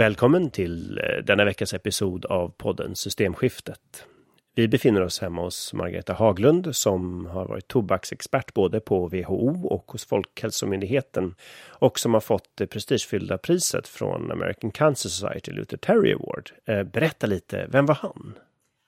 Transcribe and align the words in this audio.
Välkommen 0.00 0.50
till 0.50 0.98
eh, 0.98 1.24
denna 1.24 1.44
veckas 1.44 1.74
episod 1.74 2.24
av 2.24 2.48
podden 2.48 2.96
Systemskiftet. 2.96 4.04
Vi 4.54 4.68
befinner 4.68 5.00
oss 5.00 5.20
hemma 5.20 5.42
hos 5.42 5.72
Margareta 5.72 6.12
Haglund 6.12 6.76
som 6.76 7.26
har 7.26 7.46
varit 7.46 7.68
tobaksexpert 7.68 8.54
både 8.54 8.80
på 8.80 9.08
WHO 9.08 9.66
och 9.66 9.92
hos 9.92 10.06
Folkhälsomyndigheten 10.06 11.34
och 11.68 11.98
som 11.98 12.14
har 12.14 12.20
fått 12.20 12.48
det 12.54 12.66
prestigefyllda 12.66 13.38
priset 13.38 13.88
från 13.88 14.32
American 14.32 14.70
Cancer 14.70 15.08
Society 15.08 15.52
Luther 15.52 15.76
Terry 15.76 16.12
Award. 16.12 16.50
Eh, 16.66 16.82
berätta 16.82 17.26
lite, 17.26 17.66
vem 17.70 17.86
var 17.86 17.94
han? 17.94 18.34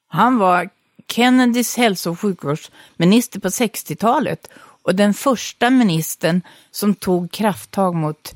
Han 0.08 0.38
var 0.38 0.68
Kennedys 1.08 1.76
hälso 1.76 2.10
och 2.10 2.20
sjukvårdsminister 2.20 3.40
på 3.40 3.48
60-talet 3.48 4.50
och 4.82 4.94
den 4.94 5.14
första 5.14 5.70
ministern 5.70 6.40
som 6.70 6.94
tog 6.94 7.30
krafttag 7.32 7.94
mot 7.94 8.34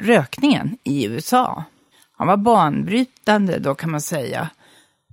rökningen 0.00 0.78
i 0.84 1.06
USA. 1.06 1.64
Han 2.18 2.26
var 2.26 2.36
banbrytande 2.36 3.58
då 3.58 3.74
kan 3.74 3.90
man 3.90 4.00
säga. 4.00 4.50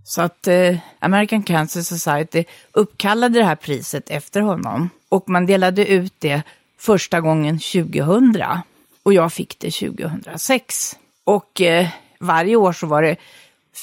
Så 0.03 0.21
att 0.21 0.47
eh, 0.47 0.77
American 0.99 1.43
Cancer 1.43 1.81
Society 1.81 2.43
uppkallade 2.71 3.39
det 3.39 3.45
här 3.45 3.55
priset 3.55 4.09
efter 4.09 4.41
honom. 4.41 4.89
Och 5.09 5.29
man 5.29 5.45
delade 5.45 5.87
ut 5.87 6.13
det 6.19 6.41
första 6.77 7.21
gången 7.21 7.59
2000. 7.59 8.45
Och 9.03 9.13
jag 9.13 9.33
fick 9.33 9.59
det 9.59 9.71
2006. 9.71 10.99
Och 11.23 11.61
eh, 11.61 11.87
varje 12.19 12.55
år 12.55 12.73
så 12.73 12.87
var 12.87 13.01
det 13.01 13.15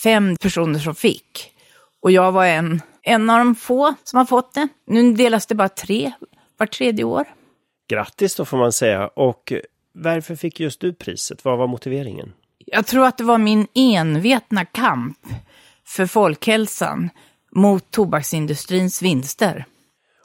fem 0.03 0.37
personer 0.37 0.79
som 0.79 0.95
fick. 0.95 1.53
Och 2.01 2.11
jag 2.11 2.33
var 2.33 2.47
en, 2.47 2.83
en 3.03 3.31
av 3.31 3.39
de 3.39 3.55
få 3.55 3.95
som 4.05 4.17
har 4.17 4.25
fått 4.25 4.55
det. 4.55 4.69
Nu 4.87 5.12
delas 5.12 5.47
det 5.47 5.55
bara 5.55 5.69
tre 5.69 6.12
var 6.56 6.67
tredje 6.67 7.05
år. 7.05 7.25
Grattis 7.89 8.34
då 8.34 8.45
får 8.45 8.56
man 8.56 8.73
säga. 8.73 9.09
Och 9.09 9.53
eh, 9.53 9.61
varför 9.93 10.37
fick 10.37 10.61
just 10.61 10.81
du 10.81 10.93
priset? 10.93 11.45
Vad 11.45 11.59
var 11.59 11.67
motiveringen? 11.67 12.33
Jag 12.75 12.87
tror 12.87 13.06
att 13.06 13.19
det 13.19 13.25
var 13.25 13.39
min 13.39 13.67
envetna 13.75 14.65
kamp 14.65 15.19
för 15.87 16.06
folkhälsan 16.06 17.11
mot 17.51 17.91
tobaksindustrins 17.91 19.03
vinster. 19.03 19.65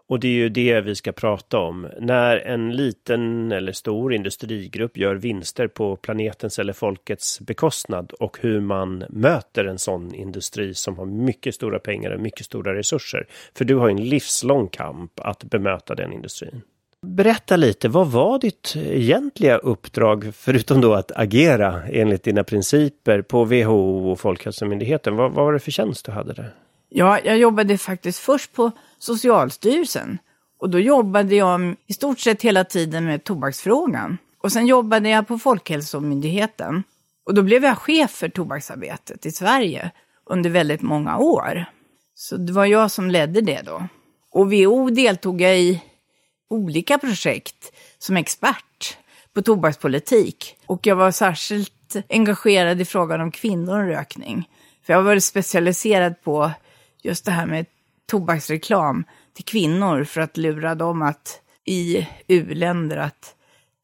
Och 0.08 0.20
det 0.20 0.28
är 0.28 0.31
ju 0.31 0.50
det 0.50 0.81
vi 0.81 0.95
ska 0.95 1.12
prata 1.12 1.59
om. 1.59 1.88
När 2.00 2.38
en 2.38 2.75
liten 2.75 3.52
eller 3.52 3.72
stor 3.72 4.14
industrigrupp 4.14 4.98
gör 4.98 5.16
vinster 5.16 5.68
på 5.68 5.95
planetens 5.95 6.59
eller 6.59 6.73
folkets 6.73 7.40
bekostnad 7.40 8.12
och 8.12 8.38
hur 8.42 8.62
man 8.62 9.03
möter 9.09 9.66
en 9.66 9.80
sån 9.80 10.16
industri 10.16 10.73
som 10.73 10.98
har 10.98 11.06
mycket 11.06 11.56
stora 11.56 11.80
pengar 11.80 12.12
och 12.12 12.22
mycket 12.22 12.45
stora 12.45 12.75
resurser. 12.75 13.28
För 13.58 13.66
du 13.66 13.75
har 13.75 13.90
en 13.90 14.09
livslång 14.09 14.68
kamp 14.68 15.20
att 15.20 15.44
bemöta 15.44 15.95
den 15.95 16.14
industrin. 16.14 16.62
Berätta 17.06 17.56
lite, 17.56 17.90
vad 17.90 18.08
var 18.08 18.40
ditt 18.40 18.76
egentliga 18.76 19.58
uppdrag, 19.58 20.31
förutom 20.34 20.81
då 20.81 20.94
att 20.94 21.12
agera 21.16 21.88
enligt 21.88 22.23
dina 22.23 22.44
principer 22.44 23.22
på 23.22 23.45
WHO 23.45 24.12
och 24.12 24.20
Folkhälsomyndigheten? 24.20 25.16
Vad, 25.16 25.31
vad 25.31 25.45
var 25.45 25.53
det 25.53 25.59
för 25.59 25.72
tjänst 25.72 26.06
du 26.06 26.12
hade 26.12 26.34
där? 26.34 26.56
Ja, 26.90 27.20
jag 27.23 27.38
jobbade 27.38 27.78
faktiskt 27.78 28.20
först 28.20 28.53
på 28.53 28.72
Socialstyrelsen. 29.00 30.18
Och 30.59 30.70
då 30.70 30.80
jobbade 30.80 31.36
jag 31.36 31.75
i 31.88 31.94
stort 31.94 32.20
sett 32.20 32.42
hela 32.42 32.64
tiden 32.64 33.06
med 33.06 33.23
tobaksfrågan. 33.23 34.18
Och 34.44 34.52
sen 34.52 34.68
jobbade 34.68 35.09
jag 35.09 35.28
på 35.28 35.38
Folkhälsomyndigheten. 35.38 36.84
Och 37.25 37.34
då 37.34 37.42
blev 37.42 37.64
jag 37.64 37.78
chef 37.78 38.12
för 38.12 38.30
tobaksarbetet 38.30 39.25
i 39.25 39.31
Sverige 39.31 39.92
under 40.30 40.50
väldigt 40.50 40.81
många 40.81 41.18
år. 41.18 41.66
Så 42.16 42.38
det 42.38 42.53
var 42.53 42.66
jag 42.66 42.92
som 42.92 43.12
ledde 43.12 43.42
det 43.42 43.62
då. 43.66 43.88
Och 44.31 44.53
WHO 44.53 44.90
deltog 44.90 45.42
jag 45.42 45.59
i 45.59 45.81
olika 46.50 46.98
projekt 46.98 47.72
som 47.98 48.17
expert 48.17 48.97
på 49.34 49.41
tobakspolitik. 49.41 50.58
Och 50.66 50.88
jag 50.88 50.96
var 50.96 51.12
särskilt 51.12 51.96
engagerad 52.09 52.81
i 52.81 52.85
frågan 52.85 53.22
om 53.22 53.31
kvinnor 53.31 53.80
och 53.80 53.88
rökning. 53.88 54.50
För 54.84 54.94
jag 54.94 55.00
har 55.00 55.03
varit 55.03 55.24
specialiserad 55.24 56.22
på 56.22 56.52
just 57.02 57.25
det 57.25 57.31
här 57.31 57.46
med 57.46 57.66
tobaksreklam 58.06 59.03
till 59.34 59.46
kvinnor 59.46 60.03
för 60.03 60.22
att 60.22 60.38
lura 60.38 60.75
dem 60.75 61.02
att 61.02 61.41
i 61.66 62.08
u-länder 62.28 62.97
att 62.97 63.35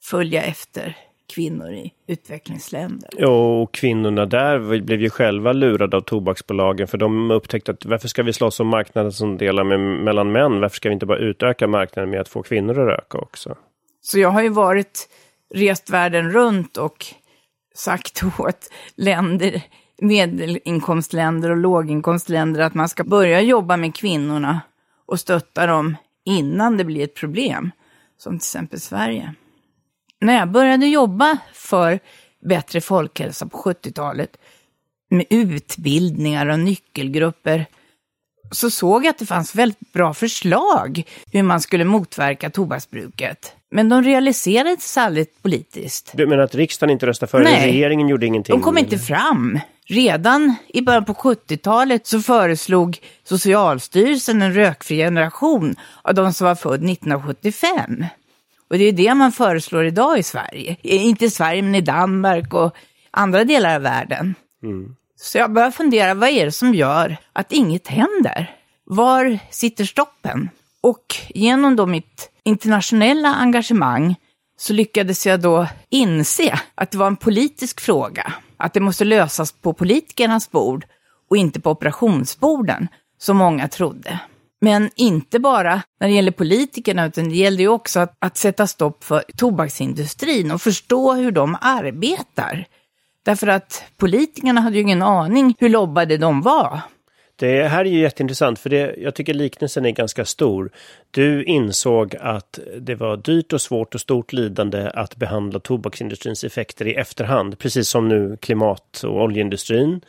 följa 0.02 0.44
efter 0.44 0.98
kvinnor 1.28 1.72
i 1.72 1.94
utvecklingsländer. 2.08 3.26
Och 3.26 3.74
kvinnorna 3.74 4.26
där 4.26 4.80
blev 4.82 5.02
ju 5.02 5.10
själva 5.10 5.54
lurade 5.54 5.98
av 5.98 6.02
tobaksbolagen 6.02 6.88
för 6.88 6.98
de 6.98 7.32
upptäckte 7.32 7.72
att 7.72 7.86
varför 7.86 8.08
ska 8.08 8.24
vi 8.24 8.34
slåss 8.34 8.60
om 8.60 8.68
marknaden 8.68 9.12
som 9.12 9.38
delar 9.38 9.64
med, 9.64 9.80
mellan 9.80 10.32
män? 10.32 10.62
Varför 10.62 10.76
ska 10.76 10.90
vi 10.90 10.94
inte 10.94 11.06
bara 11.06 11.18
utöka 11.18 11.68
marknaden 11.68 12.10
med 12.10 12.22
att 12.22 12.30
få 12.30 12.44
kvinnor 12.44 12.80
att 12.80 12.88
röka 12.88 13.18
också? 13.18 13.56
Så 14.02 14.20
jag 14.20 14.30
har 14.30 14.42
ju 14.42 14.50
varit, 14.50 15.10
rest 15.54 15.90
världen 15.90 16.32
runt 16.32 16.78
och 16.78 17.06
sagt 17.76 18.24
åt 18.40 18.70
länder, 18.96 19.62
medelinkomstländer 20.02 21.52
och 21.52 21.58
låginkomstländer 21.58 22.62
att 22.62 22.74
man 22.74 22.90
ska 22.90 23.04
börja 23.04 23.42
jobba 23.42 23.78
med 23.78 23.96
kvinnorna 23.96 24.62
och 25.06 25.20
stötta 25.20 25.68
dem 25.68 25.96
innan 26.26 26.78
det 26.78 26.84
blir 26.84 27.04
ett 27.04 27.16
problem, 27.16 27.72
som 28.18 28.40
till 28.40 28.46
exempel 28.46 28.80
Sverige 28.80 29.34
när 30.24 30.38
jag 30.40 30.52
började 30.52 30.88
jobba 30.88 31.38
för 31.54 32.00
bättre 32.50 32.82
folkhälsa 32.82 33.46
på 33.46 33.58
70-talet 33.58 34.38
med 35.10 35.26
utbildningar 35.30 36.48
och 36.48 36.60
nyckelgrupper 36.60 37.66
så 38.52 38.70
såg 38.70 39.06
jag 39.06 39.10
att 39.10 39.18
det 39.18 39.26
fanns 39.26 39.56
väldigt 39.56 39.94
bra 39.94 40.14
förslag 40.14 41.04
hur 41.32 41.44
man 41.44 41.62
skulle 41.62 41.84
motverka 41.84 42.50
tobaksbruket. 42.50 43.54
Men 43.72 43.90
de 43.90 44.04
realiserades 44.04 44.98
aldrig 44.98 45.28
politiskt. 45.42 46.12
Du 46.14 46.28
menar 46.28 46.44
att 46.44 46.56
riksdagen 46.56 46.92
inte 46.92 47.06
röstade 47.06 47.30
för 47.30 47.40
Nej, 47.44 47.68
regeringen 47.72 48.08
gjorde 48.08 48.26
ingenting? 48.26 48.56
de 48.56 48.62
kom 48.62 48.78
inte 48.78 48.98
fram. 48.98 49.60
Redan 49.86 50.56
i 50.68 50.82
början 50.82 51.06
på 51.06 51.14
70-talet 51.14 52.08
så 52.08 52.22
föreslog 52.22 53.00
Socialstyrelsen 53.24 54.42
en 54.42 54.54
rökfri 54.54 54.98
generation 54.98 55.76
av 56.02 56.14
de 56.14 56.34
som 56.34 56.48
var 56.48 56.56
född 56.56 56.90
1975. 56.90 58.06
Och 58.74 58.80
det 58.80 58.86
är 58.86 58.92
det 58.92 59.14
man 59.14 59.32
föreslår 59.32 59.86
idag 59.86 60.20
i 60.20 60.24
Sverige. 60.24 60.76
Inte 60.82 61.26
i 61.26 61.30
Sverige, 61.30 61.62
men 61.62 61.76
i 61.76 61.82
Danmark 61.82 62.54
och 62.54 62.76
andra 63.12 63.44
delar 63.44 63.76
av 63.76 63.82
världen. 63.82 64.36
Mm. 64.64 64.96
Så 65.16 65.38
jag 65.38 65.54
börjar 65.54 65.72
fundera, 65.72 66.14
vad 66.14 66.30
är 66.30 66.46
det 66.46 66.52
som 66.52 66.74
gör 66.74 67.18
att 67.34 67.52
inget 67.52 67.88
händer? 67.88 68.56
Var 68.86 69.40
sitter 69.50 69.86
stoppen? 69.86 70.50
Och 70.82 71.16
genom 71.30 71.76
då 71.76 71.86
mitt 71.86 72.32
internationella 72.44 73.36
engagemang 73.36 74.16
så 74.58 74.74
lyckades 74.74 75.26
jag 75.26 75.42
då 75.42 75.68
inse 75.90 76.60
att 76.76 76.92
det 76.92 76.98
var 76.98 77.08
en 77.08 77.16
politisk 77.16 77.82
fråga. 77.82 78.34
Att 78.58 78.74
det 78.74 78.80
måste 78.80 79.06
lösas 79.06 79.52
på 79.52 79.74
politikernas 79.74 80.52
bord 80.52 80.86
och 81.30 81.38
inte 81.38 81.62
på 81.62 81.72
operationsborden, 81.72 82.88
som 83.18 83.38
många 83.38 83.68
trodde. 83.68 84.20
Men 84.64 84.90
inte 84.96 85.40
bara 85.40 85.82
när 86.00 86.08
det 86.08 86.14
gäller 86.14 86.32
politikerna, 86.32 87.06
utan 87.06 87.30
det 87.30 87.36
gäller 87.36 87.60
ju 87.60 87.68
också 87.68 88.00
att, 88.00 88.16
att 88.20 88.38
sätta 88.38 88.68
stopp 88.68 89.04
för 89.04 89.24
tobaksindustrin 89.38 90.52
och 90.52 90.62
förstå 90.62 91.14
hur 91.14 91.32
de 91.32 91.58
arbetar. 91.62 92.66
Därför 93.26 93.48
att 93.48 93.84
politikerna 93.98 94.62
hade 94.62 94.76
ju 94.76 94.82
ingen 94.82 95.02
aning 95.02 95.56
hur 95.60 95.70
lobbade 95.70 96.18
de 96.18 96.42
var. 96.42 96.80
Det 97.36 97.68
här 97.68 97.86
är 97.86 97.90
ju 97.90 98.00
jätteintressant 98.00 98.60
för 98.60 98.70
det, 98.70 98.96
jag 98.98 99.16
tycker 99.16 99.34
liknelsen 99.34 99.86
är 99.86 99.92
ganska 99.92 100.26
stor. 100.26 100.72
Du 101.12 101.44
insåg 101.44 102.16
att 102.20 102.60
det 102.80 102.96
var 102.96 103.18
dyrt 103.18 103.54
och 103.54 103.62
svårt 103.62 103.96
och 103.96 104.02
stort 104.02 104.34
lidande 104.34 104.92
att 104.94 105.16
behandla 105.16 105.60
tobaksindustrins 105.60 106.44
effekter 106.44 106.88
i 106.88 106.94
efterhand, 106.94 107.60
precis 107.60 107.90
som 107.90 108.08
nu 108.10 108.38
klimat 108.42 109.04
och 109.04 109.22
oljeindustrin 109.22 110.02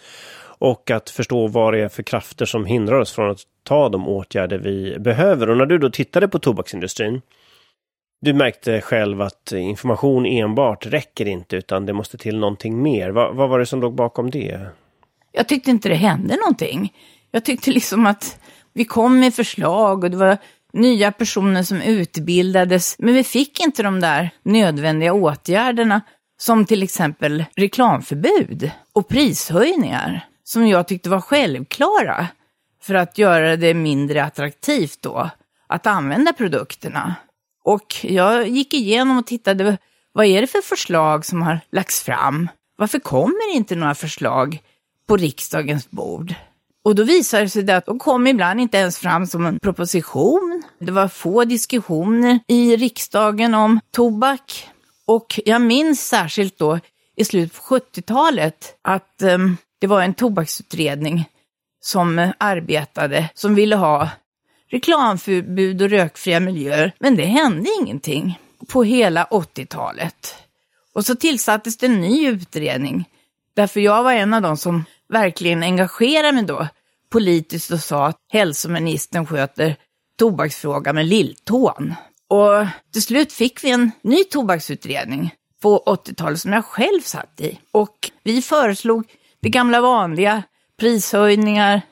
och 0.65 0.91
att 0.91 1.11
förstå 1.11 1.47
vad 1.47 1.75
det 1.75 1.81
är 1.81 1.89
för 1.89 2.03
krafter 2.03 2.47
som 2.47 2.67
hindrar 2.67 3.01
oss 3.01 3.13
från 3.13 3.31
att 3.31 3.41
ta 3.63 3.89
de 3.89 4.09
åtgärder 4.09 4.59
vi 4.59 4.99
behöver. 4.99 5.51
Och 5.51 5.57
när 5.57 5.67
du 5.67 5.79
då 5.79 5.91
tittade 5.91 6.29
på 6.29 6.39
tobaksindustrin, 6.39 7.23
du 8.21 8.33
märkte 8.35 8.81
själv 8.81 9.21
att 9.21 9.53
information 9.53 10.27
enbart 10.27 10.87
räcker 10.87 11.29
inte 11.29 11.57
utan 11.57 11.87
det 11.87 11.93
måste 11.93 12.19
till 12.19 12.39
någonting 12.39 12.83
mer. 12.83 13.11
Vad, 13.11 13.37
vad 13.37 13.49
var 13.49 13.59
det 13.59 13.67
som 13.67 13.81
låg 13.81 13.95
bakom 13.95 14.31
det? 14.31 14.61
Jag 15.33 15.49
tyckte 15.49 15.71
inte 15.71 15.89
det 15.89 15.95
hände 15.95 16.37
någonting. 16.37 16.93
Jag 17.31 17.45
tyckte 17.45 17.71
liksom 17.71 18.07
att 18.07 18.41
vi 18.73 18.85
kom 18.85 19.21
med 19.21 19.35
förslag 19.35 20.05
och 20.05 20.11
det 20.11 20.17
var 20.17 20.37
nya 20.73 21.13
personer 21.13 21.63
som 21.63 21.81
utbildades, 21.81 22.97
men 22.99 23.15
vi 23.15 23.25
fick 23.25 23.61
inte 23.61 23.83
de 23.83 24.01
där 24.01 24.31
nödvändiga 24.43 25.13
åtgärderna 25.13 26.01
som 26.37 26.67
till 26.67 26.83
exempel 26.83 27.45
reklamförbud 27.57 28.71
och 28.93 29.09
prishöjningar 29.09 30.29
som 30.45 30.69
jag 30.69 30.89
tyckte 30.89 31.11
var 31.11 31.21
självklara 31.21 32.27
för 32.83 32.95
att 32.95 33.19
göra 33.19 33.57
det 33.57 33.75
mindre 33.75 34.25
attraktivt 34.25 35.03
då 35.03 35.31
att 35.67 35.87
använda 35.87 36.33
produkterna. 36.33 37.15
Och 37.65 37.97
jag 38.03 38.49
gick 38.49 38.75
igenom 38.75 39.19
och 39.19 39.27
tittade, 39.27 39.79
vad 40.13 40.27
är 40.27 40.41
det 40.41 40.47
för 40.47 40.61
förslag 40.61 41.27
som 41.27 41.43
har 41.43 41.61
lagts 41.73 42.03
fram? 42.03 42.49
Varför 42.77 42.99
kommer 42.99 43.55
inte 43.55 43.75
några 43.75 43.95
förslag 43.95 44.59
på 45.09 45.17
riksdagens 45.17 45.91
bord? 45.91 46.35
Och 46.85 46.95
då 46.95 47.05
visade 47.05 47.43
det 47.43 47.49
sig 47.49 47.73
att 47.73 47.87
de 47.87 47.99
kom 47.99 48.27
ibland 48.27 48.61
inte 48.61 48.77
ens 48.77 48.99
fram 48.99 49.27
som 49.27 49.47
en 49.47 49.59
proposition. 49.59 50.63
Det 50.79 50.93
var 50.93 51.09
få 51.09 51.45
diskussioner 51.45 52.41
i 52.49 52.77
riksdagen 52.77 53.55
om 53.55 53.81
tobak. 53.91 54.69
Och 55.07 55.41
jag 55.45 55.63
minns 55.63 56.09
särskilt 56.09 56.59
då 56.59 56.79
i 57.17 57.25
slutet 57.25 57.57
på 57.57 57.75
70-talet 57.75 58.79
att 58.83 59.23
um, 59.23 59.57
det 59.81 59.87
var 59.87 60.03
en 60.03 60.15
tobaksutredning 60.15 61.29
som 61.81 62.33
arbetade, 62.39 63.31
som 63.35 63.55
ville 63.55 63.77
ha 63.77 64.09
reklamförbud 64.71 65.83
och 65.83 65.91
rökfria 65.91 66.41
miljöer. 66.41 66.93
Men 66.99 67.17
det 67.17 67.25
hände 67.25 67.71
ingenting 67.81 68.39
på 68.69 68.83
hela 68.83 69.25
80-talet. 69.25 70.35
Och 70.95 71.07
så 71.07 71.15
tillsattes 71.15 71.77
det 71.77 71.87
en 71.87 72.01
ny 72.01 72.29
utredning. 72.29 73.09
Därför 73.57 73.81
jag 73.81 74.03
var 74.03 74.13
en 74.13 74.35
av 74.35 74.43
de 74.43 74.57
som 74.57 74.85
verkligen 75.09 75.63
engagerade 75.63 76.33
mig 76.33 76.45
då 76.45 76.69
politiskt 77.13 77.71
och 77.71 77.81
sa 77.81 78.07
att 78.07 78.17
hälsoministern 78.33 79.27
sköter 79.27 79.77
tobaksfrågan 80.19 80.95
med 80.95 81.07
lilltån. 81.07 81.95
Och 82.29 82.67
till 82.93 83.03
slut 83.03 83.33
fick 83.33 83.65
vi 83.65 83.71
en 83.71 83.91
ny 84.03 84.25
tobaksutredning 84.25 85.35
på 85.63 85.83
80-talet 85.87 86.41
som 86.41 86.53
jag 86.53 86.65
själv 86.65 87.01
satt 87.01 87.41
i. 87.41 87.59
Och 87.73 88.11
vi 88.23 88.43
föreslog 88.43 89.05
det 89.45 89.51
gamla 89.51 89.81
vanliga, 89.81 90.43
prishöjningar, 90.77 91.83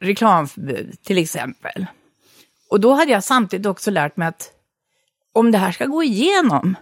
reklamförbud 0.00 1.02
till 1.02 1.18
exempel. 1.18 1.86
Och 2.70 2.80
då 2.80 2.92
hade 2.92 3.12
jag 3.12 3.24
samtidigt 3.24 3.66
också 3.66 3.90
lärt 3.90 4.16
mig 4.16 4.28
att 4.28 4.50
om 5.32 5.50
det 5.50 5.58
här 5.58 5.72
ska 5.72 5.86
gå 5.86 6.02
igenom 6.02 6.76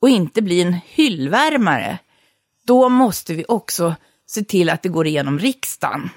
och 0.00 0.08
inte 0.08 0.42
bli 0.42 0.62
en 0.62 0.72
hyllvärmare, 0.72 1.98
då 2.66 2.88
måste 2.88 3.34
vi 3.34 3.44
också 3.48 3.94
se 4.26 4.44
till 4.44 4.70
att 4.70 4.82
det 4.82 4.88
går 4.88 5.06
igenom 5.06 5.38
riksdagen. 5.38 6.10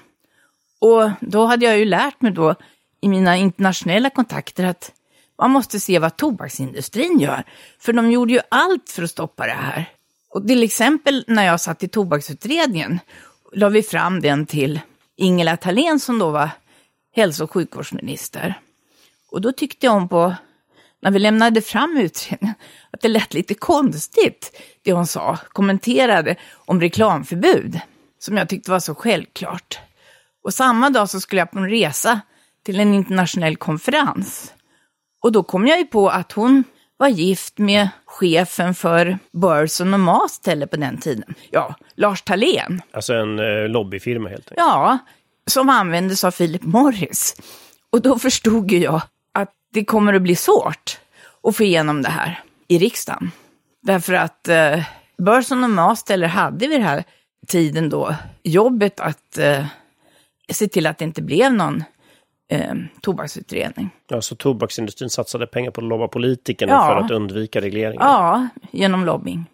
Och 0.78 1.10
då 1.20 1.44
hade 1.44 1.64
jag 1.64 1.78
ju 1.78 1.84
lärt 1.84 2.20
mig 2.20 2.32
då 2.32 2.54
i 3.00 3.08
mina 3.08 3.36
internationella 3.36 4.10
kontakter 4.10 4.64
att 4.64 4.92
man 5.38 5.50
måste 5.50 5.80
se 5.80 5.98
vad 5.98 6.16
tobaksindustrin 6.16 7.20
gör. 7.20 7.44
För 7.78 7.92
de 7.92 8.10
gjorde 8.10 8.32
ju 8.32 8.40
allt 8.48 8.90
för 8.90 9.02
att 9.02 9.10
stoppa 9.10 9.46
det 9.46 9.52
här. 9.52 9.95
Och 10.36 10.46
till 10.46 10.62
exempel 10.62 11.24
när 11.26 11.46
jag 11.46 11.60
satt 11.60 11.82
i 11.82 11.88
tobaksutredningen 11.88 13.00
la 13.52 13.68
vi 13.68 13.82
fram 13.82 14.20
den 14.20 14.46
till 14.46 14.80
Ingela 15.16 15.56
Thalén 15.56 16.00
som 16.00 16.18
då 16.18 16.30
var 16.30 16.50
hälso 17.12 17.44
och 17.44 17.52
sjukvårdsminister. 17.52 18.60
Och 19.30 19.40
då 19.40 19.52
tyckte 19.52 19.86
jag 19.86 19.94
om 19.94 20.08
på, 20.08 20.34
när 21.02 21.10
vi 21.10 21.18
lämnade 21.18 21.62
fram 21.62 21.96
utredningen, 21.96 22.54
att 22.90 23.00
det 23.00 23.08
lät 23.08 23.34
lite 23.34 23.54
konstigt 23.54 24.60
det 24.82 24.92
hon 24.92 25.06
sa, 25.06 25.38
kommenterade 25.48 26.36
om 26.52 26.80
reklamförbud, 26.80 27.80
som 28.18 28.36
jag 28.36 28.48
tyckte 28.48 28.70
var 28.70 28.80
så 28.80 28.94
självklart. 28.94 29.78
Och 30.42 30.54
samma 30.54 30.90
dag 30.90 31.10
så 31.10 31.20
skulle 31.20 31.40
jag 31.40 31.50
på 31.50 31.58
en 31.58 31.70
resa 31.70 32.20
till 32.64 32.80
en 32.80 32.94
internationell 32.94 33.56
konferens. 33.56 34.52
Och 35.22 35.32
då 35.32 35.42
kom 35.42 35.66
jag 35.66 35.78
ju 35.78 35.86
på 35.86 36.08
att 36.08 36.32
hon 36.32 36.64
var 36.96 37.08
gift 37.08 37.58
med 37.58 37.88
chefen 38.16 38.74
för 38.74 39.18
Burson 39.32 39.94
och 39.94 40.00
Masteller 40.00 40.66
på 40.66 40.76
den 40.76 40.98
tiden. 40.98 41.34
Ja, 41.50 41.74
Lars 41.94 42.22
Thalén. 42.22 42.82
Alltså 42.90 43.14
en 43.14 43.38
eh, 43.38 43.68
lobbyfirma 43.68 44.28
helt 44.28 44.50
enkelt. 44.50 44.58
Ja, 44.58 44.98
som 45.46 45.68
användes 45.68 46.24
av 46.24 46.30
Philip 46.30 46.62
Morris. 46.62 47.36
Och 47.90 48.02
då 48.02 48.18
förstod 48.18 48.70
ju 48.70 48.78
jag 48.78 49.02
att 49.34 49.52
det 49.72 49.84
kommer 49.84 50.14
att 50.14 50.22
bli 50.22 50.36
svårt 50.36 50.98
att 51.42 51.56
få 51.56 51.62
igenom 51.64 52.02
det 52.02 52.08
här 52.08 52.42
i 52.68 52.78
riksdagen. 52.78 53.30
Därför 53.82 54.12
att 54.12 54.48
eh, 54.48 54.82
Burson 55.18 55.64
och 55.64 55.70
Masteller 55.70 56.28
hade 56.28 56.66
vid 56.66 56.80
den 56.80 56.86
här 56.86 57.04
tiden 57.46 57.88
då 57.88 58.14
jobbet 58.42 59.00
att 59.00 59.38
eh, 59.38 59.66
se 60.52 60.68
till 60.68 60.86
att 60.86 60.98
det 60.98 61.04
inte 61.04 61.22
blev 61.22 61.52
någon 61.52 61.84
eh, 62.48 62.74
tobaksutredning. 63.02 63.90
Ja, 64.08 64.20
så 64.20 64.34
tobaksindustrin 64.36 65.10
satsade 65.10 65.46
pengar 65.46 65.70
på 65.70 65.80
att 65.80 65.86
lobba 65.86 66.08
politikerna 66.08 66.72
Ja. 66.72 66.86
för 66.88 67.04
att 67.04 67.10
undvika 67.10 67.60
regleringar. 67.60 68.04
Ja, 68.04 68.48
genom 68.70 69.04
lobbying. 69.04 69.44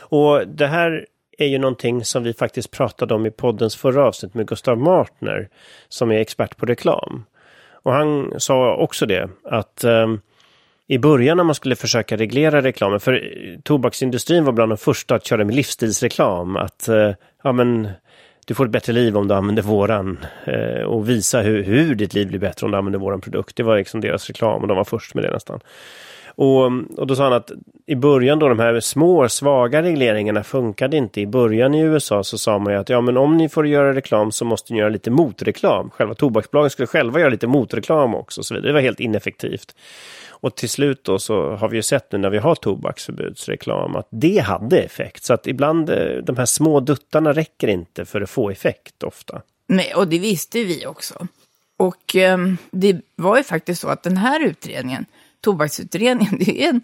Och 0.00 0.48
det 0.48 0.66
här 0.66 1.06
är 1.38 1.46
ju 1.46 1.58
någonting 1.58 2.04
som 2.04 2.22
vi 2.22 2.32
faktiskt 2.34 2.70
pratade 2.70 3.14
om 3.14 3.26
i 3.26 3.30
poddens 3.30 3.76
förra 3.76 4.04
avsnitt 4.06 4.34
med 4.34 4.46
Gustav 4.48 4.78
Martner 4.78 5.48
som 5.88 6.10
är 6.12 6.18
expert 6.18 6.56
på 6.56 6.66
reklam. 6.66 7.24
Och 7.82 7.92
han 7.92 8.32
sa 8.38 8.76
också 8.76 9.06
det 9.06 9.28
att 9.44 9.84
ehm, 9.84 10.20
i 10.86 10.98
början 10.98 11.36
när 11.36 11.44
man 11.44 11.54
skulle 11.54 11.76
försöka 11.76 12.16
reglera 12.16 12.62
reklamen, 12.62 13.00
för 13.00 13.12
eh, 13.14 13.60
tobaksindustrin 13.60 14.44
var 14.44 14.52
bland 14.52 14.70
de 14.72 14.76
första 14.78 15.14
att 15.14 15.26
köra 15.26 15.44
med 15.44 15.54
livsstilsreklam, 15.54 16.56
att 16.56 16.88
eh, 16.88 17.12
ja 17.42 17.52
men 17.52 17.88
du 18.48 18.54
får 18.54 18.64
ett 18.64 18.70
bättre 18.70 18.92
liv 18.92 19.16
om 19.16 19.28
du 19.28 19.34
använder 19.34 19.62
våran 19.62 20.18
eh, 20.44 20.82
och 20.82 21.08
visa 21.08 21.40
hur, 21.40 21.62
hur 21.62 21.94
ditt 21.94 22.14
liv 22.14 22.28
blir 22.28 22.38
bättre 22.38 22.64
om 22.64 22.70
du 22.70 22.78
använder 22.78 22.98
våran 22.98 23.20
produkt. 23.20 23.56
Det 23.56 23.62
var 23.62 23.76
liksom 23.76 24.00
deras 24.00 24.26
reklam 24.26 24.62
och 24.62 24.68
de 24.68 24.76
var 24.76 24.84
först 24.84 25.14
med 25.14 25.24
det 25.24 25.30
nästan. 25.30 25.60
Och, 26.26 26.64
och 26.96 27.06
då 27.06 27.16
sa 27.16 27.24
han 27.24 27.32
att 27.32 27.50
i 27.86 27.94
början 27.94 28.38
då 28.38 28.48
de 28.48 28.58
här 28.58 28.80
små 28.80 29.28
svaga 29.28 29.82
regleringarna 29.82 30.42
funkade 30.44 30.96
inte. 30.96 31.20
I 31.20 31.26
början 31.26 31.74
i 31.74 31.80
USA 31.80 32.24
så 32.24 32.38
sa 32.38 32.58
man 32.58 32.72
ju 32.72 32.78
att 32.78 32.88
ja 32.88 33.00
men 33.00 33.16
om 33.16 33.36
ni 33.36 33.48
får 33.48 33.66
göra 33.66 33.94
reklam 33.94 34.32
så 34.32 34.44
måste 34.44 34.72
ni 34.72 34.78
göra 34.78 34.88
lite 34.88 35.10
motreklam. 35.10 35.90
Själva 35.90 36.14
tobaksbolagen 36.14 36.70
skulle 36.70 36.86
själva 36.86 37.20
göra 37.20 37.30
lite 37.30 37.46
motreklam 37.46 38.14
också 38.14 38.40
och 38.40 38.44
så 38.44 38.54
vidare. 38.54 38.68
Det 38.68 38.74
var 38.74 38.80
helt 38.80 39.00
ineffektivt. 39.00 39.74
Och 40.40 40.54
till 40.54 40.68
slut 40.68 41.04
då 41.04 41.18
så 41.18 41.56
har 41.56 41.68
vi 41.68 41.76
ju 41.76 41.82
sett 41.82 42.12
nu 42.12 42.18
när 42.18 42.30
vi 42.30 42.38
har 42.38 42.54
tobaksförbudsreklam 42.54 43.96
att 43.96 44.08
det 44.10 44.38
hade 44.38 44.78
effekt. 44.78 45.24
Så 45.24 45.34
att 45.34 45.46
ibland 45.46 45.90
eh, 45.90 46.16
de 46.22 46.36
här 46.36 46.46
små 46.46 46.80
duttarna 46.80 47.32
räcker 47.32 47.68
inte 47.68 48.04
för 48.04 48.20
att 48.20 48.30
få 48.30 48.50
effekt 48.50 49.02
ofta. 49.02 49.42
Nej, 49.66 49.94
och 49.94 50.08
det 50.08 50.18
visste 50.18 50.64
vi 50.64 50.86
också. 50.86 51.26
Och 51.76 52.16
eh, 52.16 52.38
det 52.70 53.00
var 53.16 53.36
ju 53.36 53.42
faktiskt 53.42 53.80
så 53.80 53.88
att 53.88 54.02
den 54.02 54.16
här 54.16 54.44
utredningen, 54.44 55.06
tobaksutredningen, 55.40 56.38
det 56.40 56.64
är, 56.64 56.68
en, 56.68 56.80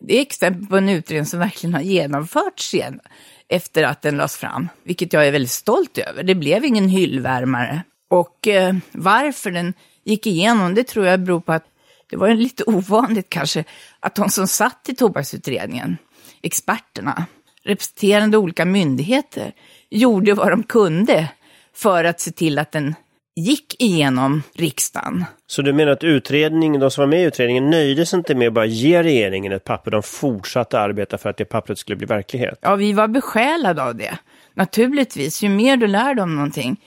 det 0.00 0.16
är 0.16 0.22
exempel 0.22 0.66
på 0.66 0.76
en 0.76 0.88
utredning 0.88 1.26
som 1.26 1.38
verkligen 1.38 1.74
har 1.74 1.80
genomförts 1.80 2.70
sen 2.70 3.00
efter 3.48 3.82
att 3.82 4.02
den 4.02 4.16
lades 4.16 4.36
fram, 4.36 4.68
vilket 4.82 5.12
jag 5.12 5.26
är 5.26 5.32
väldigt 5.32 5.50
stolt 5.50 5.98
över. 5.98 6.22
Det 6.22 6.34
blev 6.34 6.64
ingen 6.64 6.88
hyllvärmare. 6.88 7.82
Och 8.08 8.48
eh, 8.48 8.74
varför 8.92 9.50
den 9.50 9.74
gick 10.04 10.26
igenom, 10.26 10.74
det 10.74 10.84
tror 10.84 11.06
jag 11.06 11.20
beror 11.20 11.40
på 11.40 11.52
att 11.52 11.64
det 12.10 12.16
var 12.16 12.28
ju 12.28 12.34
lite 12.34 12.64
ovanligt 12.66 13.28
kanske 13.28 13.64
att 14.00 14.14
de 14.14 14.28
som 14.28 14.48
satt 14.48 14.88
i 14.88 14.94
tobaksutredningen, 14.94 15.96
experterna, 16.42 17.26
representerande 17.62 18.36
olika 18.36 18.64
myndigheter, 18.64 19.52
gjorde 19.90 20.34
vad 20.34 20.50
de 20.50 20.62
kunde 20.62 21.28
för 21.74 22.04
att 22.04 22.20
se 22.20 22.30
till 22.30 22.58
att 22.58 22.72
den 22.72 22.94
gick 23.36 23.82
igenom 23.82 24.42
riksdagen. 24.54 25.24
Så 25.46 25.62
du 25.62 25.72
menar 25.72 25.92
att 25.92 26.04
utredningen, 26.04 26.80
de 26.80 26.90
som 26.90 27.02
var 27.02 27.06
med 27.06 27.20
i 27.20 27.24
utredningen 27.24 27.70
nöjde 27.70 28.06
sig 28.06 28.16
inte 28.16 28.34
med 28.34 28.48
att 28.48 28.54
bara 28.54 28.66
ge 28.66 29.02
regeringen 29.02 29.52
ett 29.52 29.64
papper, 29.64 29.90
de 29.90 30.02
fortsatte 30.02 30.80
arbeta 30.80 31.18
för 31.18 31.30
att 31.30 31.36
det 31.36 31.44
pappret 31.44 31.78
skulle 31.78 31.96
bli 31.96 32.06
verklighet? 32.06 32.58
Ja, 32.62 32.74
vi 32.74 32.92
var 32.92 33.08
besjälade 33.08 33.82
av 33.82 33.94
det. 33.94 34.18
Naturligtvis, 34.54 35.42
ju 35.42 35.48
mer 35.48 35.76
du 35.76 35.86
lär 35.86 36.14
dig 36.14 36.22
om 36.22 36.34
någonting, 36.34 36.80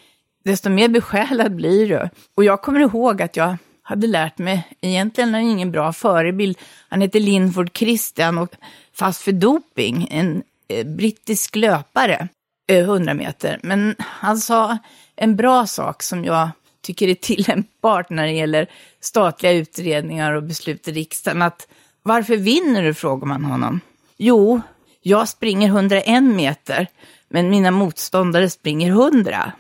desto 0.46 0.70
mer 0.70 0.90
besjälad 0.90 1.56
blir 1.56 1.88
du. 1.88 2.10
Och 2.36 2.44
jag 2.44 2.62
kommer 2.62 2.80
ihåg 2.80 3.22
att 3.22 3.38
jag 3.38 3.58
hade 3.92 4.08
lärt 4.08 4.38
mig, 4.38 4.68
egentligen 4.82 5.36
är 5.36 5.40
han 5.40 5.50
ingen 5.50 5.72
bra 5.72 5.94
förebild, 5.94 6.58
han 6.90 7.02
heter 7.02 7.20
Linford 7.20 7.78
Christian 7.78 8.38
och 8.38 8.56
fast 8.94 9.22
för 9.22 9.32
doping, 9.32 10.08
en 10.12 10.44
eh, 10.68 10.86
brittisk 10.86 11.56
löpare, 11.56 12.28
eh, 12.68 12.80
100 12.80 13.14
meter. 13.14 13.60
Men 13.64 13.96
han 14.00 14.38
sa 14.38 14.78
en 15.16 15.36
bra 15.36 15.68
sak 15.68 16.04
som 16.04 16.26
jag 16.26 16.50
tycker 16.82 17.08
är 17.08 17.16
tillämpbart 17.22 18.10
när 18.10 18.26
det 18.26 18.32
gäller 18.32 18.68
statliga 19.00 19.52
utredningar 19.52 20.34
och 20.34 20.44
beslut 20.44 20.88
i 20.88 20.92
riksdagen, 20.92 21.42
att 21.42 21.68
varför 22.04 22.38
vinner 22.38 22.84
du, 22.84 22.94
frågar 22.94 23.28
man 23.28 23.46
honom. 23.46 23.80
Jo, 24.18 24.62
jag 25.02 25.30
springer 25.30 25.68
101 25.68 26.24
meter, 26.24 26.88
men 27.30 27.50
mina 27.50 27.72
motståndare 27.72 28.50
springer 28.50 28.90
100. 28.90 29.52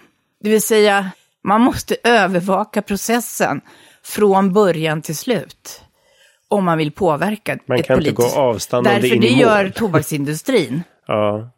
Det 0.43 0.49
vill 0.49 0.61
säga, 0.61 1.11
man 1.43 1.61
måste 1.61 1.95
övervaka 2.03 2.81
processen 2.81 3.61
från 4.03 4.53
början 4.53 5.01
till 5.01 5.15
slut. 5.17 5.81
Om 6.47 6.65
man 6.65 6.77
vill 6.77 6.91
påverka 6.91 7.57
Man 7.65 7.79
ett 7.79 7.85
kan 7.85 7.97
inte 7.97 8.11
politiskt... 8.11 8.35
gå 8.35 8.41
avstannande 8.41 8.99
Därför 8.99 9.15
in 9.15 9.23
i 9.23 9.27
det 9.29 9.31
mål. 9.35 9.41
gör 9.41 9.69
tobaksindustrin. 9.69 10.83
Ja. 11.07 11.49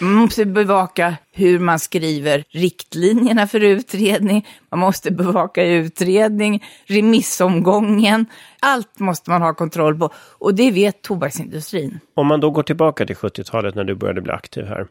Man 0.00 0.12
måste 0.12 0.44
bevaka 0.44 1.16
hur 1.32 1.58
man 1.58 1.78
skriver 1.78 2.44
riktlinjerna 2.48 3.46
för 3.46 3.60
utredning. 3.64 4.46
Man 4.70 4.80
måste 4.80 5.10
bevaka 5.10 5.64
utredning, 5.64 6.64
remissomgången. 6.86 8.26
Allt 8.60 8.98
måste 8.98 9.30
man 9.30 9.42
ha 9.42 9.54
kontroll 9.54 9.98
på. 9.98 10.10
Och 10.38 10.54
det 10.54 10.70
vet 10.70 11.02
tobaksindustrin. 11.02 12.00
Om 12.14 12.26
man 12.26 12.40
då 12.40 12.50
går 12.50 12.62
tillbaka 12.62 13.06
till 13.06 13.16
70-talet 13.16 13.74
när 13.74 13.84
du 13.84 13.94
började 13.94 14.20
bli 14.20 14.32
aktiv 14.32 14.64
här. 14.64 14.86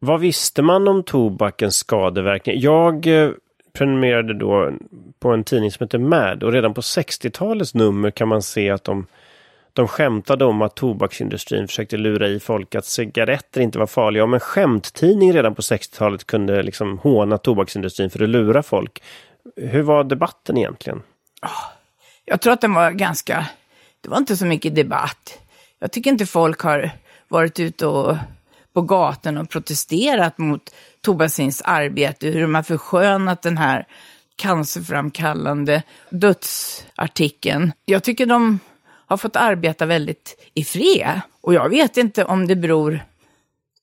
Vad 0.00 0.20
visste 0.20 0.62
man 0.62 0.88
om 0.88 1.02
tobakens 1.02 1.76
skadeverkningar? 1.76 2.60
Jag 2.62 3.06
eh, 3.06 3.30
prenumererade 3.78 4.34
då 4.34 4.72
på 5.18 5.28
en 5.30 5.44
tidning 5.44 5.72
som 5.72 5.84
heter 5.84 5.98
Mad 5.98 6.42
och 6.42 6.52
redan 6.52 6.74
på 6.74 6.80
60-talets 6.80 7.74
nummer 7.74 8.10
kan 8.10 8.28
man 8.28 8.42
se 8.42 8.70
att 8.70 8.84
de, 8.84 9.06
de 9.72 9.88
skämtade 9.88 10.44
om 10.44 10.62
att 10.62 10.76
tobaksindustrin 10.76 11.68
försökte 11.68 11.96
lura 11.96 12.28
i 12.28 12.40
folk 12.40 12.74
att 12.74 12.84
cigaretter 12.84 13.60
inte 13.60 13.78
var 13.78 13.86
farliga. 13.86 14.24
Om 14.24 14.34
en 14.34 14.40
skämttidning 14.40 15.32
redan 15.32 15.54
på 15.54 15.62
60-talet 15.62 16.26
kunde 16.26 16.62
liksom 16.62 16.98
håna 16.98 17.38
tobaksindustrin 17.38 18.10
för 18.10 18.22
att 18.22 18.28
lura 18.28 18.62
folk. 18.62 19.02
Hur 19.56 19.82
var 19.82 20.04
debatten 20.04 20.56
egentligen? 20.56 21.02
Ah, 21.40 21.72
jag 22.24 22.40
tror 22.40 22.52
att 22.52 22.60
den 22.60 22.74
var 22.74 22.90
ganska... 22.90 23.46
Det 24.00 24.08
var 24.08 24.18
inte 24.18 24.36
så 24.36 24.46
mycket 24.46 24.74
debatt. 24.74 25.38
Jag 25.78 25.92
tycker 25.92 26.10
inte 26.10 26.26
folk 26.26 26.60
har 26.60 26.90
varit 27.28 27.60
ute 27.60 27.86
och 27.86 28.16
på 28.72 28.82
gatorna 28.82 29.40
och 29.40 29.50
protesterat 29.50 30.38
mot 30.38 30.74
Tobasins 31.00 31.62
arbete, 31.62 32.26
hur 32.26 32.40
de 32.40 32.54
har 32.54 32.62
förskönat 32.62 33.42
den 33.42 33.58
här 33.58 33.86
cancerframkallande 34.36 35.82
dödsartikeln. 36.10 37.72
Jag 37.84 38.02
tycker 38.02 38.26
de 38.26 38.58
har 39.06 39.16
fått 39.16 39.36
arbeta 39.36 39.86
väldigt 39.86 40.50
i 40.54 40.64
fred. 40.64 41.20
Och 41.40 41.54
jag 41.54 41.68
vet 41.68 41.96
inte 41.96 42.24
om 42.24 42.46
det 42.46 42.56
beror... 42.56 43.04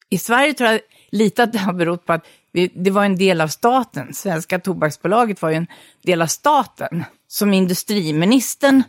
I 0.09 0.17
Sverige 0.17 0.53
tror 0.53 0.69
jag 0.69 0.79
lite 1.11 1.43
att 1.43 1.53
det 1.53 1.59
har 1.59 1.73
berott 1.73 2.05
på 2.05 2.13
att 2.13 2.25
vi, 2.51 2.71
det 2.75 2.91
var 2.91 3.05
en 3.05 3.17
del 3.17 3.41
av 3.41 3.47
staten. 3.47 4.13
Svenska 4.13 4.59
tobaksbolaget 4.59 5.41
var 5.41 5.49
ju 5.49 5.55
en 5.55 5.67
del 6.03 6.21
av 6.21 6.27
staten 6.27 7.03
som 7.27 7.53
industriministern 7.53 8.83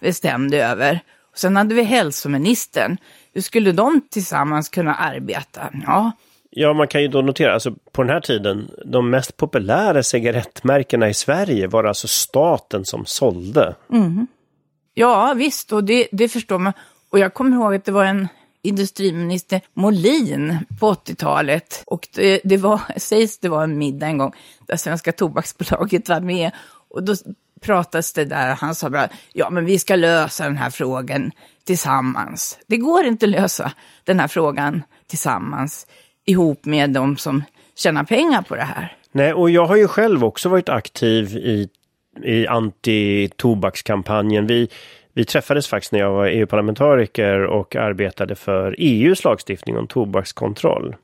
bestämde 0.00 0.64
över. 0.64 1.00
Och 1.32 1.38
sen 1.38 1.56
hade 1.56 1.74
vi 1.74 1.82
hälsoministern. 1.82 2.96
Hur 3.34 3.40
skulle 3.40 3.72
de 3.72 4.00
tillsammans 4.10 4.68
kunna 4.68 4.94
arbeta? 4.94 5.70
Ja, 5.86 6.12
Ja, 6.54 6.72
man 6.72 6.88
kan 6.88 7.02
ju 7.02 7.08
då 7.08 7.22
notera, 7.22 7.54
alltså 7.54 7.74
på 7.92 8.02
den 8.02 8.10
här 8.10 8.20
tiden, 8.20 8.70
de 8.84 9.10
mest 9.10 9.36
populära 9.36 10.02
cigarettmärkena 10.02 11.08
i 11.08 11.14
Sverige 11.14 11.66
var 11.66 11.84
alltså 11.84 12.08
staten 12.08 12.84
som 12.84 13.06
sålde. 13.06 13.74
Mm. 13.92 14.26
Ja, 14.94 15.34
visst, 15.36 15.72
och 15.72 15.84
det, 15.84 16.08
det 16.12 16.28
förstår 16.28 16.58
man. 16.58 16.72
Och 17.10 17.18
jag 17.18 17.34
kommer 17.34 17.56
ihåg 17.56 17.74
att 17.74 17.84
det 17.84 17.92
var 17.92 18.04
en 18.04 18.28
industriminister 18.62 19.60
Molin 19.74 20.58
på 20.80 20.94
80-talet. 20.94 21.82
Och 21.86 22.08
det, 22.14 22.40
det 22.44 22.56
var, 22.56 22.80
sägs 22.96 23.38
det 23.38 23.48
var 23.48 23.64
en 23.64 23.78
middag 23.78 24.06
en 24.06 24.18
gång 24.18 24.32
där 24.66 24.76
Svenska 24.76 25.12
Tobaksbolaget 25.12 26.08
var 26.08 26.20
med. 26.20 26.50
Och 26.88 27.02
då 27.02 27.14
pratades 27.60 28.12
det 28.12 28.24
där, 28.24 28.50
och 28.50 28.58
han 28.58 28.74
sa 28.74 28.90
bara, 28.90 29.08
ja 29.32 29.50
men 29.50 29.64
vi 29.64 29.78
ska 29.78 29.96
lösa 29.96 30.44
den 30.44 30.56
här 30.56 30.70
frågan 30.70 31.30
tillsammans. 31.64 32.58
Det 32.66 32.76
går 32.76 33.04
inte 33.04 33.26
att 33.26 33.30
lösa 33.30 33.72
den 34.04 34.20
här 34.20 34.28
frågan 34.28 34.82
tillsammans 35.06 35.86
ihop 36.24 36.64
med 36.64 36.90
de 36.90 37.16
som 37.16 37.44
tjänar 37.76 38.04
pengar 38.04 38.42
på 38.42 38.54
det 38.54 38.62
här. 38.62 38.96
Nej, 39.12 39.32
och 39.32 39.50
jag 39.50 39.66
har 39.66 39.76
ju 39.76 39.88
själv 39.88 40.24
också 40.24 40.48
varit 40.48 40.68
aktiv 40.68 41.36
i, 41.36 41.68
i 42.22 42.46
anti-tobakskampanjen. 42.46 44.46
Vi, 44.46 44.68
vi 45.12 45.24
träffades 45.24 45.68
faktiskt 45.68 45.92
när 45.92 46.00
jag 46.00 46.12
var 46.12 46.26
EU-parlamentariker 46.26 47.44
och 47.44 47.76
arbetade 47.76 48.34
för 48.34 48.74
EUs 48.78 49.24
lagstiftning 49.24 49.76
om 49.76 49.86
tobakskontroll. 49.86 50.96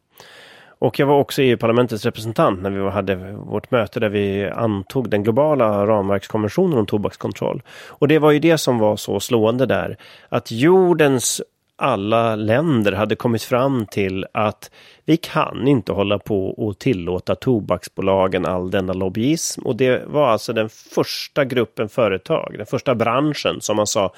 Och 0.81 0.99
jag 0.99 1.07
var 1.07 1.19
också 1.19 1.43
EU-parlamentets 1.43 2.05
representant 2.05 2.63
när 2.63 2.71
vi 2.71 2.91
hade 2.91 3.17
vårt 3.33 3.71
möte 3.71 4.01
där 4.01 4.09
vi 4.09 4.49
antog 4.49 5.11
den 5.11 5.23
globala 5.23 5.87
ramverkskonventionen 5.87 6.79
om 6.79 6.87
tobakskontroll. 6.87 7.63
Och 7.89 8.09
det 8.09 8.19
var 8.19 8.31
ju 8.31 8.39
det 8.39 8.59
som 8.59 8.79
var 8.79 8.97
så 8.97 9.21
slående 9.21 9.67
där. 9.67 9.97
Att 10.29 10.51
jordens 10.51 11.43
alla 11.79 12.37
länder 12.37 12.93
hade 12.93 13.17
kommit 13.17 13.43
fram 13.43 13.87
till 13.87 14.27
att 14.33 14.71
vi 15.05 15.17
kan 15.17 15.69
inte 15.69 15.93
hålla 15.93 16.19
på 16.19 16.49
och 16.49 16.79
tillåta 16.79 17.35
tobaksbolagen 17.35 18.47
all 18.47 18.71
denna 18.71 18.93
lobbyism. 18.93 19.63
Och 19.63 19.77
det 19.77 20.03
var 20.07 20.29
alltså 20.29 20.53
den 20.53 20.69
första 20.69 21.45
gruppen 21.45 21.89
företag, 21.89 22.55
den 22.57 22.67
första 22.67 22.95
branschen 22.95 23.61
som 23.61 23.77
man 23.77 23.87
sa 23.87 24.15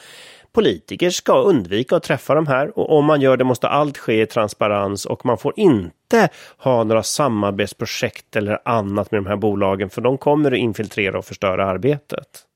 politiker 0.53 1.11
ska 1.11 1.43
undvika 1.43 1.97
att 1.97 2.03
träffa 2.03 2.35
de 2.35 2.47
här 2.47 2.79
och 2.79 2.99
om 2.99 3.05
man 3.05 3.21
gör 3.21 3.37
det 3.37 3.45
måste 3.45 3.69
allt 3.69 3.99
ske 3.99 4.23
i 4.23 4.27
transparens 4.27 5.07
och 5.07 5.27
man 5.27 5.39
får 5.39 5.53
inte 5.57 6.29
ha 6.59 6.85
några 6.85 7.03
samarbetsprojekt 7.03 8.37
eller 8.37 8.59
annat 8.65 9.11
med 9.11 9.23
de 9.23 9.27
här 9.27 9.37
bolagen 9.37 9.91
för 9.91 10.01
de 10.01 10.19
kommer 10.19 10.53
att 10.53 10.59
infiltrera 10.59 11.19
och 11.19 11.25
förstöra 11.25 11.67
arbetet. 11.67 12.47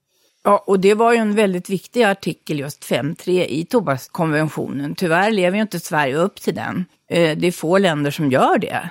Ja, 0.44 0.64
och 0.66 0.80
det 0.80 0.94
var 0.94 1.12
ju 1.12 1.18
en 1.18 1.34
väldigt 1.34 1.70
viktig 1.70 2.02
artikel, 2.02 2.60
just 2.60 2.84
5.3 2.84 3.46
i 3.46 3.64
tobakskonventionen. 3.64 4.94
Tyvärr 4.94 5.30
lever 5.30 5.56
ju 5.56 5.62
inte 5.62 5.80
Sverige 5.80 6.16
upp 6.16 6.40
till 6.40 6.54
den. 6.54 6.84
Eh, 7.10 7.38
det 7.38 7.46
är 7.46 7.52
få 7.52 7.78
länder 7.78 8.10
som 8.10 8.30
gör 8.30 8.58
det. 8.58 8.88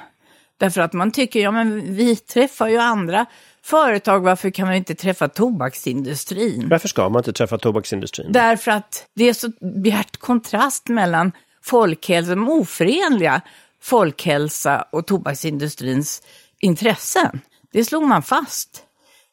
Därför 0.57 0.81
att 0.81 0.93
man 0.93 1.11
tycker, 1.11 1.39
ja 1.39 1.51
men 1.51 1.95
vi 1.95 2.15
träffar 2.15 2.67
ju 2.67 2.77
andra 2.77 3.25
företag, 3.63 4.19
varför 4.19 4.49
kan 4.49 4.67
man 4.67 4.75
inte 4.75 4.95
träffa 4.95 5.27
tobaksindustrin? 5.27 6.69
Varför 6.69 6.87
ska 6.87 7.09
man 7.09 7.19
inte 7.19 7.33
träffa 7.33 7.57
tobaksindustrin? 7.57 8.31
Därför 8.31 8.71
att 8.71 9.07
det 9.15 9.29
är 9.29 9.33
så 9.33 9.51
bjärt 9.83 10.17
kontrast 10.17 10.87
mellan 10.87 11.31
folkhälsa, 11.61 12.35
de 12.35 12.49
oförenliga 12.49 13.41
folkhälsa 13.81 14.85
och 14.91 15.07
tobaksindustrins 15.07 16.21
intressen. 16.59 17.41
Det 17.71 17.85
slog 17.85 18.03
man 18.03 18.23
fast. 18.23 18.83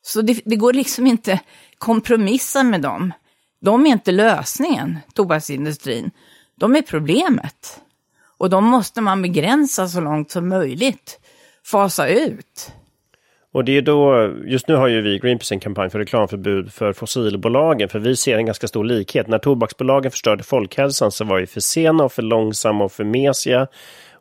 Så 0.03 0.23
det, 0.23 0.41
det 0.45 0.57
går 0.57 0.73
liksom 0.73 1.07
inte 1.07 1.41
kompromissa 1.79 2.63
med 2.63 2.81
dem. 2.81 3.13
De 3.61 3.87
är 3.87 3.91
inte 3.91 4.13
lösningen, 4.13 4.99
tobaksindustrin. 5.15 6.11
De 6.55 6.77
är 6.77 6.83
problemet. 6.83 7.81
Och 8.39 8.51
de 8.51 8.65
måste 8.65 9.01
man 9.01 9.23
begränsa 9.23 9.89
så 9.89 10.01
långt 10.01 10.31
som 10.31 10.49
möjligt. 10.49 11.21
Fasa 11.67 12.09
ut. 12.09 12.73
Och 13.53 13.65
det 13.65 13.77
är 13.77 13.83
då, 13.83 14.31
just 14.47 14.69
nu 14.69 14.75
har 14.75 14.89
ju 14.89 15.03
vi 15.03 15.19
Greenpeace 15.19 15.55
en 15.55 15.61
kampanj 15.61 15.91
för 15.91 15.99
reklamförbud 15.99 16.73
för 16.73 16.93
fossilbolagen, 16.93 17.89
för 17.89 17.99
vi 17.99 18.17
ser 18.17 18.37
en 18.37 18.47
ganska 18.47 18.69
stor 18.69 18.85
likhet. 18.85 19.29
När 19.29 19.39
tobaksbolagen 19.39 20.11
förstörde 20.11 20.43
folkhälsan 20.43 21.11
så 21.11 21.25
var 21.25 21.41
vi 21.41 21.47
för 21.47 21.61
sena 21.61 22.05
och 22.05 22.13
för 22.13 22.23
långsamma 22.23 22.85
och 22.85 22.93
för 22.93 23.05
mesiga. 23.05 23.67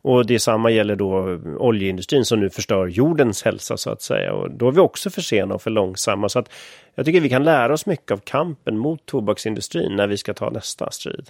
Och 0.01 0.25
detsamma 0.25 0.71
gäller 0.71 0.95
då 0.95 1.39
oljeindustrin 1.57 2.25
som 2.25 2.39
nu 2.39 2.49
förstör 2.49 2.87
jordens 2.87 3.43
hälsa 3.43 3.77
så 3.77 3.89
att 3.89 4.01
säga. 4.01 4.33
Och 4.33 4.51
då 4.51 4.67
är 4.67 4.71
vi 4.71 4.79
också 4.79 5.09
för 5.09 5.21
sena 5.21 5.55
och 5.55 5.61
för 5.61 5.69
långsamma. 5.69 6.29
Så 6.29 6.39
att 6.39 6.49
jag 6.95 7.05
tycker 7.05 7.21
vi 7.21 7.29
kan 7.29 7.43
lära 7.43 7.73
oss 7.73 7.85
mycket 7.85 8.11
av 8.11 8.17
kampen 8.17 8.77
mot 8.77 9.05
tobaksindustrin 9.05 9.95
när 9.95 10.07
vi 10.07 10.17
ska 10.17 10.33
ta 10.33 10.49
nästa 10.49 10.91
strid. 10.91 11.29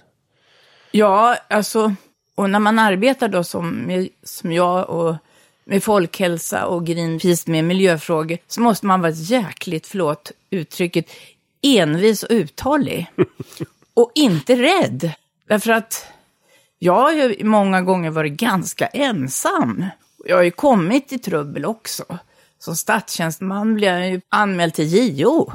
Ja, 0.90 1.36
alltså, 1.48 1.94
och 2.34 2.50
när 2.50 2.58
man 2.58 2.78
arbetar 2.78 3.28
då 3.28 3.44
som, 3.44 3.90
som 4.22 4.52
jag 4.52 4.90
och 4.90 5.16
med 5.64 5.82
folkhälsa 5.82 6.66
och 6.66 6.86
Greenpeace 6.86 7.50
med 7.50 7.64
miljöfrågor 7.64 8.38
så 8.46 8.60
måste 8.60 8.86
man 8.86 9.00
vara 9.00 9.12
jäkligt, 9.12 9.86
förlåt 9.86 10.32
uttrycket, 10.50 11.06
envis 11.62 12.22
och 12.22 12.30
uthållig. 12.30 13.06
och 13.94 14.12
inte 14.14 14.56
rädd. 14.56 15.12
Därför 15.48 15.70
att 15.70 16.06
jag 16.82 16.94
har 16.94 17.12
ju 17.12 17.44
många 17.44 17.82
gånger 17.82 18.10
varit 18.10 18.32
ganska 18.32 18.86
ensam. 18.86 19.84
Jag 20.24 20.36
har 20.36 20.42
ju 20.42 20.50
kommit 20.50 21.12
i 21.12 21.18
trubbel 21.18 21.64
också. 21.64 22.04
Som 22.58 22.76
statstjänsteman 22.76 23.74
blev 23.74 23.98
jag 23.98 24.10
ju 24.10 24.20
anmäld 24.28 24.74
till 24.74 25.18
JO. 25.18 25.52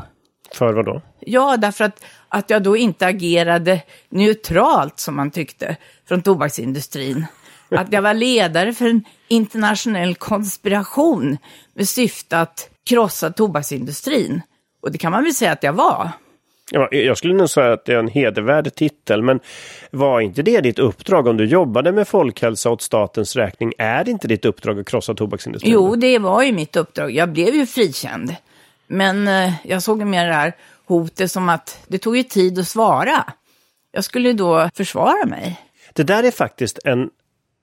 För 0.54 0.74
vad 0.74 0.86
då? 0.86 1.02
Ja, 1.20 1.58
därför 1.58 1.84
att, 1.84 2.04
att 2.30 2.50
jag 2.50 2.64
då 2.64 2.78
inte 2.78 3.08
agerade 3.08 3.82
neutralt 4.10 5.00
som 5.00 5.16
man 5.16 5.32
tyckte 5.32 5.78
från 6.08 6.22
tobaksindustrin. 6.22 7.26
Att 7.70 7.94
jag 7.94 8.02
var 8.02 8.14
ledare 8.14 8.74
för 8.74 8.90
en 8.90 9.04
internationell 9.28 10.16
konspiration 10.16 11.38
med 11.74 11.90
syfte 11.90 12.40
att 12.40 12.70
krossa 12.84 13.32
tobaksindustrin. 13.32 14.42
Och 14.82 14.92
det 14.92 14.98
kan 14.98 15.12
man 15.12 15.24
väl 15.24 15.34
säga 15.34 15.52
att 15.52 15.64
jag 15.64 15.74
var. 15.74 16.12
Ja, 16.72 16.88
jag 16.92 17.18
skulle 17.18 17.34
nog 17.34 17.50
säga 17.50 17.74
att 17.74 17.86
det 17.86 17.94
är 17.94 17.98
en 17.98 18.08
hedervärd 18.08 18.76
titel, 18.76 19.22
men 19.22 19.40
var 19.92 20.22
inte 20.22 20.42
det 20.42 20.62
ditt 20.62 20.80
uppdrag 20.80 21.28
om 21.28 21.38
du 21.38 21.46
jobbade 21.46 21.92
med 21.92 22.08
folkhälsa 22.08 22.70
åt 22.70 22.82
statens 22.82 23.36
räkning? 23.36 23.74
Är 23.78 24.04
det 24.04 24.12
inte 24.12 24.28
ditt 24.28 24.46
uppdrag 24.46 24.80
att 24.80 24.88
krossa 24.88 25.14
tobaksindustrin? 25.14 25.74
Jo, 25.74 25.96
det 25.96 26.20
var 26.20 26.44
ju 26.44 26.52
mitt 26.52 26.76
uppdrag. 26.76 27.12
Jag 27.12 27.30
blev 27.30 27.56
ju 27.56 27.66
frikänd. 27.66 28.36
Men 28.88 29.28
eh, 29.28 29.54
jag 29.64 29.84
såg 29.84 30.06
mer 30.06 30.28
det 30.28 30.34
här 30.34 30.54
hotet 30.86 31.32
som 31.32 31.50
att 31.50 31.80
det 31.88 31.98
tog 31.98 32.18
ju 32.18 32.24
tid 32.24 32.60
att 32.60 32.68
svara. 32.68 33.26
Jag 33.92 34.04
skulle 34.04 34.34
då 34.34 34.70
försvara 34.74 35.26
mig. 35.26 35.62
Det 35.94 36.04
där 36.04 36.24
är 36.24 36.32
faktiskt 36.32 36.80
en 36.84 37.10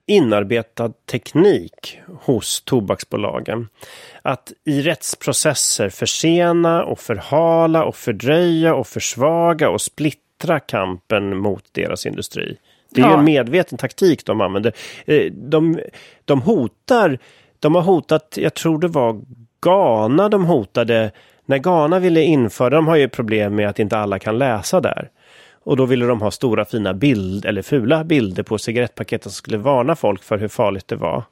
inarbetad 0.07 0.93
teknik 1.11 1.99
hos 2.21 2.61
tobaksbolagen. 2.61 3.67
Att 4.21 4.51
i 4.65 4.81
rättsprocesser 4.81 5.89
försena 5.89 6.83
och 6.83 6.99
förhala 6.99 7.83
och 7.83 7.95
fördröja 7.95 8.75
och 8.75 8.87
försvaga 8.87 9.69
och 9.69 9.81
splittra 9.81 10.59
kampen 10.59 11.37
mot 11.37 11.63
deras 11.71 12.05
industri. 12.05 12.57
Det 12.89 13.01
är 13.01 13.05
ja. 13.05 13.19
en 13.19 13.25
medveten 13.25 13.77
taktik 13.77 14.25
de 14.25 14.41
använder. 14.41 14.73
Eh, 15.05 15.31
de, 15.31 15.79
de 16.25 16.41
hotar, 16.41 17.19
de 17.59 17.75
har 17.75 17.81
hotat, 17.81 18.37
jag 18.41 18.53
tror 18.53 18.79
det 18.79 18.87
var 18.87 19.21
Ghana 19.61 20.29
de 20.29 20.45
hotade, 20.45 21.11
när 21.45 21.57
Ghana 21.57 21.99
ville 21.99 22.21
införa, 22.21 22.69
de 22.69 22.87
har 22.87 22.95
ju 22.95 23.09
problem 23.09 23.55
med 23.55 23.69
att 23.69 23.79
inte 23.79 23.97
alla 23.97 24.19
kan 24.19 24.37
läsa 24.37 24.81
där. 24.81 25.09
Och 25.63 25.77
då 25.77 25.85
ville 25.85 26.05
de 26.05 26.21
ha 26.21 26.31
stora 26.31 26.65
fina 26.65 26.93
bilder, 26.93 27.49
eller 27.49 27.61
fula 27.61 28.03
bilder 28.03 28.43
på 28.43 28.57
cigarettpaketen 28.57 29.31
som 29.31 29.37
skulle 29.37 29.57
varna 29.57 29.95
folk 29.95 30.23
för 30.23 30.37
hur 30.37 30.47
farligt 30.47 30.87
det 30.87 30.95
var. 30.95 31.23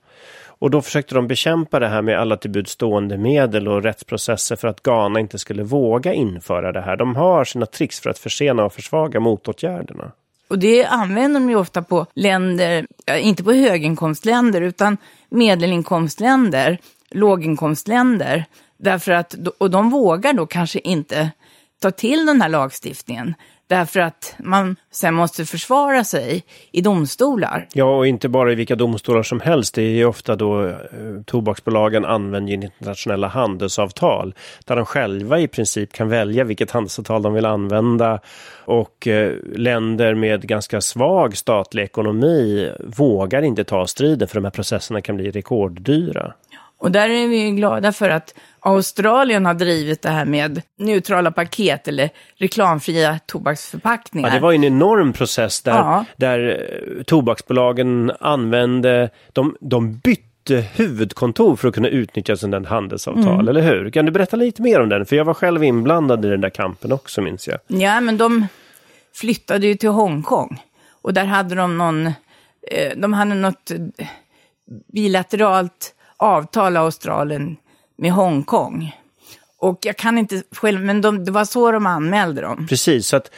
Och 0.62 0.72
då 0.72 0.82
försökte 0.82 1.16
de 1.16 1.28
bekämpa 1.28 1.80
det 1.80 1.88
här 1.88 2.02
med 2.02 2.20
alla 2.20 2.38
till 2.38 2.66
stående 2.66 3.18
medel 3.18 3.68
och 3.68 3.84
rättsprocesser 3.84 4.56
för 4.56 4.68
att 4.68 4.84
Ghana 4.84 5.20
inte 5.20 5.40
skulle 5.40 5.64
våga 5.64 6.14
införa 6.14 6.72
det 6.72 6.82
här. 6.82 6.98
De 6.98 7.16
har 7.16 7.46
sina 7.46 7.66
tricks 7.66 8.00
för 8.00 8.10
att 8.10 8.20
försena 8.20 8.64
och 8.64 8.74
försvaga 8.74 9.20
motåtgärderna. 9.20 10.12
Och 10.48 10.60
det 10.60 10.86
använder 10.86 11.40
de 11.40 11.50
ju 11.50 11.56
ofta 11.56 11.82
på 11.82 12.06
länder, 12.14 12.88
inte 13.20 13.44
på 13.44 13.52
höginkomstländer 13.52 14.62
utan 14.62 14.98
medelinkomstländer, 15.30 16.78
låginkomstländer. 17.12 18.46
Därför 18.78 19.12
att, 19.12 19.36
och 19.58 19.72
de 19.72 19.90
vågar 19.90 20.34
då 20.34 20.46
kanske 20.46 20.80
inte 20.80 21.32
ta 21.80 21.92
till 21.92 22.26
den 22.26 22.42
här 22.42 22.50
lagstiftningen. 22.50 23.34
Därför 23.72 24.00
att 24.00 24.36
man 24.40 24.76
sen 24.92 25.14
måste 25.14 25.46
försvara 25.46 26.04
sig 26.04 26.44
i 26.72 26.82
domstolar. 26.82 27.68
Ja, 27.74 27.98
och 27.98 28.08
inte 28.08 28.30
bara 28.30 28.52
i 28.52 28.56
vilka 28.56 28.76
domstolar 28.76 29.24
som 29.24 29.40
helst. 29.40 29.76
Det 29.76 29.82
är 29.82 29.90
ju 29.90 30.06
ofta 30.06 30.36
då 30.36 30.68
eh, 30.68 30.76
tobaksbolagen 31.26 32.06
använder 32.06 32.54
internationella 32.54 33.28
handelsavtal 33.28 34.34
där 34.66 34.76
de 34.76 34.86
själva 34.86 35.40
i 35.40 35.48
princip 35.48 35.94
kan 35.94 36.10
välja 36.10 36.44
vilket 36.44 36.72
handelsavtal 36.72 37.22
de 37.22 37.34
vill 37.34 37.46
använda. 37.46 38.20
Och 38.66 39.08
eh, 39.08 39.34
länder 39.56 40.16
med 40.16 40.48
ganska 40.48 40.82
svag 40.82 41.38
statlig 41.38 41.84
ekonomi 41.84 42.72
vågar 42.80 43.42
inte 43.42 43.64
ta 43.64 43.88
striden 43.88 44.28
för 44.28 44.36
de 44.36 44.44
här 44.44 44.52
processerna 44.52 45.02
kan 45.02 45.16
bli 45.16 45.32
rekorddyra. 45.32 46.34
Och 46.82 46.92
där 46.92 47.10
är 47.10 47.28
vi 47.28 47.52
glada 47.52 47.92
för 47.92 48.10
att 48.10 48.34
Australien 48.60 49.46
har 49.46 49.54
drivit 49.54 50.02
det 50.02 50.10
här 50.10 50.26
med 50.26 50.62
neutrala 50.78 51.32
paket 51.32 51.88
eller 51.88 52.10
reklamfria 52.36 53.20
tobaksförpackningar. 53.26 54.30
Ja, 54.30 54.34
det 54.36 54.40
var 54.42 54.54
en 54.54 54.64
enorm 54.64 55.14
process 55.14 55.62
där, 55.62 55.72
Ja. 55.72 56.06
där 56.18 56.70
eh, 56.98 57.04
tobaksbolagen 57.04 58.12
använde, 58.20 59.10
de, 59.34 59.56
de 59.62 59.98
bytte 59.98 60.56
huvudkontor 60.76 61.56
för 61.56 61.68
att 61.68 61.74
kunna 61.76 61.88
utnyttja 61.88 62.36
sådant 62.36 62.68
handelsavtal, 62.68 63.34
Mm. 63.34 63.48
eller 63.48 63.62
hur? 63.62 63.90
Kan 63.90 64.06
du 64.06 64.12
berätta 64.12 64.38
lite 64.38 64.62
mer 64.62 64.80
om 64.82 64.90
den? 64.90 65.06
För 65.06 65.16
jag 65.16 65.26
var 65.26 65.34
själv 65.34 65.64
inblandad 65.64 66.26
i 66.26 66.30
den 66.30 66.42
där 66.42 66.50
kampen 66.50 66.92
också, 66.92 67.22
minns 67.22 67.48
jag. 67.48 67.60
Ja, 67.68 68.02
men 68.02 68.18
de 68.18 68.48
flyttade 69.16 69.68
ju 69.68 69.76
till 69.76 69.90
Hongkong. 69.90 70.62
Och 71.02 71.14
där 71.14 71.26
hade 71.26 71.56
de 71.56 71.78
någon, 71.78 72.06
eh, 72.72 72.92
de 72.98 73.14
hade 73.14 73.36
något 73.36 73.72
eh, 73.72 74.08
bilateralt 74.94 75.96
avtal 76.22 76.78
Australien 76.78 77.58
med 77.98 78.12
Hongkong. 78.12 78.96
Och 79.60 79.80
jag 79.82 79.98
kan 79.98 80.18
inte 80.18 80.44
själv, 80.52 80.82
men 80.82 81.02
de, 81.02 81.26
det 81.26 81.32
var 81.32 81.46
så 81.46 81.72
de 81.72 81.86
anmälde 81.86 82.42
dem. 82.42 82.68
Precis, 82.70 83.08
så 83.08 83.18
att 83.18 83.32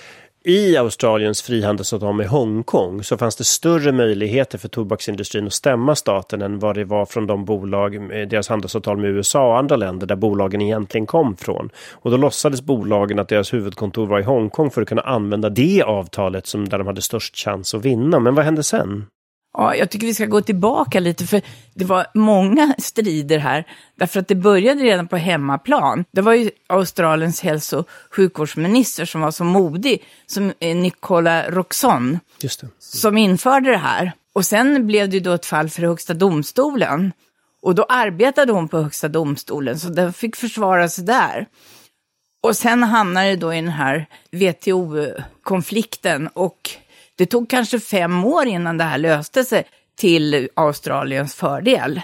i 0.45 0.77
Australiens 0.77 1.41
frihandelsavtal 1.41 2.15
med 2.15 2.27
Hongkong 2.27 3.03
så 3.03 3.17
fanns 3.17 3.35
det 3.35 3.43
större 3.43 3.91
möjligheter 3.91 4.57
för 4.57 4.67
tobaksindustrin 4.67 5.47
att 5.47 5.53
stämma 5.53 5.95
staten 5.95 6.41
än 6.41 6.59
vad 6.59 6.75
det 6.75 6.83
var 6.83 7.05
från 7.05 7.27
de 7.27 7.45
bolag, 7.45 7.95
eh, 7.95 8.27
deras 8.27 8.49
handelsavtal 8.49 8.97
med 8.97 9.09
USA 9.09 9.47
och 9.47 9.57
andra 9.57 9.75
länder 9.75 10.07
där 10.07 10.15
bolagen 10.15 10.61
egentligen 10.61 11.05
kom 11.05 11.37
från. 11.37 11.69
Och 11.91 12.11
då 12.11 12.17
låtsades 12.17 12.61
bolagen 12.61 13.19
att 13.19 13.29
deras 13.29 13.53
huvudkontor 13.53 14.07
var 14.07 14.19
i 14.19 14.23
Hongkong 14.23 14.71
för 14.71 14.81
att 14.81 14.87
kunna 14.87 15.01
använda 15.01 15.49
det 15.49 15.83
avtalet 15.83 16.47
som 16.47 16.69
där 16.69 16.77
de 16.77 16.87
hade 16.87 17.01
störst 17.01 17.35
chans 17.35 17.73
att 17.73 17.85
vinna. 17.85 18.19
Men 18.19 18.35
vad 18.35 18.45
hände 18.45 18.63
sen? 18.63 19.05
Ja, 19.53 19.75
jag 19.75 19.89
tycker 19.89 20.07
vi 20.07 20.13
ska 20.13 20.25
gå 20.25 20.41
tillbaka 20.41 20.99
lite, 20.99 21.27
för 21.27 21.41
det 21.73 21.85
var 21.85 22.05
många 22.13 22.75
strider 22.77 23.37
här. 23.39 23.67
Därför 23.95 24.19
att 24.19 24.27
det 24.27 24.35
började 24.35 24.83
redan 24.83 25.07
på 25.07 25.17
hemmaplan. 25.17 26.05
Det 26.11 26.21
var 26.21 26.33
ju 26.33 26.51
Australiens 26.67 27.41
hälso 27.41 27.77
och 27.77 27.89
sjukvårdsminister 28.11 29.05
som 29.05 29.21
var 29.21 29.31
så 29.31 29.43
modig, 29.43 30.03
som 30.25 30.53
eh, 30.59 30.75
Nicola 30.75 31.49
Roxon, 31.49 32.19
som 32.79 33.17
införde 33.17 33.71
det 33.71 33.77
här. 33.77 34.11
Och 34.33 34.45
sen 34.45 34.87
blev 34.87 35.09
det 35.09 35.13
ju 35.13 35.19
då 35.19 35.33
ett 35.33 35.45
fall 35.45 35.69
för 35.69 35.81
Högsta 35.81 36.13
domstolen. 36.13 37.11
Och 37.61 37.75
då 37.75 37.83
arbetade 37.83 38.51
hon 38.51 38.67
på 38.67 38.81
Högsta 38.81 39.07
domstolen, 39.07 39.79
så 39.79 39.89
den 39.89 40.13
fick 40.13 40.35
försvara 40.35 40.89
sig 40.89 41.05
där. 41.05 41.47
Och 42.43 42.57
sen 42.57 42.83
hamnade 42.83 43.29
det 43.29 43.35
då 43.35 43.53
i 43.53 43.55
den 43.55 43.67
här 43.67 44.05
WTO-konflikten 44.31 46.27
och 46.27 46.69
det 47.15 47.25
tog 47.25 47.49
kanske 47.49 47.79
fem 47.79 48.25
år 48.25 48.45
innan 48.45 48.77
det 48.77 48.83
här 48.83 48.97
löste 48.97 49.43
sig 49.43 49.63
till 49.95 50.49
Australiens 50.53 51.35
fördel. 51.35 52.01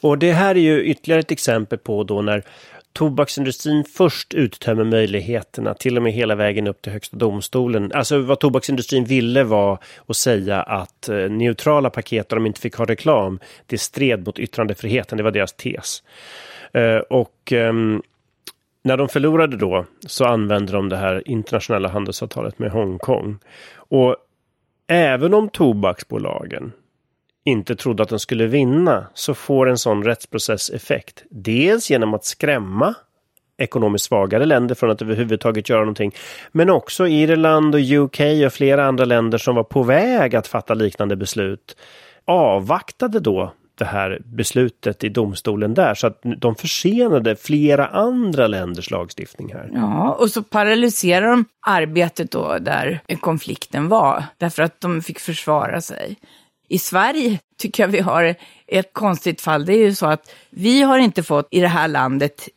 Och 0.00 0.18
det 0.18 0.32
här 0.32 0.54
är 0.54 0.60
ju 0.60 0.84
ytterligare 0.84 1.20
ett 1.20 1.30
exempel 1.30 1.78
på 1.78 2.04
då 2.04 2.22
när 2.22 2.44
tobaksindustrin 2.92 3.84
först 3.84 4.34
uttömmer 4.34 4.84
möjligheterna 4.84 5.74
till 5.74 5.96
och 5.96 6.02
med 6.02 6.12
hela 6.12 6.34
vägen 6.34 6.66
upp 6.66 6.82
till 6.82 6.92
högsta 6.92 7.16
domstolen. 7.16 7.92
Alltså 7.94 8.18
vad 8.18 8.40
tobaksindustrin 8.40 9.04
ville 9.04 9.44
var 9.44 9.78
att 10.06 10.16
säga 10.16 10.62
att 10.62 11.08
eh, 11.08 11.16
neutrala 11.16 11.90
paket 11.90 12.28
där 12.28 12.36
de 12.36 12.46
inte 12.46 12.60
fick 12.60 12.74
ha 12.74 12.84
reklam, 12.84 13.38
det 13.66 13.78
stred 13.78 14.26
mot 14.26 14.38
yttrandefriheten, 14.38 15.18
det 15.18 15.24
var 15.24 15.30
deras 15.30 15.52
tes. 15.52 16.02
Eh, 16.72 16.96
och 16.96 17.52
ehm, 17.52 18.02
när 18.84 18.96
de 18.96 19.08
förlorade 19.08 19.56
då 19.56 19.86
så 20.06 20.24
använde 20.24 20.72
de 20.72 20.88
det 20.88 20.96
här 20.96 21.28
internationella 21.28 21.88
handelsavtalet 21.88 22.58
med 22.58 22.70
Hongkong. 22.70 23.38
Och 23.74 24.16
även 24.88 25.34
om 25.34 25.48
tobaksbolagen 25.48 26.72
inte 27.44 27.76
trodde 27.76 28.02
att 28.02 28.08
den 28.08 28.18
skulle 28.18 28.46
vinna 28.46 29.06
så 29.14 29.34
får 29.34 29.68
en 29.68 29.78
sån 29.78 30.04
rättsprocess 30.04 30.70
effekt. 30.70 31.24
Dels 31.30 31.90
genom 31.90 32.14
att 32.14 32.24
skrämma 32.24 32.94
ekonomiskt 33.58 34.04
svagare 34.04 34.44
länder 34.44 34.74
från 34.74 34.90
att 34.90 35.02
överhuvudtaget 35.02 35.68
göra 35.68 35.80
någonting. 35.80 36.12
Men 36.52 36.70
också 36.70 37.06
Irland 37.06 37.74
och 37.74 37.80
UK 37.80 38.20
och 38.46 38.52
flera 38.52 38.84
andra 38.84 39.04
länder 39.04 39.38
som 39.38 39.54
var 39.54 39.64
på 39.64 39.82
väg 39.82 40.36
att 40.36 40.46
fatta 40.46 40.74
liknande 40.74 41.16
beslut 41.16 41.76
avvaktade 42.24 43.20
då 43.20 43.52
det 43.78 43.84
här 43.84 44.22
beslutet 44.24 45.04
i 45.04 45.08
domstolen 45.08 45.74
där 45.74 45.94
så 45.94 46.06
att 46.06 46.20
de 46.38 46.54
försenade 46.54 47.36
flera 47.36 47.86
andra 47.86 48.46
länders 48.46 48.90
lagstiftning 48.90 49.52
här. 49.52 49.70
Ja, 49.74 50.12
och 50.12 50.30
så 50.30 50.42
paralyserar 50.42 51.30
de 51.30 51.44
arbetet 51.66 52.30
då 52.30 52.58
där 52.58 53.00
konflikten 53.20 53.88
var, 53.88 54.24
därför 54.38 54.62
att 54.62 54.80
de 54.80 55.02
fick 55.02 55.20
försvara 55.20 55.80
sig. 55.80 56.16
I 56.68 56.78
Sverige 56.78 57.38
tycker 57.58 57.82
jag 57.82 57.88
vi 57.88 58.00
har 58.00 58.34
ett 58.66 58.92
konstigt 58.92 59.40
fall. 59.40 59.66
Det 59.66 59.72
är 59.72 59.84
ju 59.84 59.94
så 59.94 60.06
att 60.06 60.32
vi 60.50 60.82
har 60.82 60.98
inte 60.98 61.22
fått 61.22 61.48
i 61.50 61.60
det 61.60 61.68
här 61.68 61.88
landet, 61.88 62.48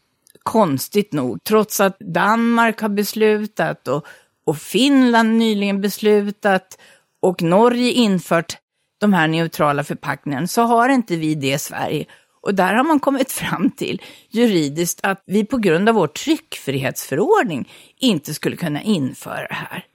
konstigt 0.43 1.13
nog, 1.13 1.43
trots 1.43 1.79
att 1.79 1.99
Danmark 1.99 2.81
har 2.81 2.89
beslutat 2.89 3.87
och, 3.87 4.05
och 4.45 4.57
Finland 4.57 5.37
nyligen 5.37 5.81
beslutat 5.81 6.77
och 7.21 7.41
Norge 7.41 7.91
infört 7.91 8.57
de 8.99 9.13
här 9.13 9.27
neutrala 9.27 9.83
förpackningarna, 9.83 10.47
så 10.47 10.61
har 10.61 10.89
inte 10.89 11.15
vi 11.15 11.35
det 11.35 11.53
i 11.53 11.59
Sverige. 11.59 12.05
Och 12.41 12.55
där 12.55 12.73
har 12.73 12.83
man 12.83 12.99
kommit 12.99 13.31
fram 13.31 13.71
till 13.71 14.01
juridiskt 14.29 14.99
att 15.03 15.23
vi 15.25 15.45
på 15.45 15.57
grund 15.57 15.89
av 15.89 15.95
vår 15.95 16.07
tryckfrihetsförordning 16.07 17.71
inte 17.97 18.33
skulle 18.33 18.55
kunna 18.55 18.81
införa 18.81 19.47
det 19.47 19.53
här. 19.53 19.85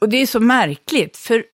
Och 0.00 0.08
det 0.08 0.16
är 0.16 0.26
så 0.26 0.40
märkligt, 0.40 1.16
för 1.16 1.44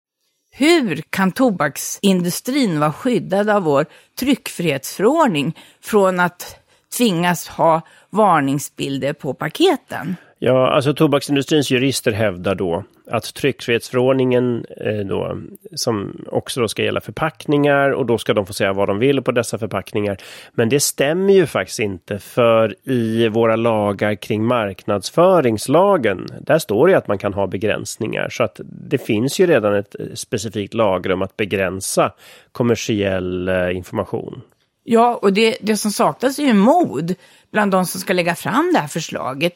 hur 0.51 1.01
kan 1.09 1.31
tobaksindustrin 1.31 2.79
vara 2.79 2.93
skyddad 2.93 3.49
av 3.49 3.63
vår 3.63 3.85
tryckfrihetsförordning 4.19 5.57
från 5.81 6.19
att 6.19 6.55
tvingas 6.97 7.47
ha 7.47 7.81
varningsbilder 8.09 9.13
på 9.13 9.33
paketen? 9.33 10.15
Ja, 10.39 10.69
alltså 10.69 10.93
tobaksindustrins 10.93 11.71
jurister 11.71 12.11
hävdar 12.11 12.55
då 12.55 12.83
att 13.11 13.33
tryckfrihetsförordningen 13.33 14.65
eh, 14.77 15.05
då, 15.05 15.37
som 15.75 16.25
också 16.27 16.61
då 16.61 16.67
ska 16.67 16.83
gälla 16.83 17.01
förpackningar 17.01 17.91
och 17.91 18.05
då 18.05 18.17
ska 18.17 18.33
de 18.33 18.45
få 18.45 18.53
säga 18.53 18.73
vad 18.73 18.87
de 18.87 18.99
vill 18.99 19.21
på 19.21 19.31
dessa 19.31 19.57
förpackningar. 19.57 20.17
Men 20.51 20.69
det 20.69 20.79
stämmer 20.79 21.33
ju 21.33 21.45
faktiskt 21.45 21.79
inte 21.79 22.19
för 22.19 22.75
i 22.83 23.27
våra 23.27 23.55
lagar 23.55 24.15
kring 24.15 24.45
marknadsföringslagen, 24.45 26.27
där 26.41 26.59
står 26.59 26.87
det 26.87 26.97
att 26.97 27.07
man 27.07 27.17
kan 27.17 27.33
ha 27.33 27.47
begränsningar. 27.47 28.29
Så 28.29 28.43
att 28.43 28.59
det 28.63 28.97
finns 28.97 29.39
ju 29.39 29.47
redan 29.47 29.75
ett 29.75 29.95
eh, 29.99 30.05
specifikt 30.13 30.73
lagrum 30.73 31.21
att 31.21 31.37
begränsa 31.37 32.11
kommersiell 32.51 33.47
eh, 33.47 33.75
information. 33.75 34.41
Ja, 34.83 35.19
och 35.21 35.33
det, 35.33 35.57
det 35.61 35.77
som 35.77 35.91
saknas 35.91 36.39
är 36.39 36.43
ju 36.43 36.53
mod 36.53 37.15
bland 37.51 37.71
de 37.71 37.85
som 37.85 38.01
ska 38.01 38.13
lägga 38.13 38.35
fram 38.35 38.71
det 38.73 38.79
här 38.79 38.87
förslaget 38.87 39.53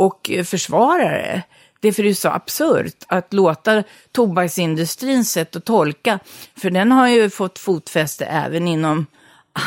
och 0.00 0.30
försvarare. 0.44 1.22
det. 1.22 1.42
Det 1.80 1.88
är 1.88 1.92
för 1.92 2.02
det 2.02 2.08
är 2.08 2.14
så 2.14 2.28
absurt 2.28 3.04
att 3.06 3.32
låta 3.32 3.82
tobaksindustrins 4.12 5.32
sätt 5.32 5.56
att 5.56 5.64
tolka, 5.64 6.18
för 6.56 6.70
den 6.70 6.92
har 6.92 7.08
ju 7.08 7.30
fått 7.30 7.58
fotfäste 7.58 8.24
även 8.24 8.68
inom 8.68 9.06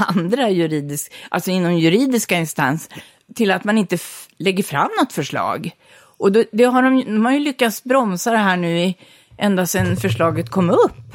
andra 0.10 0.50
juridisk, 0.50 1.14
alltså 1.30 1.52
inom 1.52 1.78
juridiska 1.78 2.38
instanser, 2.38 3.04
till 3.36 3.52
att 3.52 3.64
man 3.64 3.78
inte 3.78 3.98
lägger 4.38 4.64
fram 4.64 4.90
något 5.00 5.14
förslag. 5.14 5.72
Och 6.18 6.32
då, 6.32 6.44
det 6.52 6.64
har 6.64 6.84
de, 6.84 7.04
de 7.06 7.26
har 7.26 7.34
ju 7.34 7.40
lyckats 7.40 7.84
bromsa 7.84 8.32
det 8.32 8.38
här 8.38 8.58
nu 8.58 8.80
i, 8.80 8.98
ända 9.38 9.66
sedan 9.66 9.98
förslaget 9.98 10.50
kom 10.50 10.70
upp. 10.70 11.13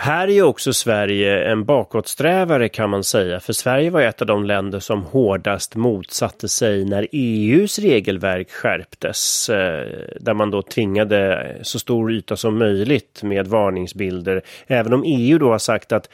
Här 0.00 0.28
är 0.28 0.32
ju 0.32 0.42
också 0.42 0.72
Sverige 0.72 1.44
en 1.44 1.64
bakåtsträvare 1.64 2.68
kan 2.68 2.90
man 2.90 3.04
säga, 3.04 3.40
för 3.40 3.52
Sverige 3.52 3.90
var 3.90 4.02
ett 4.02 4.20
av 4.20 4.26
de 4.26 4.44
länder 4.44 4.80
som 4.80 5.02
hårdast 5.02 5.74
motsatte 5.74 6.48
sig 6.48 6.84
när 6.84 7.08
EUs 7.12 7.78
regelverk 7.78 8.50
skärptes, 8.50 9.48
eh, 9.48 9.86
där 10.20 10.34
man 10.34 10.50
då 10.50 10.62
tvingade 10.62 11.56
så 11.62 11.78
stor 11.78 12.12
yta 12.12 12.36
som 12.36 12.58
möjligt 12.58 13.22
med 13.22 13.46
varningsbilder, 13.46 14.42
även 14.66 14.92
om 14.92 15.02
EU 15.06 15.38
då 15.38 15.50
har 15.50 15.58
sagt 15.58 15.92
att 15.92 16.10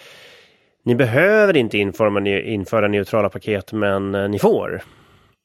ni 0.84 0.94
behöver 0.94 1.56
inte 1.56 1.78
införa, 1.78 2.28
införa 2.40 2.88
neutrala 2.88 3.28
paket, 3.28 3.72
men 3.72 4.14
eh, 4.14 4.28
ni 4.28 4.38
får. 4.38 4.82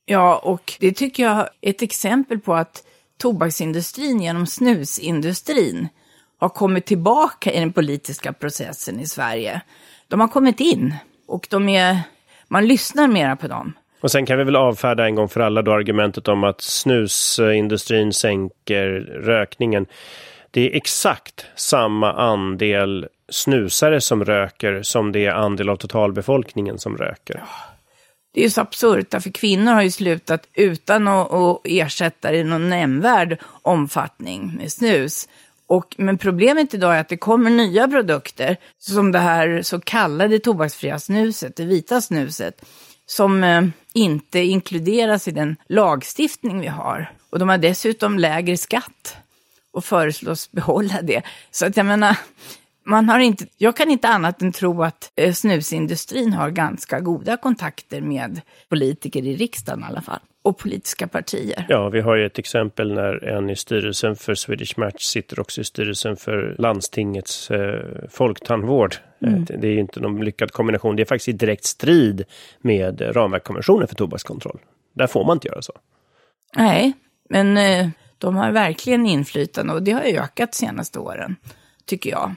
Ja, 0.05 0.37
och 0.43 0.73
det 0.79 0.91
tycker 0.91 1.23
jag 1.23 1.37
är 1.37 1.69
ett 1.69 1.81
exempel 1.81 2.39
på 2.39 2.53
att 2.53 2.83
tobaksindustrin 3.17 4.21
genom 4.21 4.47
snusindustrin 4.47 5.87
har 6.39 6.49
kommit 6.49 6.85
tillbaka 6.85 7.51
i 7.51 7.59
den 7.59 7.73
politiska 7.73 8.33
processen 8.33 8.99
i 8.99 9.07
Sverige. 9.07 9.61
De 10.07 10.19
har 10.19 10.27
kommit 10.27 10.59
in 10.59 10.95
och 11.27 11.47
de 11.49 11.69
är, 11.69 11.99
man 12.47 12.67
lyssnar 12.67 13.07
mera 13.07 13.35
på 13.35 13.47
dem. 13.47 13.73
Och 14.01 14.11
sen 14.11 14.25
kan 14.25 14.37
vi 14.37 14.43
väl 14.43 14.55
avfärda 14.55 15.05
en 15.05 15.15
gång 15.15 15.29
för 15.29 15.39
alla 15.39 15.61
då 15.61 15.73
argumentet 15.73 16.27
om 16.27 16.43
att 16.43 16.61
snusindustrin 16.61 18.13
sänker 18.13 18.89
rökningen. 19.23 19.85
Det 20.51 20.71
är 20.71 20.75
exakt 20.75 21.45
samma 21.55 22.13
andel 22.13 23.07
snusare 23.29 24.01
som 24.01 24.25
röker 24.25 24.81
som 24.81 25.11
det 25.11 25.25
är 25.25 25.31
andel 25.31 25.69
av 25.69 25.75
totalbefolkningen 25.75 26.77
som 26.77 26.97
röker. 26.97 27.43
Det 28.33 28.39
är 28.39 28.43
ju 28.43 28.49
så 28.49 28.61
absurt, 28.61 29.11
för 29.11 29.31
kvinnor 29.31 29.71
har 29.71 29.81
ju 29.81 29.91
slutat 29.91 30.47
utan 30.53 31.07
att, 31.07 31.33
att 31.33 31.61
ersätta 31.63 32.31
det 32.31 32.37
i 32.37 32.43
någon 32.43 32.69
nämnvärd 32.69 33.37
omfattning 33.61 34.55
med 34.57 34.71
snus. 34.71 35.27
Och, 35.69 35.95
men 35.97 36.17
problemet 36.17 36.73
idag 36.73 36.95
är 36.95 36.99
att 36.99 37.09
det 37.09 37.17
kommer 37.17 37.49
nya 37.49 37.87
produkter, 37.87 38.57
som 38.79 39.11
det 39.11 39.19
här 39.19 39.61
så 39.61 39.79
kallade 39.79 40.39
tobaksfria 40.39 40.99
snuset, 40.99 41.55
det 41.55 41.65
vita 41.65 42.01
snuset, 42.01 42.65
som 43.05 43.43
eh, 43.43 43.63
inte 43.93 44.39
inkluderas 44.39 45.27
i 45.27 45.31
den 45.31 45.55
lagstiftning 45.67 46.59
vi 46.59 46.67
har. 46.67 47.11
Och 47.29 47.39
de 47.39 47.49
har 47.49 47.57
dessutom 47.57 48.19
lägre 48.19 48.57
skatt 48.57 49.17
och 49.71 49.85
föreslås 49.85 50.51
behålla 50.51 51.01
det. 51.01 51.21
Så 51.51 51.65
att 51.65 51.77
jag 51.77 51.85
menar, 51.85 52.17
man 52.83 53.09
har 53.09 53.19
inte, 53.19 53.45
jag 53.57 53.75
kan 53.75 53.91
inte 53.91 54.07
annat 54.07 54.41
än 54.41 54.51
tro 54.51 54.83
att 54.83 55.11
eh, 55.15 55.33
snusindustrin 55.33 56.33
har 56.33 56.49
ganska 56.49 56.99
goda 56.99 57.37
kontakter 57.37 58.01
med 58.01 58.41
politiker 58.69 59.25
i 59.25 59.35
riksdagen 59.35 59.81
i 59.81 59.85
alla 59.85 60.01
fall. 60.01 60.19
Och 60.49 60.57
politiska 60.57 61.07
partier. 61.07 61.65
Ja, 61.69 61.89
vi 61.89 62.01
har 62.01 62.15
ju 62.15 62.25
ett 62.25 62.39
exempel 62.39 62.93
när 62.93 63.23
en 63.23 63.49
i 63.49 63.55
styrelsen 63.55 64.15
för 64.15 64.35
Swedish 64.35 64.79
Match 64.79 65.03
sitter 65.03 65.39
också 65.39 65.61
i 65.61 65.63
styrelsen 65.63 66.17
för 66.17 66.55
landstingets 66.57 67.51
eh, 67.51 67.83
folktandvård. 68.09 68.95
Eh, 69.21 69.27
mm. 69.27 69.45
Det 69.45 69.67
är 69.67 69.71
ju 69.71 69.79
inte 69.79 69.99
någon 69.99 70.25
lyckad 70.25 70.51
kombination. 70.51 70.95
Det 70.95 71.03
är 71.03 71.05
faktiskt 71.05 71.27
i 71.27 71.31
direkt 71.31 71.65
strid 71.65 72.23
med 72.61 73.15
ramverkskonventionen 73.15 73.87
för 73.87 73.95
tobakskontroll. 73.95 74.59
Där 74.93 75.07
får 75.07 75.25
man 75.25 75.35
inte 75.35 75.47
göra 75.47 75.61
så. 75.61 75.73
Nej, 76.55 76.93
men 77.29 77.57
eh, 77.57 77.89
de 78.17 78.35
har 78.35 78.51
verkligen 78.51 79.05
inflytande 79.05 79.73
och 79.73 79.83
det 79.83 79.91
har 79.91 80.01
ökat 80.01 80.51
de 80.51 80.57
senaste 80.57 80.99
åren, 80.99 81.35
tycker 81.85 82.09
jag. 82.09 82.35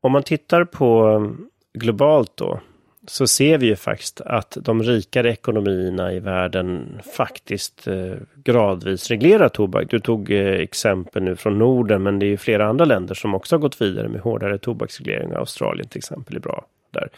Om 0.00 0.12
man 0.12 0.22
tittar 0.22 0.64
på 0.64 1.06
um, 1.06 1.48
globalt 1.78 2.36
då, 2.36 2.60
så 3.06 3.26
ser 3.26 3.58
vi 3.58 3.66
ju 3.66 3.76
faktiskt 3.76 4.20
att 4.20 4.56
de 4.60 4.82
rikare 4.82 5.32
ekonomierna 5.32 6.12
i 6.12 6.20
världen 6.20 7.00
faktiskt 7.16 7.88
eh, 7.88 8.14
gradvis 8.44 9.08
reglerar 9.08 9.48
tobak. 9.48 9.90
Du 9.90 10.00
tog 10.00 10.30
eh, 10.30 10.46
exempel 10.46 11.22
nu 11.22 11.36
från 11.36 11.58
Norden, 11.58 12.02
men 12.02 12.18
det 12.18 12.26
är 12.26 12.28
ju 12.28 12.36
flera 12.36 12.68
andra 12.68 12.84
länder 12.84 13.14
som 13.14 13.34
också 13.34 13.56
har 13.56 13.60
gått 13.60 13.80
vidare 13.80 14.08
med 14.08 14.20
hårdare 14.20 14.58
tobaksreglering. 14.58 15.32
Australien 15.32 15.88
till 15.88 15.98
exempel 15.98 16.36
är 16.36 16.40
bra 16.40 16.66
där. 16.90 17.08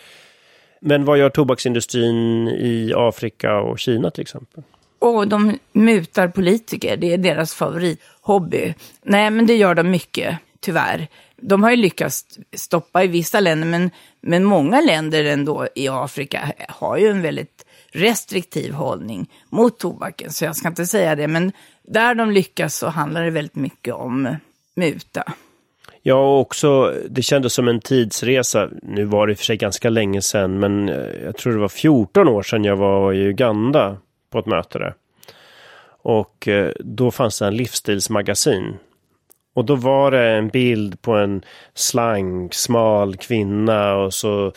Men 0.80 1.04
vad 1.04 1.18
gör 1.18 1.30
tobaksindustrin 1.30 2.48
i 2.48 2.92
Afrika 2.96 3.60
och 3.60 3.78
Kina 3.78 4.10
till 4.10 4.22
exempel? 4.22 4.62
Och 4.98 5.28
de 5.28 5.58
mutar 5.72 6.28
politiker, 6.28 6.96
det 6.96 7.12
är 7.12 7.18
deras 7.18 7.54
favorithobby. 7.54 8.74
Nej, 9.02 9.30
men 9.30 9.46
det 9.46 9.56
gör 9.56 9.74
de 9.74 9.90
mycket, 9.90 10.38
tyvärr 10.62 11.08
de 11.42 11.62
har 11.62 11.70
ju 11.70 11.76
lyckats 11.76 12.38
stoppa 12.56 13.04
i 13.04 13.06
vissa 13.06 13.40
länder, 13.40 13.68
men, 13.68 13.90
men 14.20 14.44
många 14.44 14.80
länder 14.80 15.24
ändå 15.24 15.68
i 15.74 15.88
Afrika 15.88 16.52
har 16.68 16.96
ju 16.96 17.08
en 17.08 17.22
väldigt 17.22 17.66
restriktiv 17.92 18.72
hållning 18.72 19.30
mot 19.50 19.78
tobaken. 19.78 20.30
Så 20.30 20.44
jag 20.44 20.56
ska 20.56 20.68
inte 20.68 20.86
säga 20.86 21.14
det, 21.14 21.28
men 21.28 21.52
där 21.82 22.14
de 22.14 22.30
lyckas 22.30 22.76
så 22.76 22.88
handlar 22.88 23.24
det 23.24 23.30
väldigt 23.30 23.56
mycket 23.56 23.94
om 23.94 24.36
muta. 24.74 25.32
Ja, 26.02 26.14
och 26.14 26.40
också 26.40 26.94
det 27.10 27.22
kändes 27.22 27.52
som 27.52 27.68
en 27.68 27.80
tidsresa. 27.80 28.68
Nu 28.82 29.04
var 29.04 29.26
det 29.26 29.30
i 29.30 29.34
och 29.34 29.38
för 29.38 29.44
sig 29.44 29.56
ganska 29.56 29.90
länge 29.90 30.22
sedan, 30.22 30.58
men 30.58 30.88
eh, 30.88 31.24
jag 31.24 31.36
tror 31.36 31.52
det 31.52 31.58
var 31.58 31.68
14 31.68 32.28
år 32.28 32.42
sedan 32.42 32.64
jag 32.64 32.76
var 32.76 33.12
i 33.12 33.18
Uganda 33.18 33.96
på 34.30 34.38
ett 34.38 34.46
möte 34.46 34.78
där. 34.78 34.94
Och 36.02 36.48
eh, 36.48 36.72
då 36.78 37.10
fanns 37.10 37.38
det 37.38 37.46
en 37.46 37.56
livsstilsmagasin 37.56 38.76
och 39.54 39.64
då 39.64 39.74
var 39.74 40.10
det 40.10 40.30
en 40.30 40.48
bild 40.48 41.02
på 41.02 41.12
en 41.12 41.42
slank, 41.74 42.54
smal 42.54 43.16
kvinna 43.16 43.94
och 43.94 44.14
så 44.14 44.52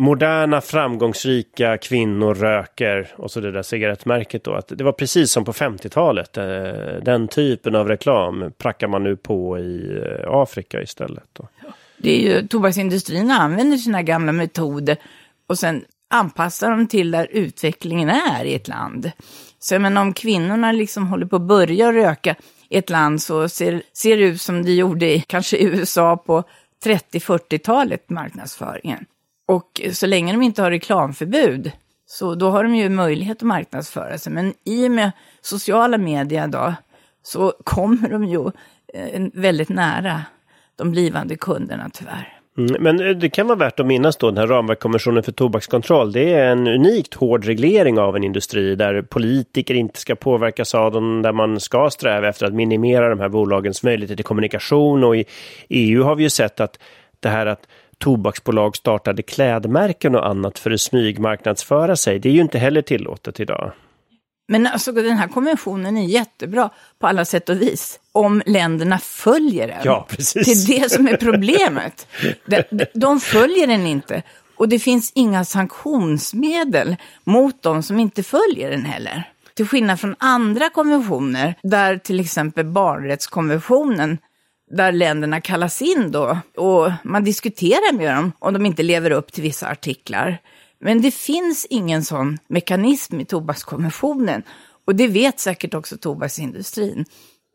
moderna 0.00 0.60
framgångsrika 0.60 1.78
kvinnor 1.78 2.34
röker 2.34 3.08
och 3.16 3.30
så 3.30 3.40
det 3.40 3.52
där 3.52 3.62
cigarettmärket 3.62 4.44
då. 4.44 4.54
Att 4.54 4.68
det 4.68 4.84
var 4.84 4.92
precis 4.92 5.32
som 5.32 5.44
på 5.44 5.52
50-talet. 5.52 6.36
Eh, 6.36 6.44
den 7.02 7.28
typen 7.28 7.74
av 7.74 7.88
reklam 7.88 8.52
prackar 8.58 8.88
man 8.88 9.04
nu 9.04 9.16
på 9.16 9.58
i 9.58 9.98
eh, 9.98 10.30
Afrika 10.30 10.82
istället. 10.82 11.24
Då. 11.32 11.48
Det 11.96 12.10
är 12.10 12.20
ju 12.20 12.46
tobaksindustrin 12.46 13.30
använder 13.30 13.76
sina 13.76 14.02
gamla 14.02 14.32
metoder 14.32 14.96
och 15.46 15.58
sen 15.58 15.84
anpassar 16.10 16.70
de 16.70 16.86
till 16.86 17.10
där 17.10 17.28
utvecklingen 17.30 18.08
är 18.08 18.44
i 18.44 18.54
ett 18.54 18.68
land. 18.68 19.10
Så 19.58 19.74
jag 19.74 19.82
menar 19.82 20.02
om 20.02 20.12
kvinnorna 20.12 20.72
liksom 20.72 21.06
håller 21.06 21.26
på 21.26 21.36
att 21.36 21.42
börja 21.42 21.92
röka 21.92 22.34
i 22.70 22.78
ett 22.78 22.90
land 22.90 23.22
så 23.22 23.48
ser, 23.48 23.82
ser 23.92 24.16
det 24.16 24.22
ut 24.22 24.40
som 24.40 24.64
det 24.64 24.72
gjorde 24.72 25.14
i 25.14 25.20
kanske 25.20 25.58
USA 25.58 26.16
på 26.16 26.44
30-40-talet, 26.84 28.10
marknadsföringen. 28.10 29.06
Och 29.46 29.80
så 29.92 30.06
länge 30.06 30.32
de 30.32 30.42
inte 30.42 30.62
har 30.62 30.70
reklamförbud, 30.70 31.72
så 32.06 32.34
då 32.34 32.50
har 32.50 32.64
de 32.64 32.74
ju 32.74 32.88
möjlighet 32.88 33.36
att 33.36 33.42
marknadsföra 33.42 34.18
sig. 34.18 34.32
Men 34.32 34.54
i 34.64 34.86
och 34.86 34.90
med 34.90 35.12
sociala 35.40 35.98
medier 35.98 36.46
då, 36.46 36.74
så 37.22 37.52
kommer 37.64 38.08
de 38.08 38.24
ju 38.24 38.50
eh, 38.94 39.22
väldigt 39.32 39.68
nära 39.68 40.22
de 40.76 40.90
blivande 40.90 41.36
kunderna 41.36 41.90
tyvärr. 41.92 42.39
Mm, 42.58 42.82
men 42.82 43.00
eh, 43.00 43.16
det 43.16 43.28
kan 43.28 43.46
vara 43.46 43.58
värt 43.58 43.80
att 43.80 43.86
minnas 43.86 44.16
då 44.16 44.30
den 44.30 44.38
här 44.38 44.46
ramverkskonventionen 44.46 45.22
för 45.22 45.32
tobakskontroll. 45.32 46.12
Det 46.12 46.32
är 46.32 46.52
en 46.52 46.66
unikt 46.66 47.14
hård 47.14 47.44
reglering 47.44 47.98
av 47.98 48.16
en 48.16 48.24
industri 48.24 48.74
där 48.74 49.02
politiker 49.02 49.74
inte 49.74 50.00
ska 50.00 50.14
påverkas 50.14 50.74
av 50.74 50.92
den, 50.92 51.22
där 51.22 51.32
man 51.32 51.60
ska 51.60 51.90
sträva 51.90 52.28
efter 52.28 52.46
att 52.46 52.54
minimera 52.54 53.08
de 53.08 53.20
här 53.20 53.28
bolagens 53.28 53.82
möjligheter 53.82 54.16
till 54.16 54.24
kommunikation. 54.24 55.04
Och 55.04 55.16
i 55.16 55.24
EU 55.68 56.02
har 56.02 56.16
vi 56.16 56.22
ju 56.22 56.30
sett 56.30 56.60
att 56.60 56.78
det 57.20 57.28
här 57.28 57.46
att 57.46 57.68
tobaksbolag 57.98 58.76
startade 58.76 59.22
klädmärken 59.22 60.14
och 60.14 60.26
annat 60.26 60.58
för 60.58 60.70
att 60.70 60.80
smygmarknadsföra 60.80 61.96
sig, 61.96 62.18
det 62.18 62.28
är 62.28 62.32
ju 62.32 62.40
inte 62.40 62.58
heller 62.58 62.82
tillåtet 62.82 63.40
idag. 63.40 63.72
Men 64.50 64.66
alltså 64.66 64.92
den 64.92 65.16
här 65.16 65.28
konventionen 65.28 65.96
är 65.96 66.06
jättebra 66.06 66.70
på 66.98 67.06
alla 67.06 67.24
sätt 67.24 67.48
och 67.48 67.62
vis. 67.62 68.00
Om 68.12 68.42
länderna 68.46 68.98
följer 68.98 69.68
den. 69.68 69.80
Ja, 69.84 70.06
precis. 70.10 70.66
Det 70.66 70.76
är 70.76 70.80
det 70.80 70.90
som 70.90 71.08
är 71.08 71.16
problemet. 71.16 72.06
De, 72.46 72.62
de 72.94 73.20
följer 73.20 73.66
den 73.66 73.86
inte. 73.86 74.22
Och 74.56 74.68
det 74.68 74.78
finns 74.78 75.12
inga 75.14 75.44
sanktionsmedel 75.44 76.96
mot 77.24 77.62
de 77.62 77.82
som 77.82 78.00
inte 78.00 78.22
följer 78.22 78.70
den 78.70 78.84
heller. 78.84 79.30
Till 79.54 79.66
skillnad 79.66 80.00
från 80.00 80.14
andra 80.18 80.70
konventioner, 80.70 81.54
där 81.62 81.96
till 81.96 82.20
exempel 82.20 82.64
barnrättskonventionen, 82.64 84.18
där 84.70 84.92
länderna 84.92 85.40
kallas 85.40 85.82
in 85.82 86.10
då 86.10 86.38
och 86.56 86.92
man 87.04 87.24
diskuterar 87.24 87.92
med 87.92 88.16
dem 88.16 88.32
om 88.38 88.52
de 88.52 88.66
inte 88.66 88.82
lever 88.82 89.10
upp 89.10 89.32
till 89.32 89.42
vissa 89.42 89.68
artiklar. 89.68 90.38
Men 90.80 91.02
det 91.02 91.10
finns 91.10 91.66
ingen 91.70 92.04
sån 92.04 92.38
mekanism 92.48 93.20
i 93.20 93.24
tobakskonventionen. 93.24 94.42
Och 94.84 94.94
det 94.94 95.06
vet 95.06 95.40
säkert 95.40 95.74
också 95.74 95.96
tobaksindustrin. 95.96 97.04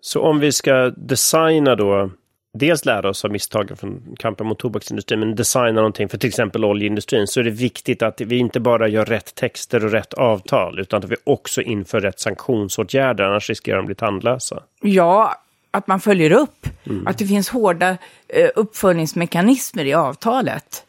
Så 0.02 0.22
om 0.22 0.40
vi 0.40 0.52
ska 0.52 0.90
designa 0.90 1.76
då, 1.76 2.10
dels 2.54 2.86
lära 2.86 3.10
oss 3.10 3.26
av 3.26 3.32
misstagen 3.32 3.78
från 3.78 4.16
kampen 4.20 4.48
mot 4.48 4.60
tobaksindustrin, 4.60 5.20
men 5.20 5.36
designa 5.36 5.72
någonting 5.72 6.10
för 6.10 6.18
till 6.18 6.28
exempel 6.28 6.66
oljeindustrin, 6.66 7.28
så 7.28 7.40
är 7.40 7.44
det 7.44 7.52
viktigt 7.52 8.02
att 8.02 8.22
vi 8.22 8.38
inte 8.38 8.60
bara 8.60 8.88
gör 8.88 9.06
rätt 9.06 9.36
texter 9.36 9.86
och 9.86 9.92
rätt 9.92 10.14
avtal, 10.14 10.80
utan 10.80 11.04
att 11.04 11.10
vi 11.10 11.16
också 11.24 11.62
inför 11.62 12.00
rätt 12.02 12.20
sanktionsåtgärder, 12.20 13.24
annars 13.24 13.50
riskerar 13.50 13.78
de 13.78 13.82
att 13.82 13.86
bli 13.86 13.96
tandlösa. 13.96 14.64
Ja, 14.82 15.36
att 15.72 15.88
man 15.88 16.00
följer 16.00 16.32
upp, 16.32 16.68
mm. 16.86 17.08
att 17.08 17.18
det 17.18 17.26
finns 17.26 17.50
hårda 17.50 17.98
eh, 18.28 18.50
uppföljningsmekanismer 18.56 19.86
i 19.86 19.94
avtalet. 19.94 20.85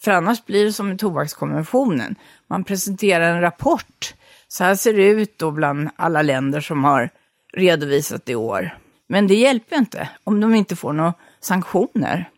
För 0.00 0.10
annars 0.10 0.44
blir 0.44 0.64
det 0.64 0.72
som 0.72 0.92
i 0.92 0.96
tobakskonventionen. 0.96 2.14
Man 2.46 2.64
presenterar 2.64 3.34
en 3.34 3.40
rapport. 3.40 4.14
Så 4.48 4.64
här 4.64 4.74
ser 4.74 4.92
det 4.92 5.08
ut 5.08 5.38
då 5.38 5.50
bland 5.50 5.90
alla 5.96 6.22
länder 6.22 6.60
som 6.60 6.84
har 6.84 7.10
redovisat 7.52 8.28
i 8.28 8.34
år. 8.34 8.78
Men 9.08 9.26
det 9.26 9.34
hjälper 9.34 9.76
inte 9.76 10.08
om 10.24 10.40
de 10.40 10.54
inte 10.54 10.76
får 10.76 10.92
några 10.92 11.14
sanktioner. 11.40 12.30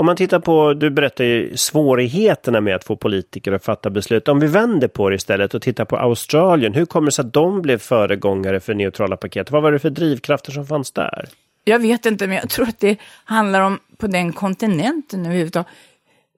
Om 0.00 0.06
man 0.06 0.16
tittar 0.16 0.38
på, 0.40 0.74
du 0.74 0.90
berättar 0.90 1.24
ju 1.24 1.56
svårigheterna 1.56 2.60
med 2.60 2.76
att 2.76 2.84
få 2.84 2.96
politiker 2.96 3.52
att 3.52 3.64
fatta 3.64 3.90
beslut. 3.90 4.28
Om 4.28 4.40
vi 4.40 4.46
vänder 4.46 4.88
på 4.88 5.08
det 5.08 5.16
istället 5.16 5.54
och 5.54 5.62
tittar 5.62 5.84
på 5.84 5.96
Australien. 5.96 6.74
Hur 6.74 6.86
kommer 6.86 7.06
det 7.06 7.12
sig 7.12 7.24
att 7.26 7.32
de 7.32 7.62
blev 7.62 7.78
föregångare 7.78 8.60
för 8.60 8.74
neutrala 8.74 9.16
paket? 9.16 9.50
Vad 9.50 9.62
var 9.62 9.72
det 9.72 9.78
för 9.78 9.90
drivkrafter 9.90 10.52
som 10.52 10.66
fanns 10.66 10.92
där? 10.92 11.28
Jag 11.64 11.78
vet 11.78 12.06
inte, 12.06 12.26
men 12.26 12.36
jag 12.36 12.50
tror 12.50 12.68
att 12.68 12.80
det 12.80 12.96
handlar 13.24 13.60
om 13.60 13.78
på 13.96 14.06
den 14.06 14.32
kontinenten 14.32 15.26
överhuvudtaget 15.26 15.68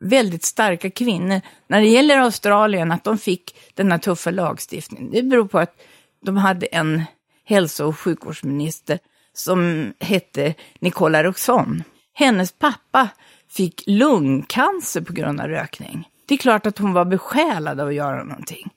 väldigt 0.03 0.45
starka 0.45 0.91
kvinnor. 0.91 1.41
När 1.67 1.81
det 1.81 1.89
gäller 1.89 2.19
Australien, 2.19 2.93
att 2.93 3.05
de 3.05 3.19
fick 3.19 3.57
denna 3.75 3.99
tuffa 3.99 4.31
lagstiftning, 4.31 5.11
det 5.11 5.23
beror 5.23 5.47
på 5.47 5.59
att 5.59 5.77
de 6.25 6.37
hade 6.37 6.67
en 6.67 7.03
hälso 7.45 7.87
och 7.87 7.99
sjukvårdsminister 7.99 8.99
som 9.35 9.93
hette 10.01 10.55
Nicola 10.81 11.25
Roxon. 11.25 11.83
Hennes 12.15 12.53
pappa 12.53 13.09
fick 13.51 13.83
lungcancer 13.87 15.01
på 15.01 15.13
grund 15.13 15.41
av 15.41 15.49
rökning. 15.49 16.09
Det 16.27 16.35
är 16.35 16.39
klart 16.39 16.67
att 16.67 16.79
hon 16.79 16.93
var 16.93 17.05
besjälad 17.05 17.81
av 17.81 17.89
att 17.89 17.95
göra 17.95 18.25
någonting. 18.25 18.71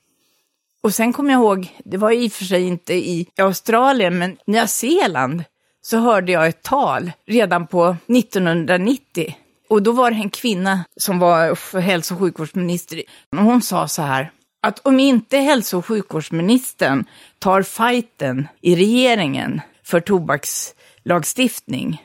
Och 0.82 0.94
sen 0.94 1.12
kommer 1.12 1.32
jag 1.32 1.40
ihåg, 1.40 1.76
det 1.84 1.96
var 1.96 2.10
i 2.10 2.28
och 2.28 2.32
för 2.32 2.44
sig 2.44 2.62
inte 2.62 2.94
i 2.94 3.26
Australien, 3.38 4.18
men 4.18 4.36
Nya 4.46 4.66
Zeeland 4.66 5.44
så 5.80 5.98
hörde 5.98 6.32
jag 6.32 6.46
ett 6.46 6.62
tal 6.62 7.12
redan 7.26 7.66
på 7.66 7.96
1990. 8.06 9.34
Och 9.68 9.82
då 9.82 9.92
var 9.92 10.10
det 10.10 10.16
en 10.16 10.30
kvinna 10.30 10.84
som 10.96 11.18
var 11.18 11.80
hälso 11.80 12.14
och 12.14 12.20
sjukvårdsminister. 12.20 13.02
Och 13.30 13.38
hon 13.38 13.62
sa 13.62 13.88
så 13.88 14.02
här, 14.02 14.30
att 14.62 14.78
om 14.78 15.00
inte 15.00 15.38
hälso 15.38 15.78
och 15.78 15.86
sjukvårdsministern 15.86 17.04
tar 17.38 17.62
fighten 17.62 18.48
i 18.60 18.76
regeringen 18.76 19.60
för 19.82 20.00
tobakslagstiftning, 20.00 22.02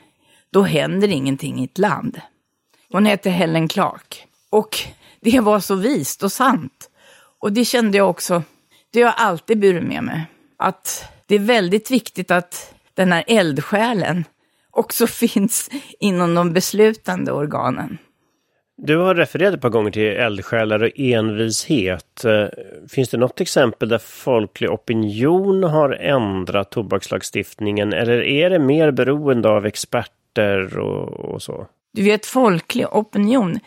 då 0.50 0.62
händer 0.62 1.08
ingenting 1.08 1.60
i 1.60 1.64
ett 1.64 1.78
land. 1.78 2.20
Hon 2.92 3.06
hette 3.06 3.30
Helen 3.30 3.68
Clark. 3.68 4.26
Och 4.50 4.78
det 5.20 5.40
var 5.40 5.60
så 5.60 5.74
vist 5.74 6.22
och 6.22 6.32
sant. 6.32 6.90
Och 7.38 7.52
det 7.52 7.64
kände 7.64 7.98
jag 7.98 8.10
också, 8.10 8.42
det 8.90 9.02
har 9.02 9.06
jag 9.06 9.14
alltid 9.16 9.58
burit 9.58 9.84
med 9.84 10.04
mig. 10.04 10.24
Att 10.56 11.04
det 11.26 11.34
är 11.34 11.38
väldigt 11.38 11.90
viktigt 11.90 12.30
att 12.30 12.74
den 12.94 13.12
här 13.12 13.24
eldsjälen 13.26 14.24
också 14.72 15.06
finns 15.26 15.70
inom 16.00 16.34
de 16.34 16.52
beslutande 16.52 17.32
organen. 17.32 17.98
Du 18.76 18.96
har 18.96 19.14
refererat 19.14 19.54
ett 19.54 19.60
par 19.60 19.68
gånger 19.68 19.90
till 19.90 20.02
eldsjälar 20.02 20.82
och 20.82 20.90
envishet. 20.96 22.24
Eh, 22.24 22.46
finns 22.90 23.08
det 23.08 23.16
något 23.16 23.40
exempel 23.40 23.88
där 23.88 23.98
folklig 23.98 24.70
opinion 24.70 25.64
har 25.64 25.90
ändrat 25.90 26.70
tobakslagstiftningen 26.70 27.92
eller 27.92 28.22
är 28.22 28.50
det 28.50 28.58
mer 28.58 28.90
beroende 28.90 29.48
av 29.48 29.66
experter 29.66 30.78
och, 30.78 31.08
och 31.08 31.42
så? 31.42 31.66
Du 31.92 32.02
vet, 32.02 32.26
folklig 32.26 32.86
opinion. 32.86 33.58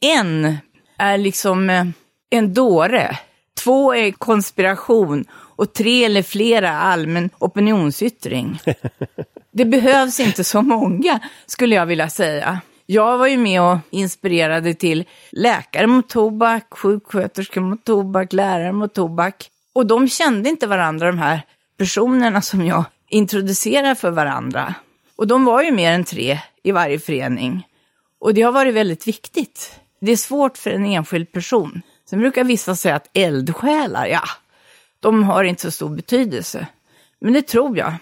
En 0.00 0.56
är 0.98 1.18
liksom 1.18 1.70
eh, 1.70 1.84
en 2.30 2.54
dåre. 2.54 3.18
Två 3.64 3.94
är 3.94 4.10
konspiration 4.10 5.24
och 5.32 5.72
tre 5.72 6.04
eller 6.04 6.22
flera 6.22 6.70
allmän 6.70 7.30
opinionsyttring. 7.38 8.58
Det 9.52 9.64
behövs 9.64 10.20
inte 10.20 10.44
så 10.44 10.62
många, 10.62 11.20
skulle 11.46 11.74
jag 11.74 11.86
vilja 11.86 12.08
säga. 12.08 12.60
Jag 12.86 13.18
var 13.18 13.26
ju 13.26 13.36
med 13.36 13.62
och 13.62 13.78
inspirerade 13.90 14.74
till 14.74 15.04
Läkare 15.30 15.86
mot 15.86 16.08
tobak, 16.08 16.66
sjuksköterskor 16.70 17.60
mot 17.60 17.84
tobak, 17.84 18.32
lärare 18.32 18.72
mot 18.72 18.94
tobak. 18.94 19.50
Och 19.72 19.86
de 19.86 20.08
kände 20.08 20.48
inte 20.48 20.66
varandra, 20.66 21.06
de 21.06 21.18
här 21.18 21.42
personerna 21.78 22.42
som 22.42 22.66
jag 22.66 22.84
introducerar 23.08 23.94
för 23.94 24.10
varandra. 24.10 24.74
Och 25.16 25.26
de 25.26 25.44
var 25.44 25.62
ju 25.62 25.72
mer 25.72 25.92
än 25.92 26.04
tre 26.04 26.38
i 26.62 26.72
varje 26.72 26.98
förening. 26.98 27.66
Och 28.18 28.34
det 28.34 28.42
har 28.42 28.52
varit 28.52 28.74
väldigt 28.74 29.08
viktigt. 29.08 29.80
Det 30.00 30.12
är 30.12 30.16
svårt 30.16 30.58
för 30.58 30.70
en 30.70 30.84
enskild 30.84 31.32
person. 31.32 31.82
Sen 32.10 32.18
brukar 32.18 32.44
vissa 32.44 32.76
säga 32.76 32.96
att 32.96 33.10
eldsjälar, 33.12 34.06
ja, 34.06 34.22
de 35.00 35.24
har 35.24 35.44
inte 35.44 35.62
så 35.62 35.70
stor 35.70 35.88
betydelse. 35.88 36.66
Men 37.20 37.32
det 37.32 37.42
tror 37.42 37.78
jag. 37.78 37.94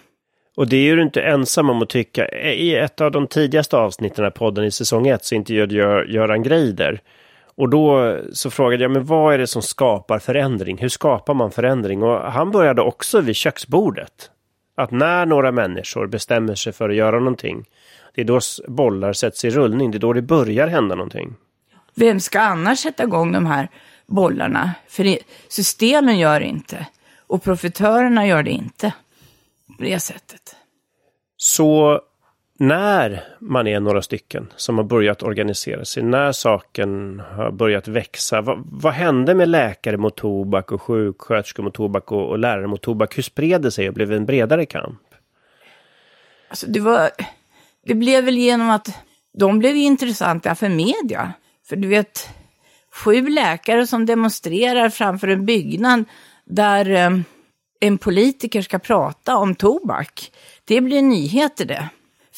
Och 0.58 0.68
det 0.68 0.76
är 0.76 0.96
du 0.96 1.02
inte 1.02 1.22
ensam 1.22 1.70
om 1.70 1.82
att 1.82 1.88
tycka. 1.88 2.28
I 2.52 2.74
ett 2.74 3.00
av 3.00 3.10
de 3.10 3.26
tidigaste 3.26 3.76
avsnitten 3.76 4.24
av 4.24 4.30
podden 4.30 4.64
i 4.64 4.70
säsong 4.70 5.06
1 5.06 5.24
så 5.24 5.34
intervjuade 5.34 5.74
jag 5.74 6.10
Göran 6.10 6.42
Greider. 6.42 7.00
Och 7.54 7.68
då 7.68 8.16
så 8.32 8.50
frågade 8.50 8.84
jag, 8.84 8.90
men 8.90 9.04
vad 9.04 9.34
är 9.34 9.38
det 9.38 9.46
som 9.46 9.62
skapar 9.62 10.18
förändring? 10.18 10.78
Hur 10.78 10.88
skapar 10.88 11.34
man 11.34 11.50
förändring? 11.50 12.02
Och 12.02 12.32
han 12.32 12.50
började 12.50 12.82
också 12.82 13.20
vid 13.20 13.36
köksbordet. 13.36 14.30
Att 14.76 14.90
när 14.90 15.26
några 15.26 15.52
människor 15.52 16.06
bestämmer 16.06 16.54
sig 16.54 16.72
för 16.72 16.88
att 16.88 16.96
göra 16.96 17.18
någonting, 17.18 17.64
det 18.14 18.20
är 18.20 18.24
då 18.24 18.40
bollar 18.68 19.12
sätts 19.12 19.44
i 19.44 19.50
rullning, 19.50 19.90
det 19.90 19.98
är 19.98 20.00
då 20.00 20.12
det 20.12 20.22
börjar 20.22 20.66
hända 20.66 20.94
någonting. 20.94 21.34
Vem 21.94 22.20
ska 22.20 22.40
annars 22.40 22.78
sätta 22.78 23.02
igång 23.02 23.32
de 23.32 23.46
här 23.46 23.68
bollarna? 24.06 24.74
För 24.88 25.18
systemen 25.48 26.18
gör 26.18 26.40
det 26.40 26.46
inte. 26.46 26.86
Och 27.26 27.42
profitörerna 27.42 28.26
gör 28.26 28.42
det 28.42 28.50
inte 28.50 28.92
på 29.76 29.82
det 29.82 30.00
sättet. 30.00 30.56
Så 31.36 32.00
när 32.58 33.24
man 33.40 33.66
är 33.66 33.80
några 33.80 34.02
stycken 34.02 34.52
som 34.56 34.76
har 34.78 34.84
börjat 34.84 35.22
organisera 35.22 35.84
sig, 35.84 36.02
när 36.02 36.32
saken 36.32 37.22
har 37.36 37.50
börjat 37.50 37.88
växa, 37.88 38.40
vad, 38.40 38.62
vad 38.66 38.92
hände 38.92 39.34
med 39.34 39.48
läkare 39.48 39.96
mot 39.96 40.16
tobak 40.16 40.72
och 40.72 40.82
sjuksköterskor 40.82 41.62
mot 41.62 41.74
tobak 41.74 42.12
och, 42.12 42.28
och 42.28 42.38
lärare 42.38 42.66
mot 42.66 42.82
tobak? 42.82 43.18
Hur 43.18 43.22
spred 43.22 43.62
det 43.62 43.70
sig 43.70 43.88
och 43.88 43.94
blev 43.94 44.12
en 44.12 44.26
bredare 44.26 44.66
kamp? 44.66 45.00
Alltså 46.48 46.66
det 46.66 46.80
var, 46.80 47.10
det 47.86 47.94
blev 47.94 48.24
väl 48.24 48.38
genom 48.38 48.70
att 48.70 48.88
de 49.38 49.58
blev 49.58 49.76
intressanta 49.76 50.54
för 50.54 50.68
media. 50.68 51.32
För 51.68 51.76
du 51.76 51.88
vet, 51.88 52.28
sju 52.92 53.28
läkare 53.28 53.86
som 53.86 54.06
demonstrerar 54.06 54.88
framför 54.88 55.28
en 55.28 55.46
byggnad 55.46 56.04
där 56.44 56.90
eh, 56.90 57.10
en 57.80 57.98
politiker 57.98 58.62
ska 58.62 58.78
prata 58.78 59.36
om 59.36 59.54
tobak. 59.54 60.32
Det 60.64 60.80
blir 60.80 61.02
nyheter 61.02 61.64
det. 61.64 61.88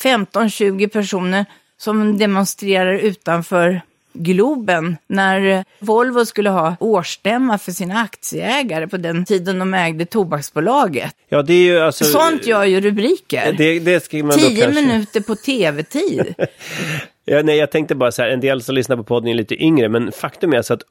15-20 0.03 0.89
personer 0.89 1.45
som 1.77 2.19
demonstrerar 2.19 2.95
utanför 2.95 3.81
Globen 4.13 4.97
när 5.07 5.65
Volvo 5.79 6.25
skulle 6.25 6.51
ha 6.51 6.77
årsstämma 6.81 7.59
för 7.59 7.73
sina 7.73 8.01
aktieägare 8.01 8.89
på 8.89 8.97
den 8.97 9.25
tiden 9.25 9.59
de 9.59 9.75
ägde 9.75 10.07
Tobaksbolaget. 10.07 11.15
Ja, 11.29 11.43
det 11.43 11.55
är 11.55 11.63
ju 11.63 11.81
alltså... 11.81 12.05
Sånt 12.05 12.47
gör 12.47 12.65
ju 12.65 12.81
rubriker. 12.81 13.55
Det, 13.59 13.79
det 13.79 14.01
Tio 14.01 14.69
minuter 14.69 15.21
på 15.21 15.37
tv-tid. 15.37 16.35
ja, 17.25 17.43
nej, 17.43 17.57
jag 17.57 17.71
tänkte 17.71 17.95
bara 17.95 18.13
så 18.13 18.23
här, 18.23 18.29
en 18.29 18.41
del 18.41 18.63
som 18.63 18.75
lyssnar 18.75 18.97
på 18.97 19.05
podden 19.05 19.29
är 19.29 19.35
lite 19.35 19.63
yngre, 19.63 19.89
men 19.89 20.13
faktum 20.13 20.53
är 20.53 20.57
alltså 20.57 20.75
att 20.75 20.83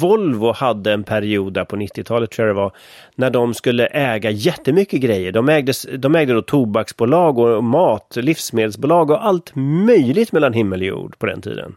Volvo 0.00 0.52
hade 0.52 0.92
en 0.92 1.04
period 1.04 1.52
där 1.52 1.64
på 1.64 1.76
90-talet 1.76 2.30
tror 2.30 2.48
jag 2.48 2.56
det 2.56 2.60
var, 2.60 2.72
när 3.14 3.30
de 3.30 3.54
skulle 3.54 3.86
äga 3.86 4.30
jättemycket 4.30 5.00
grejer. 5.00 5.32
De 5.32 5.48
ägde, 5.48 5.72
de 5.98 6.14
ägde 6.14 6.32
då 6.32 6.42
tobaksbolag 6.42 7.38
och 7.38 7.64
mat, 7.64 8.16
livsmedelsbolag 8.16 9.10
och 9.10 9.26
allt 9.26 9.52
möjligt 9.54 10.32
mellan 10.32 10.52
himmel 10.52 10.80
och 10.80 10.86
jord 10.86 11.18
på 11.18 11.26
den 11.26 11.42
tiden. 11.42 11.76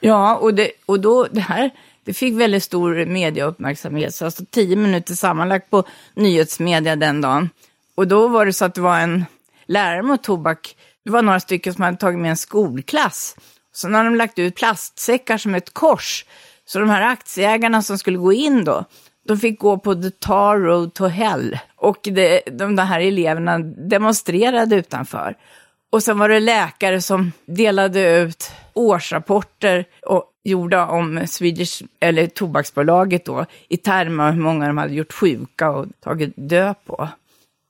Ja, 0.00 0.36
och, 0.36 0.54
det, 0.54 0.70
och 0.86 1.00
då 1.00 1.26
det 1.30 1.40
här, 1.40 1.70
det 2.04 2.12
fick 2.12 2.34
väldigt 2.34 2.62
stor 2.62 3.04
mediauppmärksamhet, 3.04 4.14
så 4.14 4.24
alltså 4.24 4.44
tio 4.50 4.76
minuter 4.76 5.14
sammanlagt 5.14 5.70
på 5.70 5.84
nyhetsmedia 6.14 6.96
den 6.96 7.20
dagen. 7.20 7.50
Och 7.94 8.08
då 8.08 8.28
var 8.28 8.46
det 8.46 8.52
så 8.52 8.64
att 8.64 8.74
det 8.74 8.80
var 8.80 8.98
en 8.98 9.24
lärare 9.66 10.02
mot 10.02 10.22
tobak, 10.22 10.76
det 11.04 11.10
var 11.10 11.22
några 11.22 11.40
stycken 11.40 11.74
som 11.74 11.84
hade 11.84 11.96
tagit 11.96 12.18
med 12.18 12.30
en 12.30 12.36
skolklass. 12.36 13.36
Så 13.72 13.88
när 13.88 14.04
de 14.04 14.16
lagt 14.16 14.38
ut 14.38 14.54
plastsäckar 14.54 15.38
som 15.38 15.54
ett 15.54 15.74
kors 15.74 16.24
så 16.72 16.78
de 16.78 16.90
här 16.90 17.02
aktieägarna 17.02 17.82
som 17.82 17.98
skulle 17.98 18.18
gå 18.18 18.32
in 18.32 18.64
då, 18.64 18.84
de 19.26 19.38
fick 19.38 19.60
gå 19.60 19.78
på 19.78 19.94
the 19.94 20.10
tar 20.10 20.58
road 20.58 20.94
to 20.94 21.06
hell. 21.06 21.58
Och 21.76 21.98
det, 22.02 22.42
de, 22.46 22.76
de 22.76 22.82
här 22.82 23.00
eleverna 23.00 23.58
demonstrerade 23.58 24.76
utanför. 24.76 25.36
Och 25.92 26.02
sen 26.02 26.18
var 26.18 26.28
det 26.28 26.40
läkare 26.40 27.02
som 27.02 27.32
delade 27.46 28.18
ut 28.20 28.52
årsrapporter 28.74 29.84
och 30.06 30.24
gjorda 30.44 30.86
om 30.86 31.26
Swedish, 31.26 31.82
eller 32.00 32.26
Tobaksbolaget 32.26 33.24
då, 33.24 33.46
i 33.68 33.76
termer 33.76 34.24
av 34.24 34.32
hur 34.32 34.42
många 34.42 34.66
de 34.66 34.78
hade 34.78 34.94
gjort 34.94 35.12
sjuka 35.12 35.70
och 35.70 35.86
tagit 36.00 36.32
död 36.36 36.74
på. 36.86 37.08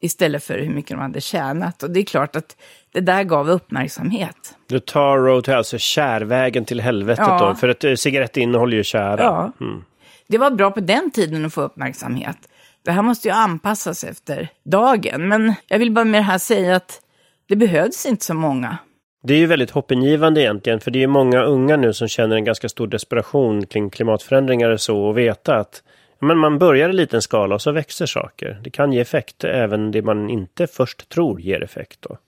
Istället 0.01 0.45
för 0.45 0.59
hur 0.59 0.71
mycket 0.71 0.91
de 0.91 1.01
hade 1.01 1.21
tjänat. 1.21 1.83
Och 1.83 1.91
det 1.91 2.01
är 2.01 2.05
klart 2.05 2.37
att 2.37 2.57
det 2.93 3.01
där 3.01 3.23
gav 3.25 3.51
uppmärksamhet. 3.51 4.55
The 4.69 4.81
tar 4.81 5.19
road 5.19 5.49
alltså 5.49 5.79
kärvägen 5.79 6.65
till 6.65 6.81
helvetet 6.81 7.25
ja. 7.29 7.49
då? 7.49 7.55
För 7.55 7.69
att 7.69 7.85
eh, 7.85 7.95
cigarett 7.95 8.37
innehåller 8.37 8.77
ju 8.77 8.85
kära. 8.85 9.23
Ja. 9.23 9.53
Mm. 9.61 9.85
Det 10.29 10.39
var 10.39 10.51
bra 10.51 10.71
på 10.71 10.81
den 10.81 11.11
tiden 11.11 11.45
att 11.45 11.55
få 11.55 11.63
uppmärksamhet. 11.63 12.37
Det 12.85 12.91
här 12.91 13.03
måste 13.03 13.29
ju 13.29 13.35
anpassas 13.35 14.05
efter 14.05 14.49
dagen. 14.65 15.29
Men 15.29 15.55
jag 15.67 15.79
vill 15.79 15.93
bara 15.93 16.05
med 16.05 16.21
det 16.21 16.25
här 16.25 16.39
säga 16.39 16.77
att 16.77 17.01
det 17.49 17.57
behövs 17.57 18.07
inte 18.07 18.25
så 18.25 18.35
många. 18.35 18.79
Det 19.23 19.35
är 19.35 19.39
ju 19.39 19.47
väldigt 19.47 19.71
hoppingivande 19.71 20.41
egentligen, 20.43 20.81
för 20.81 20.91
det 20.91 21.03
är 21.03 21.07
många 21.07 21.43
unga 21.43 21.77
nu 21.77 21.93
som 21.93 22.09
känner 22.09 22.37
en 22.37 22.45
ganska 22.45 22.69
stor 22.69 22.87
desperation 22.87 23.67
kring 23.67 23.91
klimatförändringar 23.91 24.71
och 24.71 24.81
så 24.81 25.03
och 25.03 25.19
veta 25.19 25.57
att 25.57 25.83
men 26.21 26.39
man 26.39 26.59
börjar 26.59 26.89
i 26.89 26.93
liten 26.93 27.23
skala 27.23 27.55
och 27.55 27.63
så 27.63 27.73
växer 27.73 28.07
saker. 28.07 28.61
Det 28.63 28.71
kan 28.71 28.93
ge 28.93 29.01
effekt 29.01 29.45
även 29.45 29.91
det 29.91 30.03
man 30.03 30.31
inte 30.31 30.67
först 30.67 31.09
tror 31.09 31.41
ger 31.41 31.63
effekt. 31.63 32.03
Då. 32.03 32.19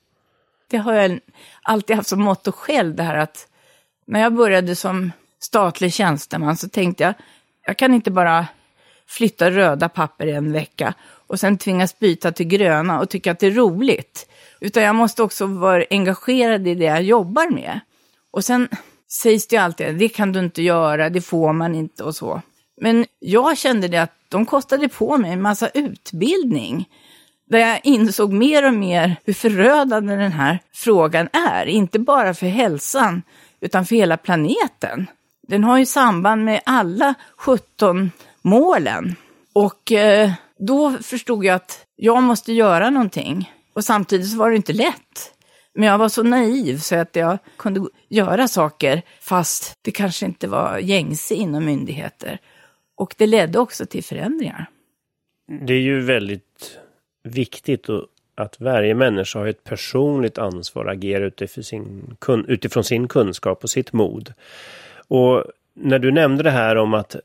Det 0.70 0.76
har 0.76 0.94
jag 0.94 1.20
alltid 1.62 1.96
haft 1.96 2.08
som 2.08 2.22
motto 2.22 2.52
själv, 2.52 2.94
det 2.94 3.02
här 3.02 3.18
att 3.18 3.48
när 4.06 4.20
jag 4.20 4.34
började 4.34 4.76
som 4.76 5.12
statlig 5.38 5.92
tjänsteman 5.92 6.56
så 6.56 6.68
tänkte 6.68 7.04
jag, 7.04 7.14
jag 7.66 7.76
kan 7.76 7.94
inte 7.94 8.10
bara 8.10 8.46
flytta 9.06 9.50
röda 9.50 9.88
papper 9.88 10.26
i 10.26 10.32
en 10.32 10.52
vecka 10.52 10.94
och 11.26 11.40
sen 11.40 11.58
tvingas 11.58 11.98
byta 11.98 12.32
till 12.32 12.46
gröna 12.46 13.00
och 13.00 13.10
tycka 13.10 13.32
att 13.32 13.38
det 13.38 13.46
är 13.46 13.50
roligt. 13.50 14.28
Utan 14.60 14.82
jag 14.82 14.94
måste 14.94 15.22
också 15.22 15.46
vara 15.46 15.84
engagerad 15.90 16.68
i 16.68 16.74
det 16.74 16.84
jag 16.84 17.02
jobbar 17.02 17.50
med. 17.50 17.80
Och 18.30 18.44
sen 18.44 18.68
sägs 19.08 19.46
det 19.46 19.56
ju 19.56 19.62
alltid, 19.62 19.98
det 19.98 20.08
kan 20.08 20.32
du 20.32 20.40
inte 20.40 20.62
göra, 20.62 21.10
det 21.10 21.20
får 21.20 21.52
man 21.52 21.74
inte 21.74 22.04
och 22.04 22.16
så. 22.16 22.42
Men 22.80 23.06
jag 23.18 23.58
kände 23.58 23.88
det 23.88 24.02
att 24.02 24.16
de 24.28 24.46
kostade 24.46 24.88
på 24.88 25.16
mig 25.18 25.32
en 25.32 25.42
massa 25.42 25.68
utbildning. 25.68 26.88
Där 27.50 27.58
jag 27.58 27.80
insåg 27.84 28.32
mer 28.32 28.66
och 28.66 28.74
mer 28.74 29.16
hur 29.24 29.32
förödande 29.32 30.16
den 30.16 30.32
här 30.32 30.58
frågan 30.72 31.28
är. 31.32 31.66
Inte 31.66 31.98
bara 31.98 32.34
för 32.34 32.46
hälsan, 32.46 33.22
utan 33.60 33.86
för 33.86 33.96
hela 33.96 34.16
planeten. 34.16 35.06
Den 35.48 35.64
har 35.64 35.78
ju 35.78 35.86
samband 35.86 36.44
med 36.44 36.60
alla 36.66 37.14
17 37.36 38.10
målen. 38.42 39.16
Och 39.52 39.92
eh, 39.92 40.30
då 40.58 40.90
förstod 41.02 41.44
jag 41.44 41.54
att 41.54 41.86
jag 41.96 42.22
måste 42.22 42.52
göra 42.52 42.90
någonting. 42.90 43.52
Och 43.74 43.84
samtidigt 43.84 44.30
så 44.30 44.36
var 44.36 44.50
det 44.50 44.56
inte 44.56 44.72
lätt. 44.72 45.32
Men 45.74 45.88
jag 45.88 45.98
var 45.98 46.08
så 46.08 46.22
naiv 46.22 46.78
så 46.78 46.96
att 46.96 47.16
jag 47.16 47.38
kunde 47.56 47.80
göra 48.08 48.48
saker 48.48 49.02
fast 49.20 49.78
det 49.82 49.90
kanske 49.90 50.26
inte 50.26 50.48
var 50.48 50.78
gängse 50.78 51.34
inom 51.34 51.64
myndigheter. 51.64 52.38
Och 53.02 53.14
det 53.18 53.26
ledde 53.26 53.58
också 53.58 53.86
till 53.86 54.04
förändringar. 54.04 54.66
Mm. 55.48 55.66
Det 55.66 55.72
är 55.72 55.80
ju 55.80 56.00
väldigt 56.00 56.78
viktigt 57.22 57.86
att 58.34 58.60
varje 58.60 58.94
människa 58.94 59.38
har 59.38 59.46
ett 59.46 59.64
personligt 59.64 60.38
ansvar 60.38 60.84
att 60.84 60.92
agera 60.92 61.24
utifrån 61.24 61.64
sin, 61.64 62.16
utifrån 62.48 62.84
sin 62.84 63.08
kunskap 63.08 63.62
och 63.62 63.70
sitt 63.70 63.92
mod. 63.92 64.32
Och 65.08 65.44
när 65.74 65.98
du 65.98 66.10
nämnde 66.10 66.42
det 66.42 66.50
här 66.50 66.76
om 66.76 66.94
att 66.94 67.14
eh, 67.14 67.20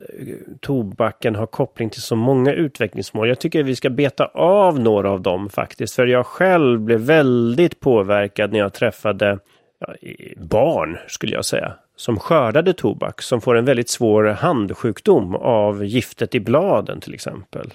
tobaken 0.62 1.36
har 1.36 1.46
koppling 1.46 1.90
till 1.90 2.02
så 2.02 2.16
många 2.16 2.54
utvecklingsmål. 2.54 3.28
Jag 3.28 3.40
tycker 3.40 3.64
vi 3.64 3.76
ska 3.76 3.90
beta 3.90 4.26
av 4.34 4.80
några 4.80 5.12
av 5.12 5.22
dem 5.22 5.50
faktiskt. 5.50 5.96
För 5.96 6.06
jag 6.06 6.26
själv 6.26 6.80
blev 6.80 7.00
väldigt 7.00 7.80
påverkad 7.80 8.52
när 8.52 8.60
jag 8.60 8.74
träffade 8.74 9.40
ja, 9.80 9.96
barn, 10.38 10.98
skulle 11.08 11.34
jag 11.34 11.46
säga, 11.46 11.74
som 11.98 12.20
skördade 12.20 12.74
tobak, 12.74 13.22
som 13.22 13.42
får 13.42 13.56
en 13.58 13.66
väldigt 13.66 13.90
svår 13.90 14.24
handsjukdom 14.24 15.36
av 15.36 15.86
giftet 15.86 16.36
i 16.36 16.40
bladen 16.40 17.02
till 17.02 17.14
exempel. 17.14 17.74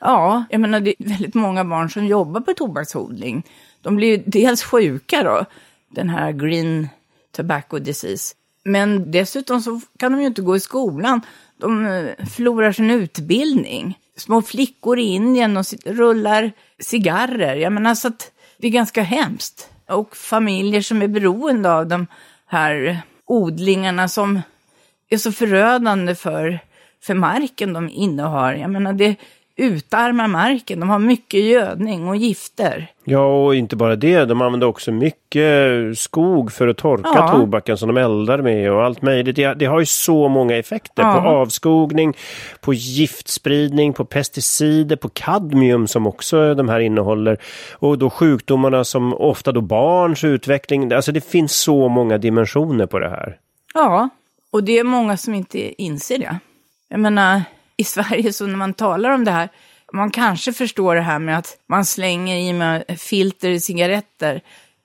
Ja, 0.00 0.44
jag 0.50 0.60
menar 0.60 0.80
det 0.80 0.94
är 0.98 1.08
väldigt 1.08 1.34
många 1.34 1.64
barn 1.64 1.90
som 1.90 2.06
jobbar 2.06 2.40
på 2.40 2.54
tobaksodling. 2.54 3.46
De 3.82 3.96
blir 3.96 4.22
dels 4.26 4.62
sjuka 4.62 5.22
då, 5.22 5.44
den 5.88 6.08
här 6.08 6.32
green 6.32 6.88
tobacco 7.36 7.78
disease. 7.78 8.34
Men 8.64 9.10
dessutom 9.10 9.60
så 9.60 9.80
kan 9.98 10.12
de 10.12 10.20
ju 10.20 10.26
inte 10.26 10.42
gå 10.42 10.56
i 10.56 10.60
skolan. 10.60 11.20
De 11.60 11.86
eh, 11.86 12.26
förlorar 12.26 12.72
sin 12.72 12.90
utbildning. 12.90 13.98
Små 14.16 14.42
flickor 14.42 14.98
i 14.98 15.02
Indien 15.02 15.56
och 15.56 15.64
rullar 15.86 16.52
cigarrer. 16.78 17.56
Jag 17.56 17.72
menar 17.72 17.94
så 17.94 18.08
att 18.08 18.32
det 18.58 18.66
är 18.66 18.70
ganska 18.70 19.02
hemskt. 19.02 19.70
Och 19.88 20.16
familjer 20.16 20.80
som 20.80 21.02
är 21.02 21.08
beroende 21.08 21.72
av 21.72 21.86
de 21.86 22.06
här 22.46 23.02
odlingarna 23.28 24.08
som 24.08 24.40
är 25.08 25.18
så 25.18 25.32
förödande 25.32 26.14
för, 26.14 26.58
för 27.02 27.14
marken 27.14 27.72
de 27.72 27.88
innehar. 27.88 28.54
Jag 28.54 28.70
menar 28.70 28.92
det, 28.92 29.16
utarmar 29.58 30.28
marken. 30.28 30.80
De 30.80 30.88
har 30.88 30.98
mycket 30.98 31.40
gödning 31.40 32.08
och 32.08 32.16
gifter. 32.16 32.90
Ja, 33.04 33.44
och 33.44 33.54
inte 33.54 33.76
bara 33.76 33.96
det. 33.96 34.24
De 34.24 34.42
använder 34.42 34.66
också 34.66 34.92
mycket 34.92 35.98
skog 35.98 36.52
för 36.52 36.68
att 36.68 36.76
torka 36.76 37.10
ja. 37.14 37.28
tobaken 37.28 37.76
som 37.76 37.94
de 37.94 38.00
eldar 38.00 38.38
med 38.38 38.72
och 38.72 38.84
allt 38.84 39.02
möjligt. 39.02 39.36
Det, 39.36 39.54
det 39.54 39.66
har 39.66 39.80
ju 39.80 39.86
så 39.86 40.28
många 40.28 40.56
effekter 40.56 41.02
ja. 41.02 41.12
på 41.12 41.28
avskogning, 41.28 42.16
på 42.60 42.74
giftspridning, 42.74 43.92
på 43.92 44.04
pesticider, 44.04 44.96
på 44.96 45.08
kadmium 45.08 45.86
som 45.86 46.06
också 46.06 46.54
de 46.54 46.68
här 46.68 46.80
innehåller. 46.80 47.38
Och 47.72 47.98
då 47.98 48.10
sjukdomarna 48.10 48.84
som 48.84 49.14
ofta 49.14 49.52
då 49.52 49.60
barns 49.60 50.24
utveckling. 50.24 50.92
Alltså 50.92 51.12
det 51.12 51.24
finns 51.30 51.52
så 51.52 51.88
många 51.88 52.18
dimensioner 52.18 52.86
på 52.86 52.98
det 52.98 53.08
här. 53.08 53.36
Ja, 53.74 54.08
och 54.50 54.64
det 54.64 54.78
är 54.78 54.84
många 54.84 55.16
som 55.16 55.34
inte 55.34 55.82
inser 55.82 56.18
det. 56.18 56.38
Jag 56.88 57.00
menar, 57.00 57.42
i 57.78 57.84
Sverige, 57.84 58.32
så 58.32 58.46
när 58.46 58.56
man 58.56 58.74
talar 58.74 59.10
om 59.10 59.24
det 59.24 59.30
här, 59.30 59.48
man 59.92 60.10
kanske 60.10 60.52
förstår 60.52 60.94
det 60.94 61.00
här 61.00 61.18
med 61.18 61.38
att 61.38 61.56
man 61.68 61.84
slänger 61.84 62.36
i 62.36 62.52
med 62.52 62.84
filter 62.98 63.48
i 63.48 63.60
cigaretter 63.60 64.40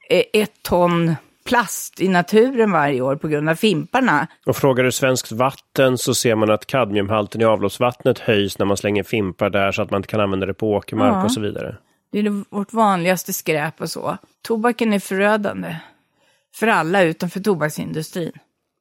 eh, 0.10 0.23
ett 0.34 0.63
ton 0.63 1.15
plast 1.45 2.01
i 2.01 2.08
naturen 2.08 2.71
varje 2.71 3.01
år 3.01 3.15
på 3.15 3.27
grund 3.27 3.49
av 3.49 3.56
fimparna. 3.56 4.27
Och 4.45 4.56
frågar 4.56 4.84
du 4.84 4.91
svenskt 4.91 5.32
vatten 5.32 5.97
så 5.97 6.13
ser 6.13 6.36
man 6.36 6.51
att 6.51 6.65
kadmiumhalten 6.65 7.41
i 7.41 7.45
avloppsvattnet 7.45 8.19
höjs 8.19 8.60
när 8.60 8.65
man 8.65 8.77
slänger 8.77 9.03
fimpar 9.03 9.49
där 9.49 9.71
så 9.71 9.82
att 9.82 9.91
man 9.91 9.99
inte 9.99 10.08
kan 10.10 10.19
använda 10.19 10.45
det 10.45 10.53
på 10.53 10.71
åkermark 10.71 11.13
ja. 11.13 11.23
och 11.23 11.32
så 11.32 11.41
vidare. 11.41 11.77
Det 12.12 12.19
är 12.19 12.56
vårt 12.56 12.73
vanligaste 12.73 13.34
skräp 13.34 13.82
och 13.82 13.89
så. 13.89 14.17
Tobaken 14.41 14.93
är 14.93 14.99
förödande. 14.99 15.75
För 16.56 16.67
alla 16.67 17.03
utom 17.03 17.29
för 17.29 17.39
tobaksindustrin. 17.39 18.32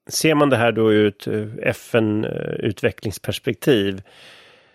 Ser 0.09 0.35
man 0.35 0.51
det 0.51 0.57
här 0.57 0.73
då 0.73 0.93
ur 0.93 1.07
ett 1.07 1.27
eh, 1.27 1.45
FN-utvecklingsperspektiv 1.62 4.03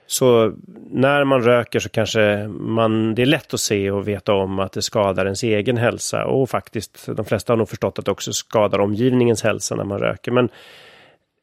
så 0.07 0.53
när 0.89 1.23
man 1.23 1.41
röker 1.41 1.79
så 1.79 1.89
kanske 1.89 2.47
man, 2.47 3.15
det 3.15 3.21
är 3.21 3.25
lätt 3.25 3.53
att 3.53 3.59
se 3.59 3.91
och 3.91 4.07
veta 4.07 4.33
om 4.33 4.59
att 4.59 4.71
det 4.71 4.81
skadar 4.81 5.25
ens 5.25 5.43
egen 5.43 5.77
hälsa 5.77 6.25
och 6.25 6.49
faktiskt 6.49 7.05
de 7.15 7.25
flesta 7.25 7.53
har 7.53 7.57
nog 7.57 7.69
förstått 7.69 7.99
att 7.99 8.05
det 8.05 8.11
också 8.11 8.33
skadar 8.33 8.79
omgivningens 8.79 9.43
hälsa 9.43 9.75
när 9.75 9.83
man 9.83 9.99
röker. 9.99 10.31
Men 10.31 10.49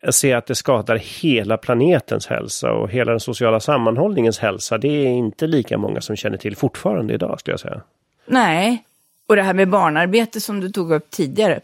jag 0.00 0.14
ser 0.14 0.36
att 0.36 0.46
det 0.46 0.54
skadar 0.54 0.96
hela 0.96 1.56
planetens 1.56 2.26
hälsa 2.26 2.72
och 2.72 2.90
hela 2.90 3.10
den 3.10 3.20
sociala 3.20 3.60
sammanhållningens 3.60 4.38
hälsa. 4.38 4.78
Det 4.78 4.88
är 4.88 5.08
inte 5.08 5.46
lika 5.46 5.78
många 5.78 6.00
som 6.00 6.16
känner 6.16 6.36
till 6.36 6.56
fortfarande 6.56 7.14
idag 7.14 7.40
skulle 7.40 7.52
jag 7.52 7.60
säga. 7.60 7.80
Nej, 8.26 8.84
och 9.28 9.36
det 9.36 9.42
här 9.42 9.54
med 9.54 9.68
barnarbete 9.68 10.40
som 10.40 10.60
du 10.60 10.70
tog 10.70 10.92
upp 10.92 11.10
tidigare. 11.10 11.60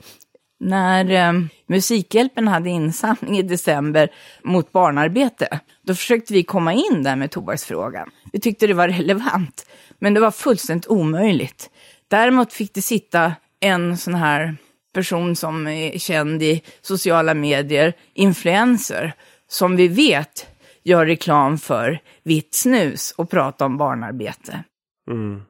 När 0.60 1.10
eh, 1.10 1.40
Musikhjälpen 1.66 2.48
hade 2.48 2.70
insamling 2.70 3.38
i 3.38 3.42
december 3.42 4.12
mot 4.42 4.72
barnarbete, 4.72 5.60
då 5.82 5.94
försökte 5.94 6.32
vi 6.32 6.42
komma 6.42 6.72
in 6.72 7.02
där 7.02 7.16
med 7.16 7.30
tobaksfrågan. 7.30 8.10
Vi 8.32 8.40
tyckte 8.40 8.66
det 8.66 8.74
var 8.74 8.88
relevant, 8.88 9.66
men 9.98 10.14
det 10.14 10.20
var 10.20 10.30
fullständigt 10.30 10.86
omöjligt. 10.86 11.70
Däremot 12.08 12.52
fick 12.52 12.74
det 12.74 12.82
sitta 12.82 13.32
en 13.60 13.96
sån 13.96 14.14
här 14.14 14.56
person 14.94 15.36
som 15.36 15.66
är 15.66 15.98
känd 15.98 16.42
i 16.42 16.62
sociala 16.80 17.34
medier, 17.34 17.92
influencer, 18.14 19.12
som 19.48 19.76
vi 19.76 19.88
vet 19.88 20.46
gör 20.82 21.06
reklam 21.06 21.58
för 21.58 21.98
vitt 22.22 22.54
snus 22.54 23.14
och 23.16 23.30
prata 23.30 23.64
om 23.64 23.76
barnarbete. 23.76 24.64
Mm. 25.10 25.42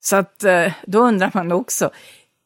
Så 0.00 0.16
att 0.16 0.44
eh, 0.44 0.72
då 0.86 0.98
undrar 0.98 1.30
man 1.34 1.52
också, 1.52 1.90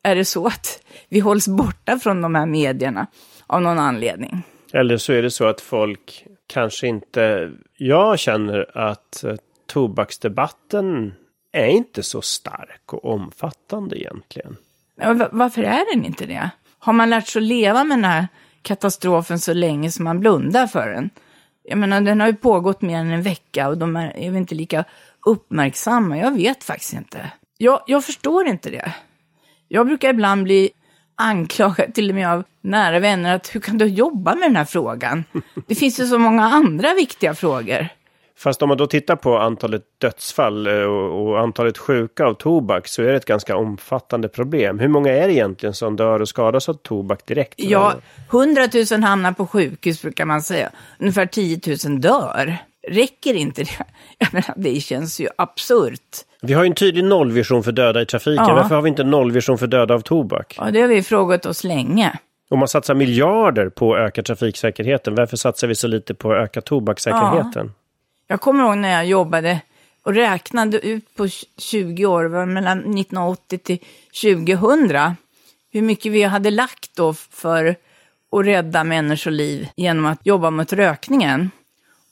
är 0.07 0.14
det 0.14 0.25
så 0.25 0.47
att 0.47 0.83
vi 1.09 1.21
hålls 1.21 1.49
borta 1.49 1.99
från 1.99 2.23
de 2.23 2.35
här 2.35 2.47
medierna 2.47 3.07
av 3.47 3.62
någon 3.62 3.79
anledning. 3.79 4.42
Eller 4.73 4.97
så 4.97 5.12
är 5.12 5.23
det 5.23 5.31
så 5.31 5.47
att 5.47 5.61
folk 5.61 6.27
kanske 6.47 6.87
inte... 6.87 7.53
Jag 7.77 8.19
känner 8.19 8.79
att 8.79 9.25
eh, 9.25 9.35
tobaksdebatten 9.66 11.14
är 11.53 11.66
inte 11.66 12.03
så 12.03 12.23
stark 12.23 12.92
och 12.92 13.05
omfattande 13.05 14.01
egentligen. 14.01 14.57
Varför 15.31 15.62
är 15.62 15.95
den 15.95 16.05
inte 16.05 16.27
det? 16.27 16.51
Har 16.79 16.92
man 16.92 17.11
lärt 17.11 17.27
sig 17.27 17.40
att 17.40 17.47
leva 17.47 17.85
med 17.85 17.99
den 17.99 18.05
här 18.05 18.29
katastrofen 18.62 19.38
så 19.38 19.53
länge 19.53 19.90
som 19.90 20.05
man 20.05 20.21
blundar 20.21 20.66
för 20.66 20.88
den? 20.88 21.11
Jag 21.62 21.79
menar, 21.79 22.01
den 22.01 22.21
har 22.21 22.27
ju 22.27 22.35
pågått 22.35 22.83
mer 22.83 22.99
än 22.99 23.11
en 23.11 23.23
vecka 23.23 23.69
och 23.69 23.79
de 23.79 23.97
är, 23.97 24.16
är 24.16 24.31
väl 24.31 24.37
inte 24.37 24.55
lika 24.55 24.85
uppmärksamma. 25.27 26.19
Jag 26.19 26.37
vet 26.37 26.64
faktiskt 26.64 26.92
inte. 26.92 27.31
Jag, 27.59 27.83
jag 27.87 28.05
förstår 28.05 28.47
inte 28.47 28.71
det. 28.71 28.95
Jag 29.68 29.87
brukar 29.87 30.11
ibland 30.11 30.42
bli 30.42 30.70
anklagad 31.14 31.94
till 31.94 32.09
och 32.09 32.14
med 32.14 32.29
av 32.29 32.44
nära 32.61 32.98
vänner 32.98 33.35
att 33.35 33.55
hur 33.55 33.61
kan 33.61 33.79
du 33.79 33.87
jobba 33.87 34.35
med 34.35 34.48
den 34.48 34.57
här 34.57 34.64
frågan? 34.64 35.24
Det 35.66 35.74
finns 35.74 36.00
ju 36.00 36.07
så 36.07 36.18
många 36.18 36.44
andra 36.44 36.94
viktiga 36.94 37.35
frågor. 37.35 37.88
Fast 38.38 38.62
om 38.62 38.68
man 38.68 38.79
då 38.79 38.87
tittar 38.87 39.16
på 39.16 39.38
antalet 39.38 39.83
dödsfall 39.98 40.66
eh, 40.66 40.83
och, 40.83 41.40
antalet 41.40 41.79
sjuka 41.79 42.24
av 42.24 42.35
tobak 42.35 42.88
så 42.88 43.02
är 43.02 43.07
det 43.07 43.16
ett 43.16 43.24
ganska 43.24 43.57
omfattande 43.57 44.29
problem. 44.29 44.79
Hur 44.79 44.88
många 44.88 45.12
är 45.12 45.29
det 45.29 45.35
egentligen 45.35 45.74
som 45.74 45.96
dör 45.96 46.20
och 46.20 46.29
skadas 46.29 46.68
av 46.68 46.74
tobak 46.74 47.26
direkt? 47.26 47.55
Ja, 47.57 47.94
100 48.31 48.68
000 48.92 49.02
hamnar 49.02 49.33
på 49.33 49.46
sjukhus 49.46 50.02
brukar 50.02 50.24
man 50.24 50.42
säga. 50.42 50.70
Ungefär 50.98 51.26
10 51.26 51.61
000 51.87 52.00
dör. 52.00 52.57
Räcker 52.88 53.35
inte 53.35 53.62
det? 53.62 53.85
Jag 54.18 54.35
menar, 54.35 54.55
det 54.57 54.81
känns 54.81 55.20
ju 55.20 55.29
absurt. 55.38 56.16
Vi 56.42 56.53
har 56.53 56.64
ju 56.64 56.68
en 56.68 56.75
tydlig 56.75 57.05
nollvision 57.05 57.62
för 57.62 57.72
döda 57.72 58.03
i 58.03 58.07
trafiken. 58.07 58.44
Ja. 58.49 58.55
Varför 58.55 58.75
har 58.75 58.83
vi 58.83 58.88
inte 58.88 59.03
en 59.03 59.11
nollvision 59.11 59.59
för 59.59 59.66
döda 59.66 59.94
av 59.94 60.01
tobak? 60.01 60.55
Ja, 60.59 60.70
det 60.70 60.81
har 60.81 60.88
vi 60.88 61.03
frågat 61.03 61.46
oss 61.46 61.64
länge. 61.64 62.18
Om 62.51 62.59
man 62.59 62.68
satsar 62.68 62.94
miljarder 62.94 63.68
på 63.68 63.94
att 63.94 64.01
öka 64.01 64.22
trafiksäkerheten, 64.22 65.14
varför 65.14 65.37
satsar 65.37 65.69
vi 65.69 65.75
så 65.75 65.87
lite 65.88 66.15
på 66.15 66.33
att 66.33 66.38
öka 66.38 66.61
tobakssäkerheten? 66.61 67.67
Ja. 67.67 67.83
Jag 68.29 68.40
kommer 68.40 68.65
ihåg 68.65 68.77
när 68.79 68.92
jag 68.92 69.06
jobbade 69.06 69.61
och 70.02 70.15
räknade 70.15 70.87
ut 70.87 71.15
på 71.17 71.29
20 71.58 72.06
år, 72.06 72.46
mellan 72.46 72.79
1980 72.79 73.58
till 73.58 73.79
2000, 74.23 75.17
hur 75.73 75.83
mycket 75.83 76.13
vi 76.13 76.23
hade 76.23 76.50
lagt 76.50 76.96
då 76.96 77.15
för 77.15 77.77
att 78.33 78.46
rädda 78.46 78.85
människoliv 78.85 79.69
genom 79.77 80.06
att 80.06 80.27
jobba 80.27 80.50
mot 80.50 80.73
rökningen. 80.73 81.50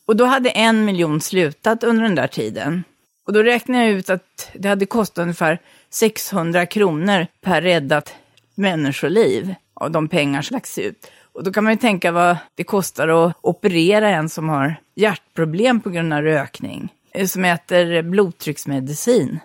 Och 0.07 0.17
då 0.17 0.25
hade 0.25 0.51
en 0.51 0.85
miljon 0.85 1.21
slutat 1.21 1.85
under 1.85 2.03
den 2.03 2.15
där 2.15 2.27
tiden. 2.27 2.85
Och 3.27 3.33
då 3.33 3.43
räknade 3.43 3.85
jag 3.85 3.93
ut 3.93 4.11
att 4.11 4.51
det 4.55 4.69
hade 4.69 4.87
kostat 4.87 5.23
ungefär 5.23 5.61
600 5.91 6.67
kronor 6.67 7.27
per 7.41 7.63
räddat 7.63 8.15
människoliv 8.55 9.55
av 9.75 9.91
de 9.91 10.09
pengar 10.09 10.43
som 10.43 10.55
lagts 10.55 10.79
ut. 10.79 11.11
Och 11.33 11.45
då 11.45 11.53
kan 11.53 11.65
man 11.65 11.73
ju 11.73 11.79
tänka 11.79 12.13
vad 12.13 12.37
det 12.55 12.65
kostar 12.65 13.09
att 13.09 13.37
operera 13.41 14.09
en 14.09 14.29
som 14.29 14.49
har 14.49 14.77
hjärtproblem 14.95 15.81
på 15.81 15.91
grund 15.91 16.13
av 16.13 16.23
rökning, 16.23 16.93
eh, 17.15 17.27
som 17.27 17.45
äter 17.45 18.03
blodtrycksmedicin. 18.03 19.41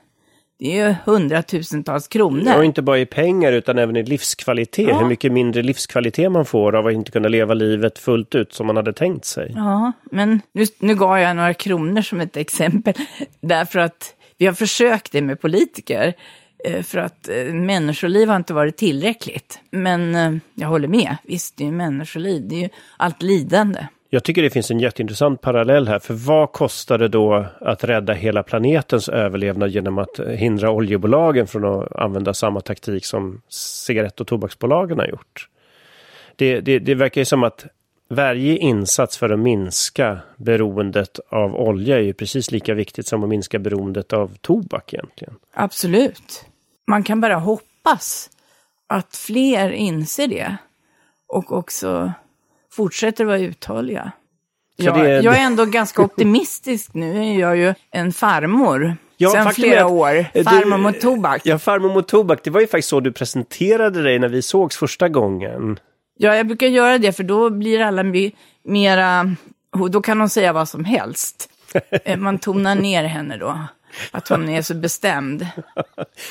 Det 0.59 0.79
är 0.79 0.87
ju 0.87 0.95
hundratusentals 1.05 2.07
kronor. 2.07 2.57
Och 2.57 2.65
inte 2.65 2.81
bara 2.81 2.99
i 2.99 3.05
pengar 3.05 3.51
utan 3.51 3.77
även 3.77 3.95
i 3.95 4.03
livskvalitet. 4.03 4.87
Ja. 4.89 4.99
Hur 4.99 5.05
mycket 5.05 5.31
mindre 5.31 5.61
livskvalitet 5.61 6.31
man 6.31 6.45
får 6.45 6.75
av 6.75 6.87
att 6.87 6.93
inte 6.93 7.11
kunna 7.11 7.27
leva 7.29 7.53
livet 7.53 7.99
fullt 7.99 8.35
ut 8.35 8.53
som 8.53 8.67
man 8.67 8.75
hade 8.75 8.93
tänkt 8.93 9.25
sig. 9.25 9.53
Ja, 9.55 9.91
men 10.11 10.41
nu, 10.51 10.65
nu 10.79 10.95
gav 10.95 11.19
jag 11.19 11.35
några 11.35 11.53
kronor 11.53 12.01
som 12.01 12.19
ett 12.21 12.37
exempel. 12.37 12.93
Därför 13.41 13.79
att 13.79 14.15
vi 14.37 14.45
har 14.45 14.53
försökt 14.53 15.11
det 15.11 15.21
med 15.21 15.41
politiker. 15.41 16.13
eh, 16.65 16.83
För 16.83 16.97
att 16.99 17.29
eh, 17.29 17.53
människoliv 17.53 18.29
har 18.29 18.35
inte 18.35 18.53
varit 18.53 18.77
tillräckligt. 18.77 19.59
Men 19.71 20.15
eh, 20.15 20.33
jag 20.55 20.67
håller 20.67 20.87
med, 20.87 21.15
visst 21.23 21.57
det 21.57 21.63
är 21.63 21.65
ju 21.65 21.71
människoliv, 21.71 22.47
det 22.47 22.55
är 22.55 22.59
ju 22.61 22.69
allt 22.97 23.21
lidande. 23.21 23.79
Jag 24.11 24.23
tycker 24.23 24.41
det 24.41 24.49
finns 24.49 24.71
en 24.71 24.79
jätteintressant 24.79 25.41
parallell 25.41 25.87
här. 25.87 25.99
För 25.99 26.13
vad 26.13 26.51
kostar 26.51 26.97
det 26.97 27.07
då 27.07 27.45
att 27.61 27.83
rädda 27.83 28.13
hela 28.13 28.43
planetens 28.43 29.09
överlevnad 29.09 29.69
genom 29.69 29.97
att 29.97 30.19
eh, 30.19 30.25
hindra 30.25 30.71
oljebolagen 30.71 31.47
från 31.47 31.65
att 31.65 31.95
använda 31.95 32.33
samma 32.33 32.61
taktik 32.61 33.05
som 33.05 33.41
cigarett 33.49 34.21
och 34.21 34.27
tobaksbolagen 34.27 34.99
har 34.99 35.07
gjort? 35.07 35.49
Det, 36.35 36.61
det, 36.61 36.79
det 36.79 36.95
verkar 36.95 37.21
ju 37.21 37.25
som 37.25 37.43
att 37.43 37.65
varje 38.09 38.57
insats 38.57 39.17
för 39.17 39.29
att 39.29 39.39
minska 39.39 40.19
beroendet 40.37 41.19
av 41.29 41.55
olja 41.55 41.97
är 41.97 42.01
ju 42.01 42.13
precis 42.13 42.51
lika 42.51 42.73
viktigt 42.73 43.07
som 43.07 43.23
att 43.23 43.29
minska 43.29 43.59
beroendet 43.59 44.13
av 44.13 44.35
tobak 44.41 44.93
egentligen. 44.93 45.35
Absolut. 45.53 46.45
Man 46.87 47.03
kan 47.03 47.21
bara 47.21 47.35
hoppas 47.35 48.29
att 48.87 49.15
fler 49.15 49.69
inser 49.71 50.27
det. 50.27 50.57
Och 51.27 51.51
också 51.51 52.13
fortsätter 52.71 53.25
vara 53.25 53.39
uthålliga. 53.39 54.11
Jag, 54.75 54.95
det- 54.99 55.19
jag 55.21 55.35
är 55.37 55.41
ändå 55.41 55.65
ganska 55.65 56.01
optimistisk 56.01 56.93
nu. 56.93 57.17
är 57.25 57.39
Jag 57.39 57.57
ju 57.57 57.73
en 57.91 58.13
farmor. 58.13 58.97
Ja, 59.17 59.29
Sen 59.29 59.47
är 59.47 59.51
flera 59.51 59.85
att- 59.85 59.91
år. 59.91 60.25
du- 60.33 60.43
Farmor 60.43 60.77
mot 60.77 61.01
tobak. 61.01 61.41
Ja, 61.45 61.59
farmor 61.59 61.93
mot 61.93 62.07
tobak. 62.07 62.39
Det 62.43 62.49
var 62.49 62.61
ju 62.61 62.67
faktiskt 62.67 62.89
så 62.89 62.99
du 62.99 63.11
presenterade 63.11 64.03
dig 64.03 64.19
när 64.19 64.27
vi 64.29 64.41
sågs 64.41 64.77
första 64.77 65.09
gången. 65.09 65.79
Ja, 66.17 66.35
jag 66.35 66.47
brukar 66.47 66.67
göra 66.67 66.97
det 66.97 67.11
för 67.11 67.23
då 67.23 67.49
blir 67.49 67.81
alla 67.81 68.03
mera, 68.63 69.35
då 69.91 70.01
kan 70.01 70.19
de 70.19 70.29
säga 70.29 70.53
vad 70.53 70.69
som 70.69 70.85
helst. 70.85 71.49
Eh, 72.05 72.17
Man 72.17 72.39
tonar 72.39 72.75
ner 72.75 73.03
henne 73.03 73.37
då, 73.37 73.59
att 74.11 74.27
hon 74.27 74.49
är 74.49 74.61
så 74.61 74.73
bestämd. 74.73 75.47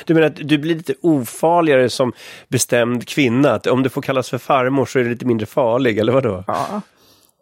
Du 0.05 0.15
menar 0.15 0.27
att 0.27 0.37
du 0.37 0.59
blir 0.59 0.75
lite 0.75 0.95
ofarligare 1.01 1.91
som 1.91 2.13
bestämd 2.49 3.09
kvinna? 3.09 3.53
Att 3.53 3.67
om 3.67 3.83
du 3.83 3.89
får 3.89 4.03
kallas 4.03 4.31
för 4.31 4.39
farmor 4.39 4.87
så 4.87 4.99
är 4.99 5.05
du 5.05 5.11
lite 5.11 5.27
mindre 5.27 5.47
farlig, 5.47 5.99
eller 5.99 6.13
vadå? 6.13 6.45
Ja. 6.47 6.81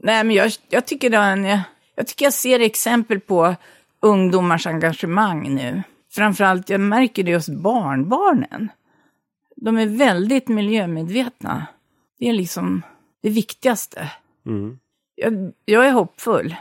Nej, 0.00 0.24
men 0.24 0.36
jag, 0.36 0.52
jag, 0.68 0.86
tycker 0.86 1.10
är 1.10 1.32
en, 1.32 1.44
jag, 1.44 1.60
jag 1.94 2.06
tycker 2.06 2.24
jag 2.24 2.34
ser 2.34 2.60
exempel 2.60 3.20
på 3.20 3.54
ungdomars 4.02 4.66
engagemang 4.66 5.54
nu. 5.54 5.82
Framförallt, 6.12 6.70
jag 6.70 6.80
märker 6.80 7.22
det 7.22 7.34
hos 7.34 7.48
barnbarnen. 7.48 8.68
De 9.56 9.78
är 9.78 9.86
väldigt 9.86 10.48
miljömedvetna. 10.48 11.66
Det 12.18 12.28
är 12.28 12.32
liksom 12.32 12.82
det 13.22 13.30
viktigaste. 13.30 14.10
Mm. 14.46 14.78
Jag, 15.14 15.52
jag 15.64 15.86
är 15.86 15.92
hoppfull. 15.92 16.56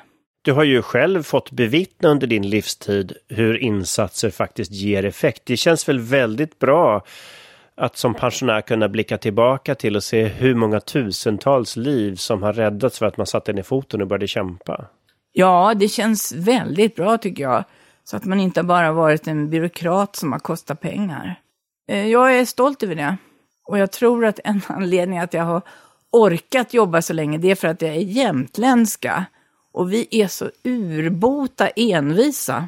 Du 0.46 0.52
har 0.52 0.64
ju 0.64 0.82
själv 0.82 1.24
fått 1.24 1.52
bevittna 1.52 2.10
under 2.10 2.28
din 2.28 2.50
livstid 2.50 3.14
hur 3.28 3.58
insatser 3.58 4.30
faktiskt 4.30 4.72
ger 4.72 5.06
effekt. 5.06 5.42
Det 5.46 5.58
känns 5.58 5.90
väl 5.90 6.00
väldigt 6.00 6.60
bra 6.60 7.04
att 7.76 7.98
som 7.98 8.14
pensionär 8.14 8.62
kunna 8.62 8.90
blicka 8.90 9.18
tillbaka 9.18 9.76
till 9.76 9.96
och 9.96 10.04
se 10.04 10.26
hur 10.26 10.56
många 10.56 10.80
tusentals 10.80 11.76
liv 11.76 12.16
som 12.16 12.44
har 12.44 12.54
räddats 12.54 13.00
för 13.00 13.06
att 13.06 13.18
man 13.18 13.28
satte 13.28 13.54
ner 13.54 13.64
foten 13.64 14.02
och 14.02 14.08
började 14.08 14.28
kämpa. 14.28 14.86
Ja, 15.32 15.74
det 15.76 15.88
känns 15.88 16.32
väldigt 16.32 16.96
bra 16.96 17.18
tycker 17.18 17.44
jag. 17.44 17.64
Så 18.04 18.18
att 18.18 18.26
man 18.26 18.40
inte 18.40 18.64
bara 18.64 18.92
varit 18.92 19.28
en 19.28 19.50
byråkrat 19.50 20.16
som 20.16 20.32
har 20.32 20.40
kostat 20.40 20.82
pengar. 20.82 21.40
Eh, 21.90 22.08
jag 22.08 22.40
är 22.40 22.46
stolt 22.46 22.84
över 22.84 22.96
det. 22.96 23.18
Och 23.68 23.78
jag 23.78 23.92
tror 23.92 24.26
att 24.26 24.40
en 24.44 24.62
anledning 24.68 25.20
att 25.20 25.34
jag 25.34 25.44
har 25.44 25.62
orkat 26.12 26.74
jobba 26.74 27.02
så 27.02 27.14
länge, 27.14 27.38
det 27.38 27.52
är 27.52 27.56
för 27.56 27.68
att 27.68 27.82
jag 27.82 27.92
är 27.92 28.00
jämtländska. 28.00 29.26
Och 29.76 29.94
vi 29.94 30.08
är 30.12 30.28
så 30.28 30.52
urbota 30.64 31.68
envisa. 31.68 32.68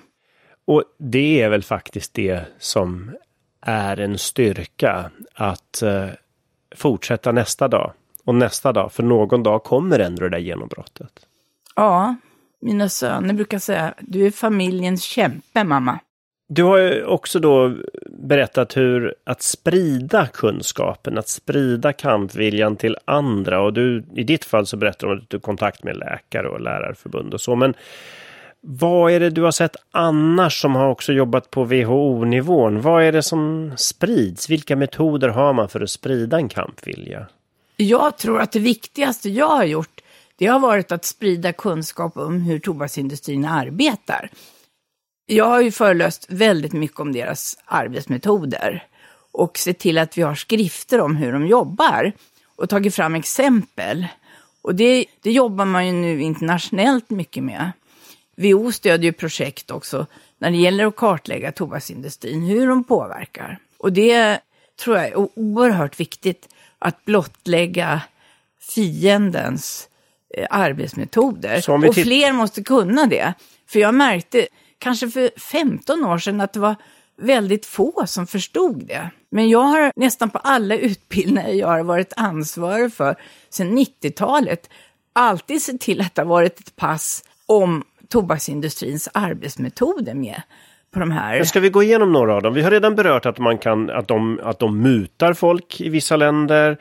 Och 0.65 0.83
det 0.97 1.41
är 1.41 1.49
väl 1.49 1.63
faktiskt 1.63 2.13
det 2.13 2.45
som 2.59 3.11
är 3.61 3.99
en 3.99 4.17
styrka 4.17 5.11
att 5.33 5.81
eh, 5.81 6.07
fortsätta 6.75 7.31
nästa 7.31 7.67
dag 7.67 7.93
och 8.23 8.35
nästa 8.35 8.73
dag. 8.73 8.91
För 8.91 9.03
någon 9.03 9.43
dag 9.43 9.63
kommer 9.63 9.99
ändå 9.99 10.23
det 10.23 10.29
där 10.29 10.37
genombrottet. 10.37 11.11
Ja, 11.75 12.15
mina 12.59 12.89
söner 12.89 13.33
brukar 13.33 13.59
säga, 13.59 13.93
du 13.99 14.25
är 14.25 14.31
familjens 14.31 15.03
kämpe, 15.03 15.63
mamma. 15.63 15.99
Du 16.49 16.63
har 16.63 16.77
ju 16.77 17.05
också 17.05 17.39
då 17.39 17.75
berättat 18.09 18.77
hur 18.77 19.15
att 19.23 19.41
sprida 19.41 20.27
kunskapen, 20.27 21.17
att 21.17 21.27
sprida 21.27 21.93
kampviljan 21.93 22.75
till 22.75 22.97
andra. 23.05 23.61
Och 23.61 23.73
du, 23.73 24.03
i 24.15 24.23
ditt 24.23 24.45
fall 24.45 24.65
så 24.65 24.77
berättar 24.77 25.07
du 25.07 25.13
att 25.13 25.29
du 25.29 25.37
har 25.37 25.41
kontakt 25.41 25.83
med 25.83 25.97
läkare 25.97 26.49
och 26.49 26.61
lärarförbund 26.61 27.33
och 27.33 27.41
så. 27.41 27.55
Men 27.55 27.73
vad 28.61 29.11
är 29.11 29.19
det 29.19 29.29
du 29.29 29.41
har 29.41 29.51
sett 29.51 29.75
annars 29.91 30.61
som 30.61 30.75
har 30.75 30.89
också 30.89 31.13
jobbat 31.13 31.51
på 31.51 31.63
WHO-nivån? 31.63 32.81
Vad 32.81 33.03
är 33.03 33.11
det 33.11 33.23
som 33.23 33.73
sprids? 33.77 34.49
Vilka 34.49 34.75
metoder 34.75 35.29
har 35.29 35.53
man 35.53 35.69
för 35.69 35.81
att 35.81 35.89
sprida 35.89 36.37
en 36.37 36.49
kampvilja? 36.49 37.27
Jag 37.77 38.17
tror 38.17 38.41
att 38.41 38.51
det 38.51 38.59
viktigaste 38.59 39.29
jag 39.29 39.47
har 39.47 39.65
gjort, 39.65 40.01
det 40.37 40.45
har 40.45 40.59
varit 40.59 40.91
att 40.91 41.05
sprida 41.05 41.53
kunskap 41.53 42.17
om 42.17 42.41
hur 42.41 42.59
tobaksindustrin 42.59 43.45
arbetar. 43.45 44.29
Jag 45.29 45.45
har 45.45 45.61
ju 45.61 45.71
föreläst 45.71 46.25
väldigt 46.29 46.73
mycket 46.73 46.99
om 46.99 47.13
deras 47.13 47.57
arbetsmetoder 47.65 48.83
och 49.31 49.57
sett 49.57 49.79
till 49.79 49.97
att 49.97 50.17
vi 50.17 50.21
har 50.21 50.35
skrifter 50.35 51.01
om 51.01 51.15
hur 51.15 51.33
de 51.33 51.47
jobbar 51.47 52.11
och 52.55 52.69
tagit 52.69 52.95
fram 52.95 53.15
exempel. 53.15 54.07
Och 54.61 54.75
det, 54.75 55.05
det 55.21 55.31
jobbar 55.31 55.65
man 55.65 55.87
ju 55.87 55.93
nu 55.93 56.21
internationellt 56.21 57.09
mycket 57.09 57.43
med. 57.43 57.71
WHO 58.37 58.71
stödjer 58.71 59.11
ju 59.11 59.13
projekt 59.13 59.71
också 59.71 60.05
när 60.37 60.51
det 60.51 60.57
gäller 60.57 60.85
att 60.85 60.95
kartlägga 60.95 61.51
tobaksindustrin, 61.51 62.43
hur 62.43 62.67
de 62.67 62.83
påverkar. 62.83 63.59
Och 63.77 63.93
det 63.93 64.39
tror 64.79 64.97
jag 64.97 65.05
är 65.05 65.17
oerhört 65.39 65.99
viktigt 65.99 66.49
att 66.79 67.05
blottlägga 67.05 68.01
fiendens 68.59 69.89
eh, 70.37 70.47
arbetsmetoder. 70.49 71.69
Och 71.87 71.95
fler 71.95 72.31
måste 72.31 72.63
kunna 72.63 73.05
det. 73.05 73.33
För 73.67 73.79
jag 73.79 73.93
märkte, 73.93 74.47
kanske 74.79 75.09
för 75.09 75.39
15 75.39 76.05
år 76.05 76.17
sedan, 76.17 76.41
att 76.41 76.53
det 76.53 76.59
var 76.59 76.75
väldigt 77.17 77.65
få 77.65 78.03
som 78.07 78.27
förstod 78.27 78.87
det. 78.87 79.09
Men 79.29 79.49
jag 79.49 79.63
har 79.63 79.91
nästan 79.95 80.29
på 80.29 80.37
alla 80.37 80.77
utbildningar 80.77 81.49
jag 81.49 81.67
har 81.67 81.83
varit 81.83 82.13
ansvarig 82.15 82.93
för 82.93 83.15
sedan 83.49 83.77
90-talet 83.77 84.69
alltid 85.13 85.61
sett 85.61 85.81
till 85.81 86.01
att 86.01 86.15
det 86.15 86.21
har 86.21 86.29
varit 86.29 86.59
ett 86.59 86.75
pass 86.75 87.23
om 87.45 87.83
tobaksindustrins 88.09 89.09
arbetsmetoder 89.13 90.13
med 90.13 90.41
på 90.93 90.99
de 90.99 91.11
här. 91.11 91.43
Ska 91.43 91.59
vi 91.59 91.69
gå 91.69 91.83
igenom 91.83 92.11
några 92.11 92.35
av 92.35 92.41
dem? 92.41 92.53
Vi 92.53 92.61
har 92.61 92.71
redan 92.71 92.95
berört 92.95 93.25
att, 93.25 93.37
man 93.37 93.57
kan, 93.57 93.89
att, 93.89 94.07
de, 94.07 94.39
att 94.43 94.59
de 94.59 94.81
mutar 94.81 95.33
folk 95.33 95.81
i 95.81 95.89
vissa 95.89 96.15
länder. 96.15 96.77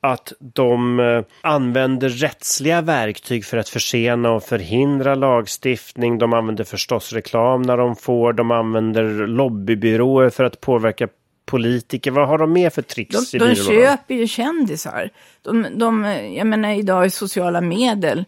Att 0.00 0.32
de 0.38 1.00
eh, 1.00 1.22
använder 1.40 2.08
rättsliga 2.08 2.80
verktyg 2.80 3.44
för 3.44 3.56
att 3.56 3.68
försena 3.68 4.30
och 4.30 4.42
förhindra 4.42 5.14
lagstiftning. 5.14 6.18
De 6.18 6.32
använder 6.32 6.64
förstås 6.64 7.12
reklam 7.12 7.62
när 7.62 7.76
de 7.76 7.96
får. 7.96 8.32
De 8.32 8.50
använder 8.50 9.26
lobbybyråer 9.26 10.30
för 10.30 10.44
att 10.44 10.60
påverka 10.60 11.08
politiker. 11.46 12.10
Vad 12.10 12.28
har 12.28 12.38
de 12.38 12.52
mer 12.52 12.70
för 12.70 12.82
tricks 12.82 13.30
De, 13.30 13.36
i 13.36 13.38
de 13.38 13.54
köper 13.54 14.14
ju 14.14 14.26
kändisar. 14.26 15.10
De, 15.42 15.66
de, 15.76 16.04
jag 16.36 16.46
menar 16.46 16.70
idag 16.70 17.06
i 17.06 17.10
sociala 17.10 17.60
medel, 17.60 18.24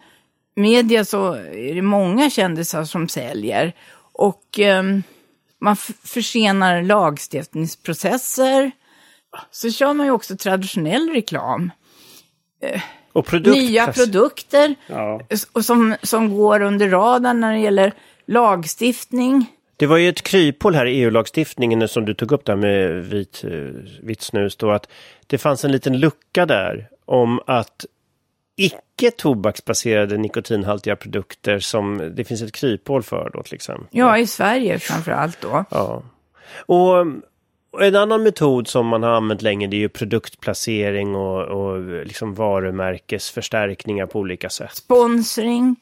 media 0.56 1.04
så 1.04 1.34
är 1.34 1.74
det 1.74 1.82
många 1.82 2.30
kändisar 2.30 2.84
som 2.84 3.08
säljer. 3.08 3.72
Och 4.12 4.58
ehm, 4.58 5.02
man 5.60 5.76
försenar 6.04 6.82
lagstiftningsprocesser. 6.82 8.70
Så 9.50 9.70
kör 9.70 9.92
man 9.94 10.06
ju 10.06 10.12
också 10.12 10.36
traditionell 10.36 11.10
reklam. 11.10 11.70
Och 13.12 13.26
produkt... 13.26 13.56
Nya 13.56 13.92
produkter 13.92 14.74
Ja. 14.86 15.20
och 15.52 15.64
som, 15.64 15.96
som 16.02 16.36
går 16.36 16.62
under 16.62 16.88
radarn 16.88 17.40
när 17.40 17.52
det 17.52 17.58
gäller 17.58 17.92
lagstiftning. 18.26 19.46
Det 19.76 19.86
var 19.86 19.96
ju 19.96 20.08
ett 20.08 20.22
kryphål 20.22 20.74
här 20.74 20.86
i 20.86 21.00
EU-lagstiftningen 21.02 21.88
som 21.88 22.04
du 22.04 22.14
tog 22.14 22.32
upp 22.32 22.44
där 22.44 22.56
med 22.56 23.04
vit, 23.04 23.44
eh, 23.44 23.50
vitt 24.02 24.22
snus 24.22 24.56
då 24.56 24.70
att 24.70 24.88
det 25.26 25.38
fanns 25.38 25.64
en 25.64 25.72
liten 25.72 25.98
lucka 25.98 26.46
där 26.46 26.88
om 27.04 27.40
att 27.46 27.84
icke 28.56 29.10
tobaksbaserade 29.16 30.16
nikotinhaltiga 30.16 30.96
produkter 30.96 31.58
som 31.58 32.12
det 32.16 32.24
finns 32.24 32.42
ett 32.42 32.52
kryphål 32.52 33.02
för 33.02 33.30
då 33.34 33.42
till 33.42 33.54
exempel. 33.54 33.86
Ja, 33.90 34.18
i 34.18 34.26
Sverige 34.26 34.78
framför 34.78 35.12
allt 35.12 35.40
då. 35.40 35.64
Ja. 35.70 36.02
Och 36.66 37.06
en 37.80 37.96
annan 37.96 38.22
metod 38.22 38.68
som 38.68 38.86
man 38.86 39.02
har 39.02 39.10
använt 39.10 39.42
länge 39.42 39.66
det 39.66 39.76
är 39.76 39.78
ju 39.78 39.88
produktplacering 39.88 41.14
och, 41.14 41.42
och 41.42 41.80
liksom 42.06 42.34
varumärkesförstärkningar 42.34 44.06
på 44.06 44.18
olika 44.18 44.50
sätt. 44.50 44.74
Sponsring. 44.74 45.76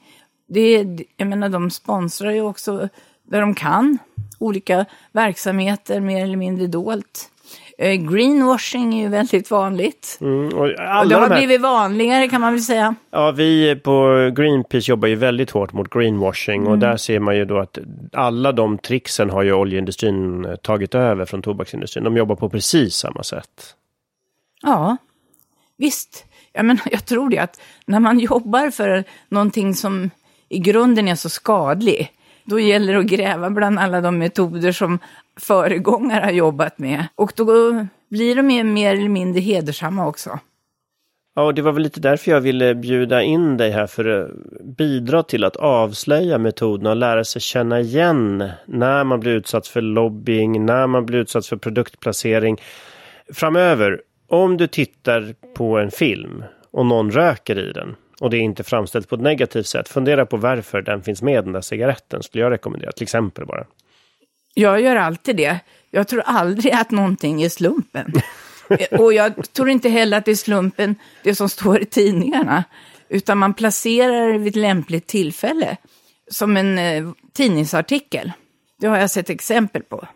Det, 0.49 0.61
är- 0.61 1.05
jag 1.17 1.29
menar, 1.29 1.49
de 1.49 1.71
sponsrar 1.71 2.31
ju 2.31 2.41
också 2.41 2.89
där 3.23 3.41
de 3.41 3.55
kan. 3.55 3.99
olika 4.39 4.85
verksamheter 5.13 6.01
mer 6.01 6.25
eller 6.25 6.37
mindre 6.37 6.67
dolt. 6.67 7.31
Eh, 7.81 7.95
greenwashing 7.95 8.95
är 8.99 9.03
ju 9.03 9.09
väldigt 9.09 9.51
vanligt. 9.51 10.19
Mm, 10.21 10.47
och 10.47 10.63
Och 10.63 10.69
det 11.09 11.15
har 11.15 11.29
här, 11.29 11.37
blivit 11.37 11.61
vanligare 11.61 12.29
kan 12.29 12.41
man 12.41 12.53
väl 12.53 12.63
säga. 12.63 12.95
ja, 13.11 13.31
vi 13.31 13.77
på 13.77 14.31
Greenpeace 14.37 14.91
jobbar 14.91 15.09
ju 15.09 15.15
väldigt 15.15 15.51
hårt 15.51 15.73
mot 15.73 15.91
greenwashing 15.91 16.67
och 16.67 16.79
där 16.79 16.97
ser 16.97 17.21
man 17.21 17.37
ju 17.37 17.45
då 17.45 17.59
att 17.59 17.79
alla 18.13 18.53
de 18.53 18.79
tricksen 18.79 19.31
har 19.31 19.43
ju 19.43 19.53
oljeindustrin 19.53 20.45
eh, 20.45 20.57
tagit 20.57 20.95
över 20.95 21.25
från 21.25 21.43
tobaksindustrin. 21.43 22.05
De 22.05 22.17
jobbar 22.17 22.37
på 22.37 22.49
precis 22.49 22.95
samma 22.95 23.23
sätt. 23.23 23.75
Ja, 24.63 24.97
visst. 25.77 26.25
Jag, 26.53 26.65
men, 26.65 26.79
jag 26.91 27.05
tror 27.07 27.31
det 27.31 27.39
att 27.39 27.61
när 27.87 28.01
man 28.01 28.19
jobbar 28.19 28.71
för 28.71 29.05
någonting 29.29 29.75
som 29.75 30.11
i 30.49 30.59
grunden 30.59 31.09
är 31.09 31.15
så 31.15 31.29
skadlig, 31.29 32.13
då 32.49 32.61
gäller 32.61 32.93
det 32.93 32.99
att 32.99 33.07
gräva 33.07 33.51
bland 33.51 33.79
alla 33.79 34.01
de 34.01 34.19
metoder 34.19 34.73
som 34.73 34.99
föregångare 35.41 36.25
har 36.25 36.33
jobbat 36.33 36.79
med. 36.79 37.07
Och 37.15 37.33
då 37.37 37.47
blir 38.11 38.35
de 38.35 38.43
mer 38.73 38.95
eller 38.95 39.09
mindre 39.09 39.41
hedersamma 39.41 40.07
också. 40.07 40.39
Ja, 41.35 41.43
och 41.43 41.55
det 41.55 41.63
var 41.63 41.73
väl 41.73 41.83
lite 41.83 42.01
därför 42.01 42.31
jag 42.31 42.41
ville 42.41 42.75
bjuda 42.75 43.23
in 43.23 43.57
dig 43.57 43.71
här 43.71 43.87
för 43.87 44.05
att 44.05 44.31
bidra 44.77 45.23
till 45.23 45.45
att 45.45 45.57
avslöja 45.57 46.39
metoderna 46.39 46.91
och 46.91 46.97
lära 46.97 47.25
sig 47.25 47.43
känna 47.43 47.81
igen 47.81 48.51
när 48.67 49.05
man 49.05 49.21
blir 49.21 49.33
utsatt 49.33 49.67
för 49.67 49.81
lobbying, 49.81 50.67
när 50.67 50.87
man 50.87 51.07
blir 51.07 51.19
utsatt 51.19 51.47
för 51.47 51.57
produktplacering. 51.57 52.57
Framöver, 53.33 54.01
om 54.29 54.57
du 54.57 54.67
tittar 54.67 55.35
på 55.57 55.79
en 55.79 55.91
film 55.91 56.45
och 56.71 56.87
någon 56.87 57.11
röker 57.11 57.59
i 57.59 57.73
den 57.73 57.97
och 58.21 58.31
det 58.31 58.37
är 58.37 58.41
inte 58.41 58.65
framställt 58.65 59.09
på 59.09 59.15
ett 59.15 59.21
negativt 59.21 59.67
sätt, 59.67 59.89
fundera 59.89 60.27
på 60.27 60.37
varför 60.37 60.83
den 60.83 61.03
finns 61.03 61.23
med 61.23 61.45
den 61.45 61.53
där 61.53 61.61
cigaretten, 61.61 62.23
skulle 62.23 62.45
jag 62.45 62.53
rekommendera, 62.53 62.93
till 62.93 63.03
exempel 63.03 63.47
bara. 63.47 63.65
Jag 64.55 64.81
gör 64.81 64.97
alltid 64.97 65.37
det. 65.37 65.61
Jag 65.91 66.09
tror 66.09 66.23
aldrig 66.27 66.73
att 66.73 66.91
någonting 66.91 67.43
är 67.43 67.49
slumpen. 67.49 68.13
Och 68.91 69.13
jag 69.13 69.53
tror 69.53 69.69
inte 69.69 69.89
heller 69.89 70.19
att 70.19 70.25
det 70.25 70.31
är 70.31 70.35
slumpen, 70.35 70.95
det 71.23 71.35
som 71.35 71.49
står 71.49 71.83
i 71.83 71.85
tidningarna. 71.85 72.65
Utan 73.09 73.39
man 73.39 73.55
placerar 73.55 74.33
det 74.33 74.39
vid 74.39 74.49
ett 74.49 74.57
lämpligt 74.57 75.07
tillfälle. 75.07 75.77
Som 76.31 76.57
en 76.57 76.79
eh, 76.79 77.11
tidningsartikel. 77.33 78.33
Det 78.81 78.87
har 78.87 78.99
jag 78.99 79.11
sett 79.11 79.31
exempel 79.31 79.83
på. 79.83 80.09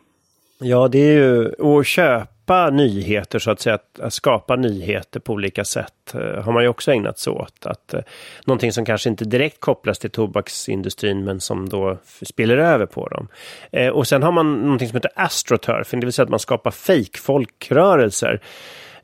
Ja, 0.59 0.89
det 0.89 0.99
är 0.99 1.13
ju 1.13 1.47
att 1.47 2.32
skapa 2.53 2.71
nyheter 2.71 3.39
så 3.39 3.51
att 3.51 3.61
säga, 3.61 3.75
att, 3.75 4.01
att 4.01 4.13
skapa 4.13 4.57
nyheter 4.57 5.21
på 5.21 5.33
olika 5.33 5.65
sätt 5.65 6.15
eh, 6.15 6.45
har 6.45 6.53
man 6.53 6.63
ju 6.63 6.69
också 6.69 6.93
ägnat 6.93 7.19
sig 7.19 7.33
åt. 7.33 7.67
Att, 7.67 7.95
eh, 7.95 8.01
någonting 8.45 8.73
som 8.73 8.85
kanske 8.85 9.09
inte 9.09 9.25
direkt 9.25 9.61
kopplas 9.61 9.99
till 9.99 10.11
tobaksindustrin 10.11 11.25
men 11.25 11.41
som 11.41 11.69
då 11.69 11.99
spiller 12.23 12.57
över 12.57 12.87
på 12.87 13.09
dem. 13.09 13.29
Eh, 13.73 13.89
och 13.89 14.07
sen 14.07 14.23
har 14.23 14.33
man 14.33 14.61
någonting 14.61 14.89
som 14.89 14.97
heter 14.97 15.11
astroturfing, 15.15 16.01
det 16.01 16.07
vill 16.07 16.13
säga 16.13 16.25
att 16.25 16.31
man 16.31 16.39
skapar 16.39 16.71
fake-folkrörelser. 16.71 18.41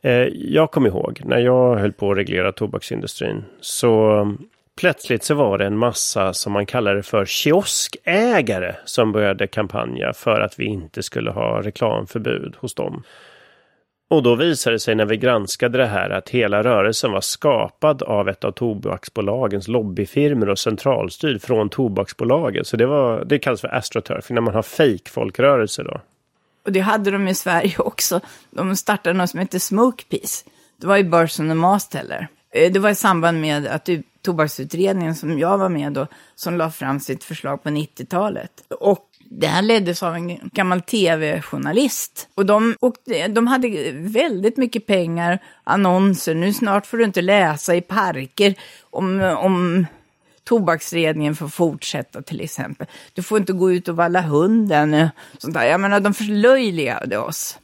Eh, 0.03 0.29
jag 0.33 0.71
kommer 0.71 0.89
ihåg 0.89 1.21
när 1.25 1.39
jag 1.39 1.77
höll 1.77 1.93
på 1.93 2.11
att 2.11 2.19
reglera 2.19 2.53
tobaksindustrin 2.53 3.45
så 3.61 4.11
mm, 4.11 4.39
plötsligt 4.81 5.25
så 5.25 5.35
var 5.35 5.59
det 5.59 5.67
en 5.67 5.79
massa 5.79 6.33
som 6.33 6.53
man 6.53 6.67
kallade 6.67 7.03
för 7.03 7.25
kioskägare 7.25 8.75
som 8.85 9.13
började 9.13 9.47
kampanja 9.47 10.13
för 10.13 10.41
att 10.41 10.59
vi 10.59 10.65
inte 10.65 11.03
skulle 11.03 11.31
ha 11.31 11.63
reklamförbud 11.63 12.55
hos 12.61 12.75
dem. 12.75 13.03
Och 14.11 14.23
då 14.23 14.35
visade 14.35 14.77
det 14.77 14.81
sig 14.81 14.95
när 14.95 15.05
vi 15.05 15.17
granskade 15.17 15.79
det 15.79 15.87
här 15.87 16.11
att 16.11 16.29
hela 16.29 16.63
rörelsen 16.63 17.13
var 17.13 17.21
skapad 17.21 18.03
av 18.03 18.29
ett 18.29 18.45
av 18.45 18.53
tobaksbolagens 18.53 19.69
lobbyfirmor 19.69 20.49
och 20.49 20.59
centralstyrd 20.59 21.43
från 21.43 21.69
tobaksbolaget. 21.69 22.67
Så 22.67 22.77
det, 22.77 22.87
var, 22.87 23.25
det 23.25 23.39
kallas 23.39 23.61
för 23.61 23.75
astroturfing 23.75 24.35
när 24.35 24.43
man 24.43 24.55
har 24.55 24.63
fake-folkrörelser 24.63 25.85
då. 25.85 26.01
Och 26.65 26.73
det 26.73 26.81
hade 26.81 27.11
de 27.11 27.29
i 27.29 27.35
Sverige 27.35 27.75
också. 27.79 28.21
De 28.51 28.77
startade 28.77 29.19
något 29.19 29.31
som 29.31 29.41
hette 29.41 29.61
Smoke 29.61 30.05
Peace. 30.11 30.45
Det 30.81 30.87
var 30.87 30.97
ju 30.97 31.05
Burson 31.05 31.51
och 31.51 31.57
Masteller. 31.57 32.29
Eh, 32.51 32.73
det 32.73 32.79
var 32.79 32.91
i 32.91 32.95
samband 32.95 33.41
med 33.41 33.67
att 33.67 33.89
tobaksutredningen 34.23 35.15
som 35.15 35.39
jag 35.39 35.59
var 35.59 35.69
med 35.69 35.93
då, 35.93 36.07
som 36.35 36.57
la 36.57 36.71
fram 36.71 37.01
sitt 37.01 37.25
förslag 37.25 37.63
på 37.63 37.69
90-talet. 37.69 38.51
Och 38.81 39.08
det 39.31 39.47
här 39.47 39.63
leddes 39.63 40.03
av 40.03 40.15
en 40.15 40.51
gammal 40.53 40.81
tv-journalist. 40.81 42.29
Och 42.35 42.47
de, 42.47 42.77
och 42.81 42.95
de 43.31 43.47
hade 43.47 43.93
väldigt 43.93 44.57
mycket 44.57 44.87
pengar, 44.87 45.39
annonser. 45.65 46.35
Nu 46.35 46.53
snart 46.53 46.87
får 46.87 46.97
du 46.97 47.05
inte 47.05 47.23
läsa 47.23 47.77
i 47.77 47.81
parker 47.81 48.55
om, 48.91 49.21
om 49.21 49.87
tobaksredningen 50.45 51.37
får 51.37 51.49
fortsätta 51.49 52.23
till 52.23 52.41
exempel. 52.41 52.87
Du 53.13 53.23
får 53.23 53.39
inte 53.39 53.53
gå 53.53 53.73
ut 53.73 53.89
och 53.89 53.97
valla 53.97 54.21
hunden. 54.21 55.09
Sånt 55.39 55.55
där. 55.55 55.65
Jag 55.65 55.81
menar, 55.81 56.01
de 56.01 56.15
förlöjligade 56.15 57.19
oss. 57.19 57.59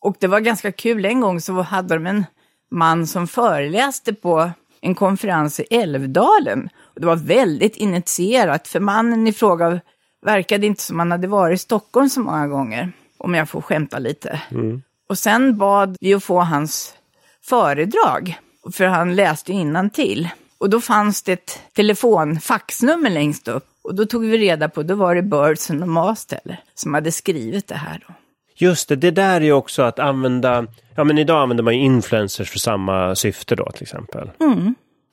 Och 0.00 0.16
det 0.20 0.26
var 0.26 0.40
ganska 0.40 0.72
kul, 0.72 1.04
en 1.04 1.20
gång 1.20 1.40
så 1.40 1.52
hade 1.52 1.94
de 1.94 2.06
en 2.06 2.24
man 2.70 3.06
som 3.06 3.28
föreläste 3.28 4.14
på 4.14 4.50
en 4.80 4.94
konferens 4.94 5.60
i 5.60 5.62
Älvdalen. 5.70 6.68
Och 6.78 7.00
det 7.00 7.06
var 7.06 7.16
väldigt 7.16 7.76
initierat, 7.76 8.68
för 8.68 8.80
mannen 8.80 9.26
i 9.26 9.32
fråga 9.32 9.80
verkade 10.26 10.66
inte 10.66 10.82
som 10.82 10.98
han 10.98 11.10
hade 11.10 11.26
varit 11.26 11.54
i 11.54 11.58
Stockholm 11.58 12.08
så 12.08 12.20
många 12.20 12.48
gånger, 12.48 12.92
om 13.18 13.34
jag 13.34 13.48
får 13.48 13.60
skämta 13.60 13.98
lite. 13.98 14.40
Och 15.08 15.18
sen 15.18 15.58
bad 15.58 15.96
vi 16.00 16.14
att 16.14 16.24
få 16.24 16.40
hans 16.40 16.94
föredrag, 17.42 18.38
för 18.72 18.86
han 18.86 19.16
läste 19.16 19.52
ju 19.52 19.90
till. 19.90 20.28
Och 20.58 20.70
då 20.70 20.80
fanns 20.80 21.22
det 21.22 21.32
ett 21.32 21.60
telefonfaxnummer 21.72 23.10
längst 23.10 23.48
upp. 23.48 23.66
Och 23.82 23.94
då 23.94 24.06
tog 24.06 24.24
vi 24.24 24.38
reda 24.38 24.68
på, 24.68 24.82
då 24.82 24.94
var 24.94 25.14
det 25.14 25.22
Birdson 25.22 25.82
och 25.82 25.88
Masteller 25.88 26.60
som 26.74 26.94
hade 26.94 27.12
skrivit 27.12 27.68
det 27.68 27.74
här 27.74 28.04
då. 28.08 28.14
Just 28.54 28.88
det, 28.88 28.96
det 28.96 29.10
där 29.10 29.40
är 29.40 29.44
ju 29.44 29.52
också 29.52 29.82
att 29.82 29.98
använda, 29.98 30.66
ja 30.94 31.04
men 31.04 31.18
idag 31.18 31.42
använder 31.42 31.64
man 31.64 31.74
ju 31.74 31.80
influencers 31.80 32.50
för 32.50 32.58
samma 32.58 33.14
syfte 33.14 33.56
då 33.56 33.70
till 33.70 33.82
exempel. 33.82 34.30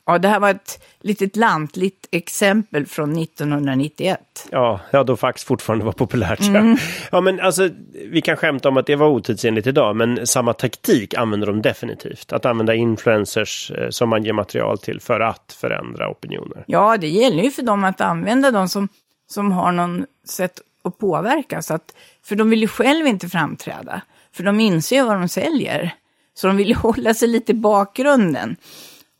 Ja, 0.05 0.17
det 0.17 0.27
här 0.27 0.39
var 0.39 0.49
ett 0.49 0.83
litet 1.01 1.35
lantligt 1.35 2.07
exempel 2.11 2.85
från 2.85 3.17
1991. 3.17 4.47
Ja, 4.51 4.79
ja, 4.91 5.03
då 5.03 5.17
fax 5.17 5.43
fortfarande 5.43 5.85
var 5.85 5.91
populärt. 5.91 6.39
Ja. 6.41 6.77
ja, 7.11 7.21
men 7.21 7.39
alltså, 7.39 7.69
vi 8.05 8.21
kan 8.21 8.37
skämta 8.37 8.69
om 8.69 8.77
att 8.77 8.85
det 8.85 8.95
var 8.95 9.07
otidsenligt 9.07 9.67
idag, 9.67 9.95
men 9.95 10.27
samma 10.27 10.53
taktik 10.53 11.13
använder 11.13 11.47
de 11.47 11.61
definitivt. 11.61 12.33
Att 12.33 12.45
använda 12.45 12.73
influencers 12.73 13.71
eh, 13.71 13.89
som 13.89 14.09
man 14.09 14.23
ger 14.23 14.33
material 14.33 14.77
till 14.77 14.99
för 14.99 15.19
att 15.19 15.57
förändra 15.61 16.09
opinioner. 16.09 16.63
Ja, 16.67 16.97
det 16.97 17.09
gäller 17.09 17.43
ju 17.43 17.51
för 17.51 17.63
dem 17.63 17.83
att 17.83 18.01
använda 18.01 18.51
dem 18.51 18.69
som, 18.69 18.87
som 19.27 19.51
har 19.51 19.71
någon 19.71 20.05
sätt 20.27 20.59
att 20.83 20.97
påverka. 20.97 21.61
Så 21.61 21.73
att, 21.73 21.95
för 22.25 22.35
de 22.35 22.49
vill 22.49 22.61
ju 22.61 22.67
själv 22.67 23.07
inte 23.07 23.29
framträda. 23.29 24.01
För 24.31 24.43
de 24.43 24.59
inser 24.59 24.95
ju 24.95 25.03
vad 25.03 25.15
de 25.15 25.29
säljer. 25.29 25.95
Så 26.33 26.47
de 26.47 26.57
vill 26.57 26.67
ju 26.67 26.75
hålla 26.81 27.13
sig 27.13 27.27
lite 27.27 27.51
i 27.51 27.55
bakgrunden 27.55 28.55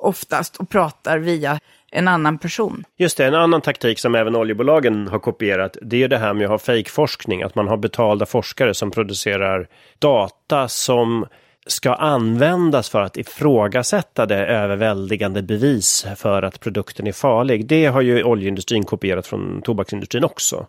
oftast 0.04 0.58
och 0.58 0.70
pratar 0.70 1.18
via 1.18 1.60
en 1.92 2.08
annan 2.08 2.38
person. 2.38 2.84
Just 2.98 3.18
det, 3.18 3.26
en 3.26 3.36
annan 3.36 3.62
taktik 3.62 4.00
som 4.00 4.16
även 4.16 4.36
oljebolagen 4.36 5.08
har 5.08 5.20
kopierat, 5.20 5.78
det 5.82 6.04
är 6.04 6.08
det 6.08 6.18
här 6.18 6.34
med 6.34 6.46
att 6.46 6.52
ha 6.52 6.58
fejkforskning. 6.58 7.44
Att 7.44 7.56
man 7.56 7.68
har 7.68 7.78
betalda 7.78 8.26
forskare 8.26 8.74
som 8.74 8.92
producerar 8.92 9.68
data 10.00 10.68
som 10.68 11.26
ska 11.66 11.94
användas 11.94 12.90
för 12.90 13.02
att 13.02 13.18
ifrågasätta 13.18 14.26
det 14.26 14.46
överväldigande 14.46 15.42
bevis 15.42 16.06
för 16.18 16.44
att 16.44 16.60
produkten 16.60 17.08
är 17.08 17.12
farlig. 17.12 17.66
Det 17.66 17.86
har 17.86 18.02
ju 18.02 18.24
oljeindustrin 18.24 18.84
kopierat 18.84 19.28
från 19.28 19.62
tobaksindustrin 19.62 20.24
också. 20.24 20.68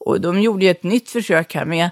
Och 0.00 0.20
de 0.20 0.40
gjorde 0.40 0.64
ju 0.64 0.70
ett 0.70 0.82
nytt 0.82 1.10
försök 1.10 1.54
här 1.54 1.64
med, 1.64 1.90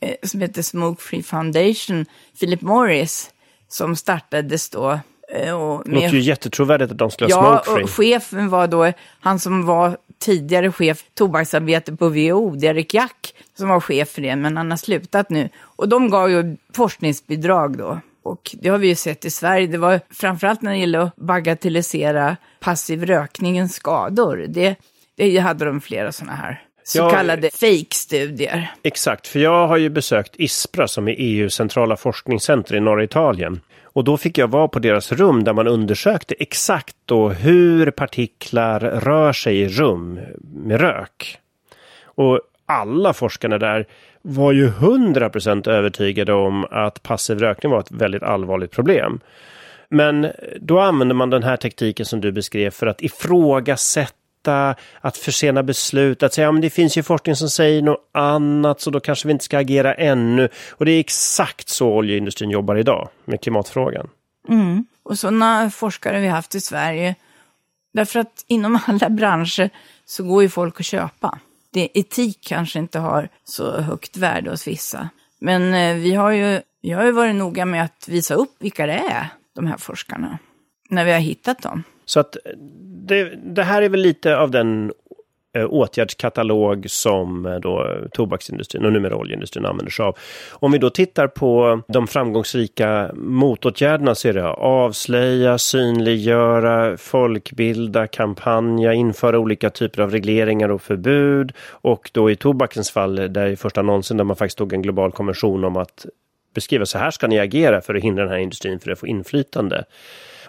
eh, 0.00 0.14
som 0.22 0.40
heter 0.40 0.62
Smoke 0.62 1.02
Free 1.02 1.22
Foundation, 1.22 2.06
Philip 2.40 2.60
Morris, 2.60 3.30
som 3.68 3.96
startades 3.96 4.70
då. 4.70 4.98
Eh, 5.34 5.54
och 5.54 5.82
Det 5.84 5.90
låter 5.90 6.08
ju 6.08 6.20
jättetrovärdigt 6.20 6.92
att 6.92 6.98
de 6.98 7.10
skulle 7.10 7.34
ha 7.34 7.42
Ja, 7.54 7.62
smoke-free. 7.64 7.82
och 7.84 7.90
chefen 7.90 8.48
var 8.48 8.66
då 8.66 8.92
han 9.20 9.38
som 9.38 9.66
var 9.66 9.96
tidigare 10.18 10.72
chef 10.72 11.04
tobaksarbete 11.14 11.96
på 11.96 12.08
WHO, 12.08 12.50
Derek 12.56 12.94
Jack, 12.94 13.34
som 13.58 13.68
var 13.68 13.80
chef 13.80 14.08
för 14.08 14.22
det, 14.22 14.36
men 14.36 14.56
han 14.56 14.70
har 14.70 14.78
slutat 14.78 15.30
nu. 15.30 15.48
Och 15.62 15.88
de 15.88 16.10
gav 16.10 16.30
ju 16.30 16.56
forskningsbidrag 16.76 17.78
då. 17.78 18.00
Och 18.22 18.50
det 18.60 18.68
har 18.68 18.78
vi 18.78 18.88
ju 18.88 18.94
sett 18.94 19.24
i 19.24 19.30
Sverige. 19.30 19.66
Det 19.66 19.78
var 19.78 20.00
framförallt 20.10 20.62
när 20.62 20.70
det 20.72 20.78
gäller 20.78 20.98
att 20.98 21.16
bagatellisera 21.16 22.36
passiv 22.60 23.04
rökningens 23.06 23.74
skador. 23.74 24.44
Det, 24.48 24.74
det 25.16 25.38
hade 25.38 25.64
de 25.64 25.80
flera 25.80 26.12
sådana 26.12 26.36
här 26.36 26.62
så 26.84 26.98
Ja, 26.98 27.10
kallade 27.10 27.50
fake-studier. 27.50 28.72
Exakt, 28.82 29.26
för 29.26 29.38
jag 29.38 29.68
har 29.68 29.76
ju 29.76 29.88
besökt 29.90 30.34
ISPRA 30.36 30.88
som 30.88 31.08
är 31.08 31.14
EUs 31.18 31.54
centrala 31.54 31.96
forskningscenter 31.96 32.74
i 32.76 32.80
norra 32.80 33.04
Italien. 33.04 33.60
Och 33.94 34.04
då 34.04 34.16
fick 34.16 34.38
jag 34.38 34.48
vara 34.48 34.68
på 34.68 34.78
deras 34.78 35.12
rum 35.12 35.44
där 35.44 35.52
man 35.52 35.68
undersökte 35.68 36.34
exakt 36.38 36.96
då 37.04 37.28
hur 37.28 37.90
partiklar 37.90 38.80
rör 38.80 39.32
sig 39.32 39.60
i 39.60 39.68
rum 39.68 40.20
med 40.40 40.80
rök. 40.80 41.38
Och 42.04 42.40
alla 42.66 43.12
forskarna 43.12 43.58
där 43.58 43.86
var 44.22 44.52
ju 44.52 44.68
100% 44.68 45.68
övertygade 45.68 46.32
om 46.32 46.66
att 46.70 47.02
passiv 47.02 47.38
rökning 47.38 47.72
var 47.72 47.80
ett 47.80 47.92
väldigt 47.92 48.22
allvarligt 48.22 48.70
problem. 48.70 49.20
Men 49.88 50.26
då 50.60 50.80
använder 50.80 51.14
man 51.14 51.30
den 51.30 51.42
här 51.42 51.56
tekniken 51.56 52.06
som 52.06 52.20
du 52.20 52.32
beskrev 52.32 52.70
för 52.70 52.86
att 52.86 53.02
ifrågasätta 53.02 54.23
vänta, 54.44 54.80
att 55.00 55.16
försena 55.16 55.62
beslut, 55.62 56.22
att 56.22 56.34
säga 56.34 56.48
att 56.48 56.54
men 56.54 56.60
det 56.60 56.70
finns 56.70 56.96
ju 56.96 57.02
forskning 57.02 57.36
som 57.36 57.50
säger 57.50 57.82
något 57.82 58.08
annat 58.12 58.80
så 58.80 58.90
då 58.90 59.00
kanske 59.00 59.28
vi 59.28 59.32
inte 59.32 59.44
ska 59.44 59.58
agera 59.58 59.94
ännu. 59.94 60.48
Och 60.70 60.84
det 60.84 60.92
är 60.92 61.00
exakt 61.00 61.68
så 61.68 61.88
oljeindustrin 61.88 62.50
jobbar 62.50 62.76
idag 62.76 63.08
med 63.24 63.40
klimatfrågan. 63.40 64.08
Mm. 64.48 64.86
Och 65.02 65.18
sådana 65.18 65.70
forskare 65.70 66.20
vi 66.20 66.28
haft 66.28 66.54
i 66.54 66.60
Sverige, 66.60 67.14
därför 67.94 68.20
att 68.20 68.44
inom 68.48 68.78
alla 68.86 69.10
branscher 69.10 69.70
så 70.04 70.24
går 70.24 70.42
ju 70.42 70.48
folk 70.48 70.80
att 70.80 70.86
köpa. 70.86 71.38
Det, 71.72 71.88
etik 71.94 72.38
kanske 72.40 72.78
inte 72.78 72.98
har 72.98 73.28
så 73.44 73.80
högt 73.80 74.16
värde 74.16 74.50
hos 74.50 74.66
vissa. 74.66 75.08
Men 75.40 75.74
eh, 75.74 75.96
vi 75.96 76.14
har 76.14 76.30
ju, 76.30 76.60
jag 76.80 76.98
har 76.98 77.04
ju 77.04 77.12
varit 77.12 77.34
noga 77.34 77.64
med 77.64 77.84
att 77.84 78.08
visa 78.08 78.34
upp 78.34 78.56
vilka 78.58 78.86
det 78.86 79.02
är, 79.10 79.28
de 79.54 79.66
här 79.66 79.76
forskarna, 79.76 80.38
när 80.90 81.04
vi 81.04 81.12
har 81.12 81.20
hittat 81.20 81.62
dem. 81.62 81.82
Så 82.04 82.20
att 82.20 82.36
det, 83.06 83.32
det 83.44 83.62
här 83.62 83.82
är 83.82 83.88
väl 83.88 84.00
lite 84.00 84.36
av 84.36 84.50
den 84.50 84.92
eh, 85.56 85.66
åtgärdskatalog 85.70 86.90
som 86.90 87.46
eh, 87.46 87.54
då 87.54 87.88
tobaksindustrin 88.12 88.84
och 88.84 88.92
numera 88.92 89.16
oljeindustrin 89.16 89.66
använder 89.66 89.90
sig 89.90 90.04
av. 90.04 90.18
Om 90.50 90.72
vi 90.72 90.78
då 90.78 90.90
tittar 90.90 91.26
på 91.26 91.80
de 91.88 92.06
framgångsrika 92.06 93.10
motåtgärderna 93.14 94.14
så 94.14 94.28
är 94.28 94.32
det 94.32 94.48
avslöja, 94.48 95.58
synliggöra, 95.58 96.96
folkbilda, 96.96 98.06
kampanja, 98.06 98.92
införa 98.92 99.38
olika 99.38 99.70
typer 99.70 100.02
av 100.02 100.10
regleringar 100.10 100.68
och 100.68 100.82
förbud 100.82 101.52
och 101.70 102.10
då 102.12 102.30
i 102.30 102.36
tobakens 102.36 102.90
fall, 102.90 103.18
eh, 103.18 103.24
där 103.24 103.46
i 103.46 103.56
första 103.56 103.80
annonsen 103.80 104.16
där 104.16 104.24
man 104.24 104.36
faktiskt 104.36 104.58
tog 104.58 104.72
en 104.72 104.82
global 104.82 105.12
konvention 105.12 105.64
om 105.64 105.76
att 105.76 106.06
beskriva 106.54 106.86
så 106.86 106.98
här 106.98 107.10
ska 107.10 107.26
ni 107.26 107.38
agera 107.38 107.80
för 107.80 107.94
att 107.94 108.02
hindra 108.02 108.22
den 108.24 108.32
här 108.32 108.38
industrin 108.38 108.80
för 108.80 108.90
att 108.90 108.98
få 108.98 109.06
inflytande. 109.06 109.84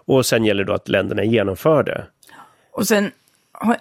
Och 0.07 0.25
sen 0.25 0.45
gäller 0.45 0.63
det 0.63 0.71
då 0.71 0.73
att 0.73 0.89
länderna 0.89 1.23
genomför 1.23 1.83
det. 1.83 2.05
Och 2.71 2.87
sen 2.87 3.11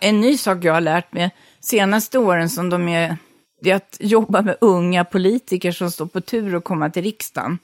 en 0.01 0.21
ny 0.21 0.37
sak 0.37 0.65
jag 0.65 0.73
har 0.73 0.81
lärt 0.81 1.13
mig 1.13 1.31
senaste 1.61 2.19
åren 2.19 2.51
som 2.51 2.71
de 2.71 2.89
är, 2.89 3.17
det 3.61 3.71
är 3.71 3.75
att 3.75 3.97
jobba 4.01 4.43
med 4.43 4.57
unga 4.61 5.05
politiker 5.05 5.73
som 5.73 5.91
står 5.91 6.07
på 6.07 6.21
tur 6.21 6.57
att 6.57 6.65
komma 6.65 6.91
till 6.91 7.03
riksdagen. 7.03 7.59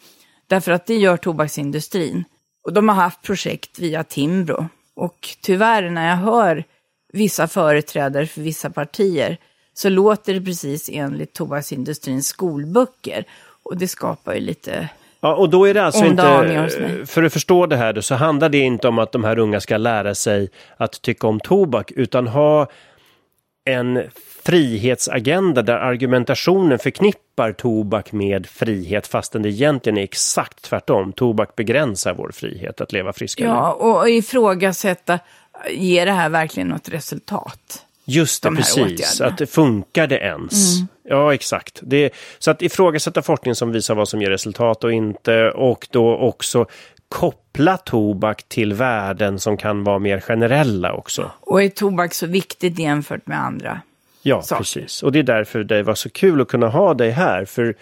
Därför 0.46 0.72
att 0.72 0.86
det 0.86 0.94
gör 0.94 1.16
tobaksindustrin. 1.16 2.24
Och 2.62 2.72
de 2.72 2.88
har 2.88 2.96
haft 2.96 3.22
projekt 3.22 3.78
via 3.78 4.04
Timbro. 4.04 4.68
Och 4.94 5.28
tyvärr 5.42 5.90
när 5.90 6.08
jag 6.08 6.16
hör 6.16 6.64
vissa 7.12 7.48
företrädare 7.48 8.26
för 8.26 8.40
vissa 8.40 8.70
partier 8.70 9.38
så 9.74 9.88
låter 9.88 10.34
det 10.34 10.40
precis 10.40 10.90
enligt 10.92 11.32
tobaksindustrins 11.32 12.26
skolböcker. 12.26 13.24
Och 13.62 13.76
det 13.76 13.88
skapar 13.88 14.34
ju 14.34 14.40
lite 14.40 14.88
Ja, 15.20 15.34
och 15.34 15.50
då 15.50 15.64
är 15.64 15.74
det 15.74 15.82
alltså 15.82 16.04
inte, 16.04 16.68
för 17.06 17.22
att 17.22 17.32
förstå 17.32 17.66
det 17.66 17.76
här 17.76 18.00
så 18.00 18.14
handlar 18.14 18.48
det 18.48 18.58
inte 18.58 18.88
om 18.88 18.98
att 18.98 19.12
de 19.12 19.24
här 19.24 19.38
unga 19.38 19.60
ska 19.60 19.76
lära 19.76 20.14
sig 20.14 20.48
att 20.76 21.02
tycka 21.02 21.26
om 21.26 21.40
tobak 21.40 21.90
utan 21.96 22.26
ha 22.26 22.68
en 23.64 24.02
frihetsagenda 24.44 25.62
där 25.62 25.76
argumentationen 25.76 26.78
förknippar 26.78 27.52
tobak 27.52 28.12
med 28.12 28.46
frihet 28.46 29.06
fastän 29.06 29.42
det 29.42 29.48
egentligen 29.48 29.98
är 29.98 30.02
exakt 30.02 30.62
tvärtom. 30.62 31.12
Tobak 31.12 31.56
begränsar 31.56 32.14
vår 32.14 32.30
frihet 32.34 32.80
att 32.80 32.92
leva 32.92 33.12
friskare. 33.12 33.48
Ja, 33.48 33.72
och 33.72 34.10
ifrågasätta, 34.10 35.18
ger 35.70 36.06
det 36.06 36.12
här 36.12 36.28
verkligen 36.28 36.68
något 36.68 36.88
resultat? 36.88 37.86
Just 38.04 38.42
det, 38.42 38.50
precis. 38.50 39.20
Att 39.20 39.38
det 39.38 39.46
funkar 39.46 40.06
det 40.06 40.18
ens? 40.18 40.76
Mm. 40.76 40.88
Ja, 41.10 41.34
exakt. 41.34 41.80
Det, 41.82 42.10
så 42.38 42.50
att 42.50 42.62
ifrågasätta 42.62 43.22
forskning 43.22 43.54
som 43.54 43.72
visar 43.72 43.94
vad 43.94 44.08
som 44.08 44.22
ger 44.22 44.30
resultat 44.30 44.84
och 44.84 44.92
inte 44.92 45.50
och 45.50 45.88
då 45.90 46.16
också 46.16 46.66
koppla 47.08 47.76
tobak 47.76 48.42
till 48.48 48.72
värden 48.72 49.38
som 49.38 49.56
kan 49.56 49.84
vara 49.84 49.98
mer 49.98 50.20
generella 50.20 50.92
också. 50.92 51.30
Och 51.40 51.62
är 51.62 51.68
tobak 51.68 52.14
så 52.14 52.26
viktigt 52.26 52.78
jämfört 52.78 53.26
med 53.26 53.40
andra? 53.40 53.80
Ja, 54.22 54.42
saker? 54.42 54.60
precis. 54.60 55.02
Och 55.02 55.12
det 55.12 55.18
är 55.18 55.22
därför 55.22 55.64
det 55.64 55.82
var 55.82 55.94
så 55.94 56.10
kul 56.10 56.40
att 56.40 56.48
kunna 56.48 56.68
ha 56.68 56.94
dig 56.94 57.10
här. 57.10 57.44
För 57.44 57.74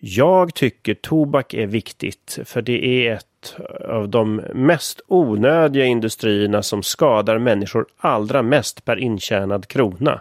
jag 0.00 0.54
tycker 0.54 0.94
tobak 0.94 1.54
är 1.54 1.66
viktigt, 1.66 2.38
för 2.44 2.62
det 2.62 3.06
är 3.06 3.14
ett 3.14 3.56
av 3.88 4.08
de 4.08 4.36
mest 4.54 5.00
onödiga 5.06 5.84
industrierna 5.84 6.62
som 6.62 6.82
skadar 6.82 7.38
människor 7.38 7.86
allra 7.98 8.42
mest 8.42 8.84
per 8.84 8.96
intjänad 8.96 9.68
krona. 9.68 10.20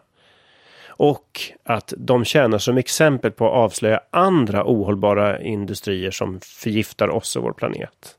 Och 1.00 1.41
att 1.64 1.93
de 1.97 2.26
tjänar 2.26 2.58
som 2.58 2.78
exempel 2.78 3.32
på 3.32 3.45
att 3.45 3.54
avslöja 3.54 4.02
andra 4.10 4.64
ohållbara 4.66 5.41
industrier 5.41 6.12
som 6.12 6.39
förgiftar 6.41 7.10
oss 7.10 7.36
och 7.36 7.43
vår 7.43 7.54
planet. 7.54 8.16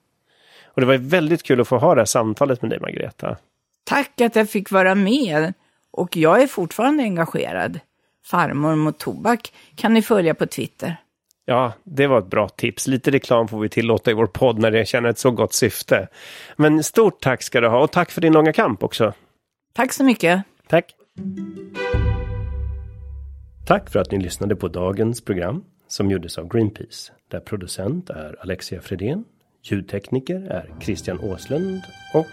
Och 0.64 0.80
det 0.80 0.86
var 0.86 0.96
väldigt 0.96 1.42
kul 1.42 1.60
att 1.60 1.68
få 1.68 1.78
ha 1.78 1.94
det 1.94 2.00
här 2.00 2.06
samtalet 2.06 2.62
med 2.62 2.70
dig, 2.70 2.80
Margareta. 2.80 3.36
Tack 3.84 4.20
att 4.20 4.36
jag 4.36 4.50
fick 4.50 4.70
vara 4.70 4.94
med. 4.94 5.52
Och 5.90 6.16
jag 6.16 6.42
är 6.42 6.46
fortfarande 6.46 7.02
engagerad. 7.02 7.80
Farmor 8.24 8.74
mot 8.74 8.98
tobak 8.98 9.52
kan 9.76 9.94
ni 9.94 10.02
följa 10.02 10.34
på 10.34 10.46
Twitter. 10.46 10.96
Ja, 11.44 11.72
det 11.84 12.06
var 12.06 12.18
ett 12.18 12.30
bra 12.30 12.48
tips. 12.48 12.86
Lite 12.86 13.10
reklam 13.10 13.48
får 13.48 13.60
vi 13.60 13.68
tillåta 13.68 14.10
i 14.10 14.14
vår 14.14 14.26
podd 14.26 14.58
när 14.58 14.70
det 14.70 14.88
känner 14.88 15.08
ett 15.08 15.18
så 15.18 15.30
gott 15.30 15.52
syfte. 15.52 16.08
Men 16.56 16.82
stort 16.82 17.20
tack 17.20 17.42
ska 17.42 17.60
du 17.60 17.68
ha 17.68 17.82
och 17.82 17.92
tack 17.92 18.10
för 18.10 18.20
din 18.20 18.32
långa 18.32 18.52
kamp 18.52 18.82
också. 18.82 19.12
Tack 19.72 19.92
så 19.92 20.04
mycket. 20.04 20.42
Tack. 20.68 20.94
Tack 23.70 23.90
för 23.90 24.00
att 24.00 24.10
ni 24.10 24.18
lyssnade 24.18 24.56
på 24.56 24.68
dagens 24.68 25.20
program 25.20 25.64
som 25.88 26.10
gjordes 26.10 26.38
av 26.38 26.48
Greenpeace. 26.48 27.12
Där 27.28 27.40
producent 27.40 28.10
är 28.10 28.36
Alexia 28.40 28.80
Fredén, 28.80 29.24
ljudtekniker 29.62 30.40
är 30.40 30.74
Christian 30.80 31.20
Åslund 31.20 31.82
och 32.14 32.26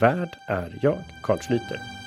värd 0.00 0.28
är 0.48 0.78
jag, 0.82 0.98
Carl 1.22 1.38
Schlyter. 1.38 2.01